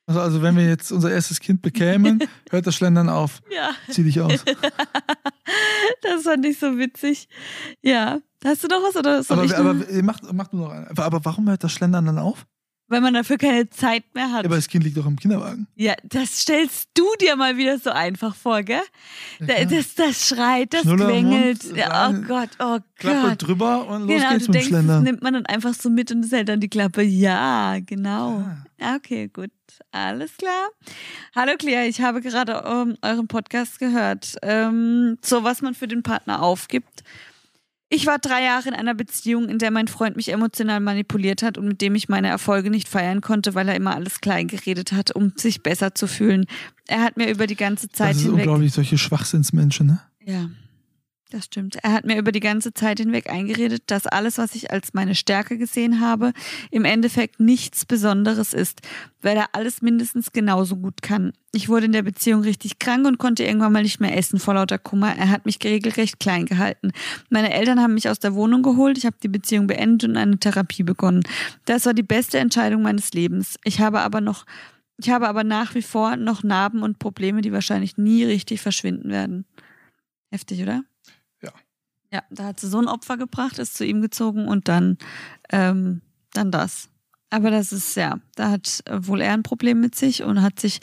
Also, 0.07 0.21
also 0.21 0.41
wenn 0.41 0.55
wir 0.57 0.67
jetzt 0.67 0.91
unser 0.91 1.11
erstes 1.11 1.39
Kind 1.39 1.61
bekämen, 1.61 2.23
hört 2.49 2.65
das 2.65 2.75
Schlendern 2.75 3.09
auf. 3.09 3.41
Ja, 3.53 3.71
Zieh 3.89 4.03
dich 4.03 4.19
aus. 4.19 4.43
das 6.01 6.23
fand 6.23 6.45
ich 6.45 6.57
so 6.57 6.77
witzig. 6.77 7.27
Ja, 7.81 8.19
hast 8.45 8.63
du 8.63 8.67
noch 8.67 8.81
was 8.83 8.95
oder 8.95 9.23
soll 9.23 9.37
Aber, 9.37 9.45
ich 9.45 9.55
aber 9.55 9.73
noch? 9.73 9.85
mach, 10.03 10.19
mach 10.33 10.47
du 10.47 10.57
noch 10.57 10.69
einen. 10.71 10.87
Aber, 10.87 11.05
aber 11.05 11.25
warum 11.25 11.47
hört 11.49 11.63
das 11.63 11.71
Schlendern 11.71 12.05
dann 12.05 12.17
auf? 12.19 12.45
Weil 12.87 12.99
man 12.99 13.13
dafür 13.13 13.37
keine 13.37 13.69
Zeit 13.69 14.03
mehr 14.13 14.25
Ja, 14.25 14.31
hat. 14.33 14.45
aber 14.45 14.55
das 14.57 14.67
Kind 14.67 14.83
liegt 14.83 14.97
doch 14.97 15.05
im 15.05 15.15
Kinderwagen. 15.15 15.65
Ja, 15.75 15.93
das 16.03 16.41
stellst 16.41 16.89
du 16.93 17.05
dir 17.21 17.37
mal 17.37 17.55
wieder 17.55 17.79
so 17.79 17.89
einfach 17.89 18.35
vor, 18.35 18.63
gell? 18.63 18.81
Klar. 19.37 19.63
Das, 19.65 19.95
das 19.95 20.27
schreit, 20.27 20.73
das 20.73 20.81
Schnuller 20.81 21.05
quengelt. 21.07 21.63
Mund, 21.63 21.77
Ja, 21.77 22.09
oh 22.09 22.21
Gott, 22.27 22.49
oh 22.59 22.79
Klappe 22.97 23.29
Gott. 23.29 23.47
drüber 23.47 23.87
und 23.87 24.01
los 24.01 24.09
Genau, 24.17 24.31
geht's 24.33 24.45
du 24.45 24.47
mit 24.47 24.47
dem 24.47 24.51
denkst, 24.51 24.57
das 24.57 24.67
Schlendern. 24.67 25.03
nimmt 25.03 25.23
man 25.23 25.33
dann 25.35 25.45
einfach 25.45 25.73
so 25.73 25.89
mit 25.89 26.11
und 26.11 26.25
es 26.25 26.33
hält 26.33 26.49
dann 26.49 26.59
die 26.59 26.67
Klappe. 26.67 27.01
Ja, 27.01 27.77
genau. 27.79 28.43
Ja, 28.77 28.95
Okay, 28.97 29.29
gut. 29.29 29.51
Alles 29.91 30.35
klar. 30.35 30.67
Hallo 31.33 31.53
Claire, 31.57 31.87
ich 31.87 32.01
habe 32.01 32.19
gerade 32.19 32.61
ähm, 32.65 32.97
euren 33.01 33.27
Podcast 33.29 33.79
gehört. 33.79 34.35
Ähm, 34.41 35.17
so, 35.23 35.45
was 35.45 35.61
man 35.61 35.75
für 35.75 35.87
den 35.87 36.03
Partner 36.03 36.41
aufgibt. 36.41 37.03
Ich 37.93 38.07
war 38.07 38.19
drei 38.19 38.41
Jahre 38.41 38.69
in 38.69 38.73
einer 38.73 38.93
Beziehung, 38.93 39.49
in 39.49 39.59
der 39.59 39.69
mein 39.69 39.89
Freund 39.89 40.15
mich 40.15 40.31
emotional 40.31 40.79
manipuliert 40.79 41.43
hat 41.43 41.57
und 41.57 41.67
mit 41.67 41.81
dem 41.81 41.93
ich 41.93 42.07
meine 42.07 42.29
Erfolge 42.29 42.69
nicht 42.69 42.87
feiern 42.87 43.19
konnte, 43.19 43.53
weil 43.53 43.67
er 43.67 43.75
immer 43.75 43.93
alles 43.93 44.21
klein 44.21 44.47
geredet 44.47 44.93
hat, 44.93 45.13
um 45.13 45.33
sich 45.35 45.61
besser 45.61 45.93
zu 45.93 46.07
fühlen. 46.07 46.45
Er 46.87 47.01
hat 47.01 47.17
mir 47.17 47.29
über 47.29 47.47
die 47.47 47.57
ganze 47.57 47.89
Zeit 47.89 48.11
Das 48.11 48.17
ist 48.17 48.23
hinweg 48.23 48.45
unglaublich, 48.45 48.71
solche 48.71 48.97
Schwachsinnsmenschen, 48.97 49.87
ne? 49.87 49.99
ja, 50.23 50.49
das 51.33 51.45
stimmt. 51.45 51.77
Er 51.81 51.93
hat 51.93 52.05
mir 52.05 52.17
über 52.17 52.31
die 52.31 52.39
ganze 52.39 52.73
Zeit 52.73 52.99
hinweg 52.99 53.29
eingeredet, 53.29 53.83
dass 53.87 54.05
alles, 54.05 54.37
was 54.37 54.53
ich 54.53 54.71
als 54.71 54.93
meine 54.93 55.15
Stärke 55.15 55.57
gesehen 55.57 55.99
habe, 56.01 56.33
im 56.69 56.85
Endeffekt 56.85 57.39
nichts 57.39 57.85
Besonderes 57.85 58.53
ist, 58.53 58.81
weil 59.21 59.37
er 59.37 59.49
alles 59.53 59.81
mindestens 59.81 60.31
genauso 60.31 60.75
gut 60.75 61.01
kann. 61.01 61.33
Ich 61.53 61.69
wurde 61.69 61.85
in 61.85 61.91
der 61.91 62.03
Beziehung 62.03 62.41
richtig 62.41 62.79
krank 62.79 63.07
und 63.07 63.17
konnte 63.17 63.43
irgendwann 63.43 63.73
mal 63.73 63.83
nicht 63.83 63.99
mehr 63.99 64.17
essen 64.17 64.39
vor 64.39 64.53
lauter 64.53 64.77
Kummer. 64.77 65.15
Er 65.17 65.29
hat 65.29 65.45
mich 65.45 65.57
regelrecht 65.63 66.19
klein 66.19 66.45
gehalten. 66.45 66.91
Meine 67.29 67.53
Eltern 67.53 67.79
haben 67.79 67.93
mich 67.93 68.09
aus 68.09 68.19
der 68.19 68.35
Wohnung 68.35 68.61
geholt, 68.61 68.97
ich 68.97 69.05
habe 69.05 69.17
die 69.23 69.27
Beziehung 69.27 69.67
beendet 69.67 70.09
und 70.09 70.17
eine 70.17 70.37
Therapie 70.37 70.83
begonnen. 70.83 71.23
Das 71.65 71.85
war 71.85 71.93
die 71.93 72.03
beste 72.03 72.39
Entscheidung 72.39 72.81
meines 72.81 73.13
Lebens. 73.13 73.57
Ich 73.63 73.79
habe 73.79 74.01
aber 74.01 74.21
noch 74.21 74.45
ich 74.97 75.09
habe 75.09 75.27
aber 75.27 75.43
nach 75.43 75.73
wie 75.73 75.81
vor 75.81 76.15
noch 76.15 76.43
Narben 76.43 76.83
und 76.83 76.99
Probleme, 76.99 77.41
die 77.41 77.51
wahrscheinlich 77.51 77.97
nie 77.97 78.23
richtig 78.23 78.61
verschwinden 78.61 79.09
werden. 79.09 79.45
Heftig, 80.29 80.61
oder? 80.61 80.83
Ja. 82.11 82.23
Da 82.29 82.45
hat 82.45 82.59
sie 82.59 82.67
so 82.67 82.79
ein 82.79 82.87
Opfer 82.87 83.17
gebracht, 83.17 83.57
ist 83.59 83.75
zu 83.75 83.85
ihm 83.85 84.01
gezogen 84.01 84.47
und 84.47 84.67
dann, 84.67 84.97
ähm, 85.49 86.01
dann 86.33 86.51
das. 86.51 86.89
Aber 87.29 87.49
das 87.51 87.71
ist 87.71 87.95
ja, 87.95 88.19
da 88.35 88.49
hat 88.49 88.81
äh, 88.85 89.07
wohl 89.07 89.21
er 89.21 89.33
ein 89.33 89.43
Problem 89.43 89.79
mit 89.79 89.95
sich 89.95 90.23
und 90.23 90.41
hat 90.41 90.59
sich 90.59 90.81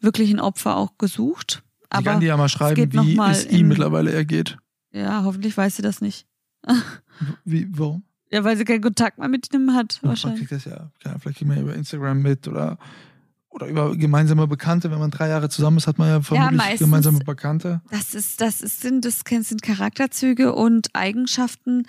wirklich 0.00 0.30
ein 0.30 0.38
Opfer 0.40 0.76
auch 0.76 0.96
gesucht. 0.98 1.62
Ich 1.82 1.86
Aber 1.90 2.12
kann 2.12 2.20
dir 2.20 2.26
ja 2.28 2.36
mal 2.36 2.48
schreiben, 2.48 2.92
wie 2.92 3.18
es 3.30 3.46
ihm 3.46 3.60
in- 3.60 3.68
mittlerweile 3.68 4.12
ergeht. 4.12 4.56
ja, 4.92 5.24
hoffentlich 5.24 5.56
weiß 5.56 5.74
sie 5.76 5.82
das 5.82 6.00
nicht. 6.00 6.26
Wie, 7.44 7.66
warum? 7.70 8.04
Ja, 8.30 8.44
weil 8.44 8.56
sie 8.56 8.64
keinen 8.64 8.82
Kontakt 8.82 9.18
mehr 9.18 9.28
mit 9.28 9.52
ihm 9.54 9.72
hat, 9.74 9.98
Man 10.02 10.10
wahrscheinlich. 10.10 10.46
kriegt 10.48 10.52
das 10.52 10.64
ja, 10.66 10.90
vielleicht 11.18 11.38
kriegt 11.38 11.48
man 11.48 11.56
ja 11.56 11.62
über 11.62 11.74
Instagram 11.74 12.20
mit 12.20 12.46
oder, 12.46 12.78
oder 13.50 13.66
über 13.66 13.96
gemeinsame 13.96 14.46
Bekannte. 14.46 14.90
Wenn 14.90 14.98
man 14.98 15.10
drei 15.10 15.28
Jahre 15.28 15.48
zusammen 15.48 15.78
ist, 15.78 15.86
hat 15.86 15.98
man 15.98 16.08
ja 16.08 16.20
vermutlich 16.20 16.56
meistens- 16.58 16.78
gemeinsame 16.80 17.18
Bekannte. 17.20 17.80
Das 17.90 18.14
ist, 18.14 18.40
das 18.40 18.60
ist, 18.60 18.80
sind, 18.80 19.04
das 19.04 19.20
sind 19.26 19.62
Charakterzüge 19.62 20.54
und 20.54 20.88
Eigenschaften. 20.94 21.86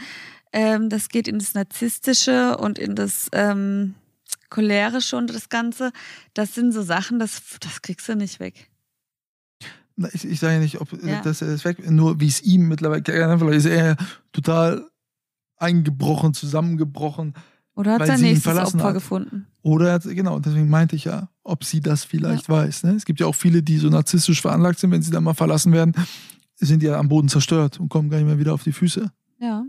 Ähm, 0.52 0.90
das 0.90 1.10
geht 1.10 1.28
in 1.28 1.38
das 1.40 1.54
Narzisstische 1.54 2.58
und 2.58 2.80
in 2.80 2.96
das 2.96 3.30
ähm, 3.34 3.94
Cholerische 4.50 5.16
und 5.18 5.30
das 5.34 5.50
Ganze. 5.50 5.92
Das 6.34 6.56
sind 6.56 6.72
so 6.72 6.82
Sachen, 6.82 7.20
das, 7.20 7.42
das 7.60 7.82
kriegst 7.82 8.08
du 8.10 8.16
nicht 8.16 8.40
weg. 8.40 8.70
Na, 9.96 10.08
Ich, 10.14 10.26
ich 10.26 10.40
sage 10.40 10.54
ja 10.56 10.60
nicht, 10.60 10.82
ob 10.82 10.92
Ja. 11.04 11.22
das 11.22 11.42
ist 11.44 11.66
weg, 11.66 11.88
nur 11.92 12.20
wie 12.20 12.28
es 12.28 12.42
ihm 12.42 12.68
mittlerweile, 12.68 13.04
vielleicht 13.38 13.58
ist 13.60 13.66
er 13.66 13.96
total 14.32 14.90
eingebrochen, 15.58 16.34
zusammengebrochen. 16.34 17.34
Oder 17.80 17.94
hat 17.94 18.06
sein 18.08 18.22
nächstes 18.22 18.44
verlassen 18.44 18.78
Opfer 18.78 18.90
hat. 18.90 18.94
gefunden. 18.96 19.48
Oder, 19.62 19.94
hat- 19.94 20.04
genau, 20.04 20.40
deswegen 20.40 20.70
meinte 20.70 20.96
ich 20.96 21.06
ja, 21.06 21.30
ob 21.44 21.64
sie 21.64 21.80
das 21.80 22.04
vielleicht 22.04 22.50
weiß. 22.50 22.84
Ne? 22.84 22.92
Es 22.92 23.06
gibt 23.06 23.20
ja 23.20 23.26
auch 23.28 23.36
viele, 23.36 23.64
die 23.64 23.78
so 23.78 23.88
narzisstisch 23.90 24.42
veranlagt 24.42 24.80
sind, 24.80 24.92
wenn 24.92 25.02
sie 25.02 25.12
dann 25.12 25.24
mal 25.24 25.34
verlassen 25.34 25.72
werden, 25.72 25.94
sind 26.56 26.82
die 26.82 26.88
ja 26.88 27.00
am 27.00 27.08
Boden 27.08 27.30
zerstört 27.30 27.80
und 27.80 27.90
kommen 27.90 28.10
gar 28.10 28.18
nicht 28.18 28.28
mehr 28.28 28.38
wieder 28.40 28.54
auf 28.54 28.64
die 28.64 28.74
Füße. 28.74 29.12
Ja. 29.40 29.66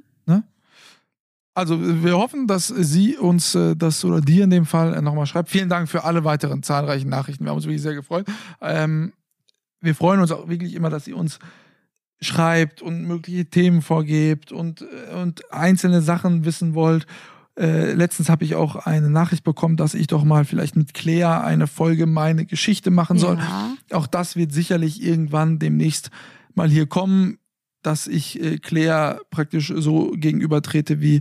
Also 1.52 1.78
wir 2.04 2.16
hoffen, 2.16 2.46
dass 2.46 2.68
sie 2.68 3.16
uns 3.18 3.54
äh, 3.56 3.74
das 3.74 4.04
oder 4.04 4.20
dir 4.20 4.44
in 4.44 4.50
dem 4.50 4.66
Fall 4.66 4.94
äh, 4.94 5.02
nochmal 5.02 5.26
schreibt. 5.26 5.50
Vielen 5.50 5.68
Dank 5.68 5.88
für 5.88 6.04
alle 6.04 6.24
weiteren 6.24 6.62
zahlreichen 6.62 7.08
Nachrichten. 7.10 7.44
Wir 7.44 7.50
haben 7.50 7.56
uns 7.56 7.64
wirklich 7.66 7.82
sehr 7.82 7.94
gefreut. 7.96 8.24
Ähm, 8.60 9.12
wir 9.80 9.94
freuen 9.96 10.20
uns 10.20 10.30
auch 10.30 10.48
wirklich 10.48 10.74
immer, 10.74 10.90
dass 10.90 11.04
sie 11.04 11.12
uns 11.12 11.38
schreibt 12.20 12.82
und 12.82 13.02
mögliche 13.02 13.46
Themen 13.46 13.82
vorgebt 13.82 14.52
und, 14.52 14.82
äh, 14.82 15.14
und 15.20 15.52
einzelne 15.52 16.02
Sachen 16.02 16.44
wissen 16.44 16.74
wollt. 16.74 17.06
Äh, 17.60 17.92
letztens 17.92 18.30
habe 18.30 18.44
ich 18.44 18.54
auch 18.54 18.74
eine 18.86 19.10
Nachricht 19.10 19.44
bekommen, 19.44 19.76
dass 19.76 19.92
ich 19.92 20.06
doch 20.06 20.24
mal 20.24 20.46
vielleicht 20.46 20.76
mit 20.76 20.94
Claire 20.94 21.44
eine 21.44 21.66
Folge 21.66 22.06
meine 22.06 22.46
Geschichte 22.46 22.90
machen 22.90 23.18
soll. 23.18 23.36
Ja. 23.36 23.74
Auch 23.92 24.06
das 24.06 24.34
wird 24.34 24.52
sicherlich 24.52 25.02
irgendwann 25.02 25.58
demnächst 25.58 26.10
mal 26.54 26.70
hier 26.70 26.86
kommen, 26.86 27.36
dass 27.82 28.06
ich 28.06 28.42
äh, 28.42 28.56
Claire 28.58 29.20
praktisch 29.30 29.72
so 29.76 30.12
gegenübertrete 30.16 31.02
wie 31.02 31.20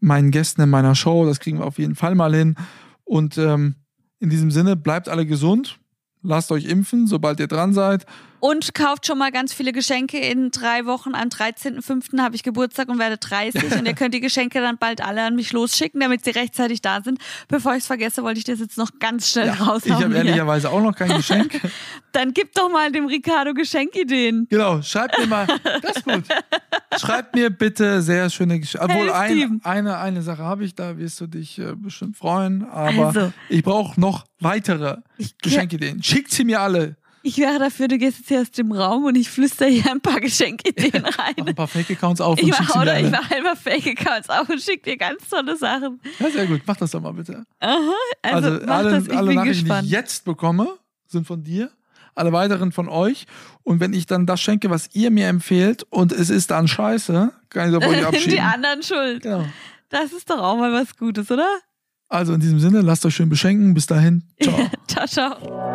meinen 0.00 0.32
Gästen 0.32 0.62
in 0.62 0.70
meiner 0.70 0.96
Show. 0.96 1.24
Das 1.24 1.38
kriegen 1.38 1.58
wir 1.58 1.66
auf 1.66 1.78
jeden 1.78 1.94
Fall 1.94 2.16
mal 2.16 2.34
hin. 2.34 2.56
Und 3.04 3.38
ähm, 3.38 3.76
in 4.18 4.28
diesem 4.28 4.50
Sinne, 4.50 4.74
bleibt 4.74 5.08
alle 5.08 5.24
gesund. 5.24 5.78
Lasst 6.22 6.50
euch 6.50 6.64
impfen, 6.64 7.06
sobald 7.06 7.38
ihr 7.38 7.46
dran 7.46 7.72
seid. 7.72 8.06
Und 8.48 8.74
kauft 8.74 9.06
schon 9.06 9.18
mal 9.18 9.32
ganz 9.32 9.52
viele 9.52 9.72
Geschenke. 9.72 10.18
In 10.18 10.52
drei 10.52 10.86
Wochen, 10.86 11.16
am 11.16 11.28
13.05. 11.28 12.20
habe 12.20 12.36
ich 12.36 12.44
Geburtstag 12.44 12.88
und 12.88 12.98
werde 13.00 13.16
30. 13.16 13.72
und 13.72 13.86
ihr 13.86 13.94
könnt 13.94 14.14
die 14.14 14.20
Geschenke 14.20 14.60
dann 14.60 14.78
bald 14.78 15.00
alle 15.00 15.24
an 15.24 15.34
mich 15.34 15.52
losschicken, 15.52 16.00
damit 16.00 16.24
sie 16.24 16.30
rechtzeitig 16.30 16.80
da 16.80 17.02
sind. 17.02 17.18
Bevor 17.48 17.72
ich 17.72 17.78
es 17.78 17.86
vergesse, 17.88 18.22
wollte 18.22 18.38
ich 18.38 18.44
das 18.44 18.60
jetzt 18.60 18.78
noch 18.78 18.90
ganz 19.00 19.30
schnell 19.30 19.48
ich 19.52 19.60
raushauen. 19.60 19.94
habe 19.94 20.06
hier. 20.06 20.16
ehrlicherweise 20.18 20.70
auch 20.70 20.80
noch 20.80 20.94
kein 20.94 21.08
Geschenk. 21.08 21.60
Dann 22.12 22.32
gib 22.32 22.54
doch 22.54 22.70
mal 22.70 22.92
dem 22.92 23.06
Ricardo 23.06 23.52
Geschenkideen. 23.52 24.46
genau, 24.48 24.80
schreibt 24.80 25.18
mir 25.18 25.26
mal. 25.26 25.46
Das 25.82 25.96
ist 25.96 26.04
gut. 26.04 26.24
Schreibt 27.00 27.34
mir 27.34 27.50
bitte 27.50 28.00
sehr 28.00 28.30
schöne 28.30 28.60
Geschenke. 28.60 28.86
Obwohl, 28.86 29.10
ein, 29.10 29.60
eine, 29.64 29.98
eine 29.98 30.22
Sache 30.22 30.42
habe 30.44 30.64
ich, 30.64 30.74
da 30.76 30.96
wirst 30.98 31.20
du 31.20 31.26
dich 31.26 31.58
äh, 31.58 31.74
bestimmt 31.74 32.16
freuen. 32.16 32.64
Aber 32.70 33.08
Also. 33.08 33.32
ich 33.48 33.62
brauche 33.64 34.00
noch 34.00 34.24
weitere 34.38 34.98
Ich, 35.18 35.36
Geschenkideen. 35.38 36.00
Schickt 36.02 36.30
sie 36.30 36.44
mir 36.44 36.60
alle. 36.60 36.96
Ich 37.26 37.38
wäre 37.38 37.58
dafür, 37.58 37.88
du 37.88 37.98
gehst 37.98 38.18
jetzt 38.18 38.28
hier 38.28 38.40
aus 38.40 38.50
dem 38.52 38.70
Raum 38.72 39.04
und 39.04 39.16
ich 39.16 39.28
flüster 39.28 39.66
hier 39.66 39.90
ein 39.90 40.00
paar 40.00 40.20
Geschenkideen 40.20 41.04
rein. 41.04 41.34
Mach 41.38 41.46
ein 41.46 41.54
paar 41.54 41.66
Fake-Accounts 41.68 42.20
auf 42.20 42.40
und 42.40 42.48
Ich 42.48 42.54
schick 42.54 42.74
mir 42.74 42.80
oder 42.82 43.00
ich 43.00 43.10
mache 43.10 43.34
einfach 43.34 43.56
Fake-Accounts 43.56 44.28
auf 44.30 44.48
und 44.48 44.60
schicke 44.60 44.90
dir 44.90 44.96
ganz 44.96 45.28
tolle 45.28 45.56
Sachen. 45.56 46.00
Ja, 46.18 46.30
sehr 46.30 46.46
gut. 46.46 46.62
Mach 46.66 46.76
das 46.76 46.90
doch 46.92 47.00
mal 47.00 47.12
bitte. 47.12 47.44
Aha, 47.60 47.80
also, 48.22 48.48
Also, 48.48 48.66
mach 48.66 48.74
alle, 48.76 48.90
das, 48.90 49.06
ich 49.08 49.16
alle 49.16 49.34
Nachrichten, 49.34 49.44
die 49.44 49.50
ich 49.50 49.60
gespannt. 49.64 49.88
jetzt 49.88 50.24
bekomme, 50.24 50.68
sind 51.06 51.26
von 51.26 51.42
dir. 51.42 51.70
Alle 52.14 52.32
weiteren 52.32 52.72
von 52.72 52.88
euch. 52.88 53.26
Und 53.62 53.80
wenn 53.80 53.92
ich 53.92 54.06
dann 54.06 54.24
das 54.24 54.40
schenke, 54.40 54.70
was 54.70 54.88
ihr 54.94 55.10
mir 55.10 55.28
empfehlt 55.28 55.82
und 55.90 56.12
es 56.12 56.30
ist 56.30 56.50
dann 56.50 56.66
scheiße, 56.68 57.32
kann 57.50 57.70
ich 57.70 57.76
auf 57.76 57.84
euch 57.86 57.98
die 57.98 58.04
abschieben. 58.04 58.38
anderen 58.40 58.82
schuld. 58.82 59.22
Genau. 59.22 59.44
Das 59.90 60.12
ist 60.12 60.30
doch 60.30 60.38
auch 60.38 60.56
mal 60.56 60.72
was 60.72 60.96
Gutes, 60.96 61.30
oder? 61.30 61.46
Also 62.08 62.32
in 62.34 62.40
diesem 62.40 62.60
Sinne, 62.60 62.80
lasst 62.82 63.04
euch 63.04 63.16
schön 63.16 63.28
beschenken. 63.28 63.74
Bis 63.74 63.86
dahin. 63.86 64.22
Ciao. 64.40 64.70
ciao, 64.86 65.06
ciao. 65.06 65.74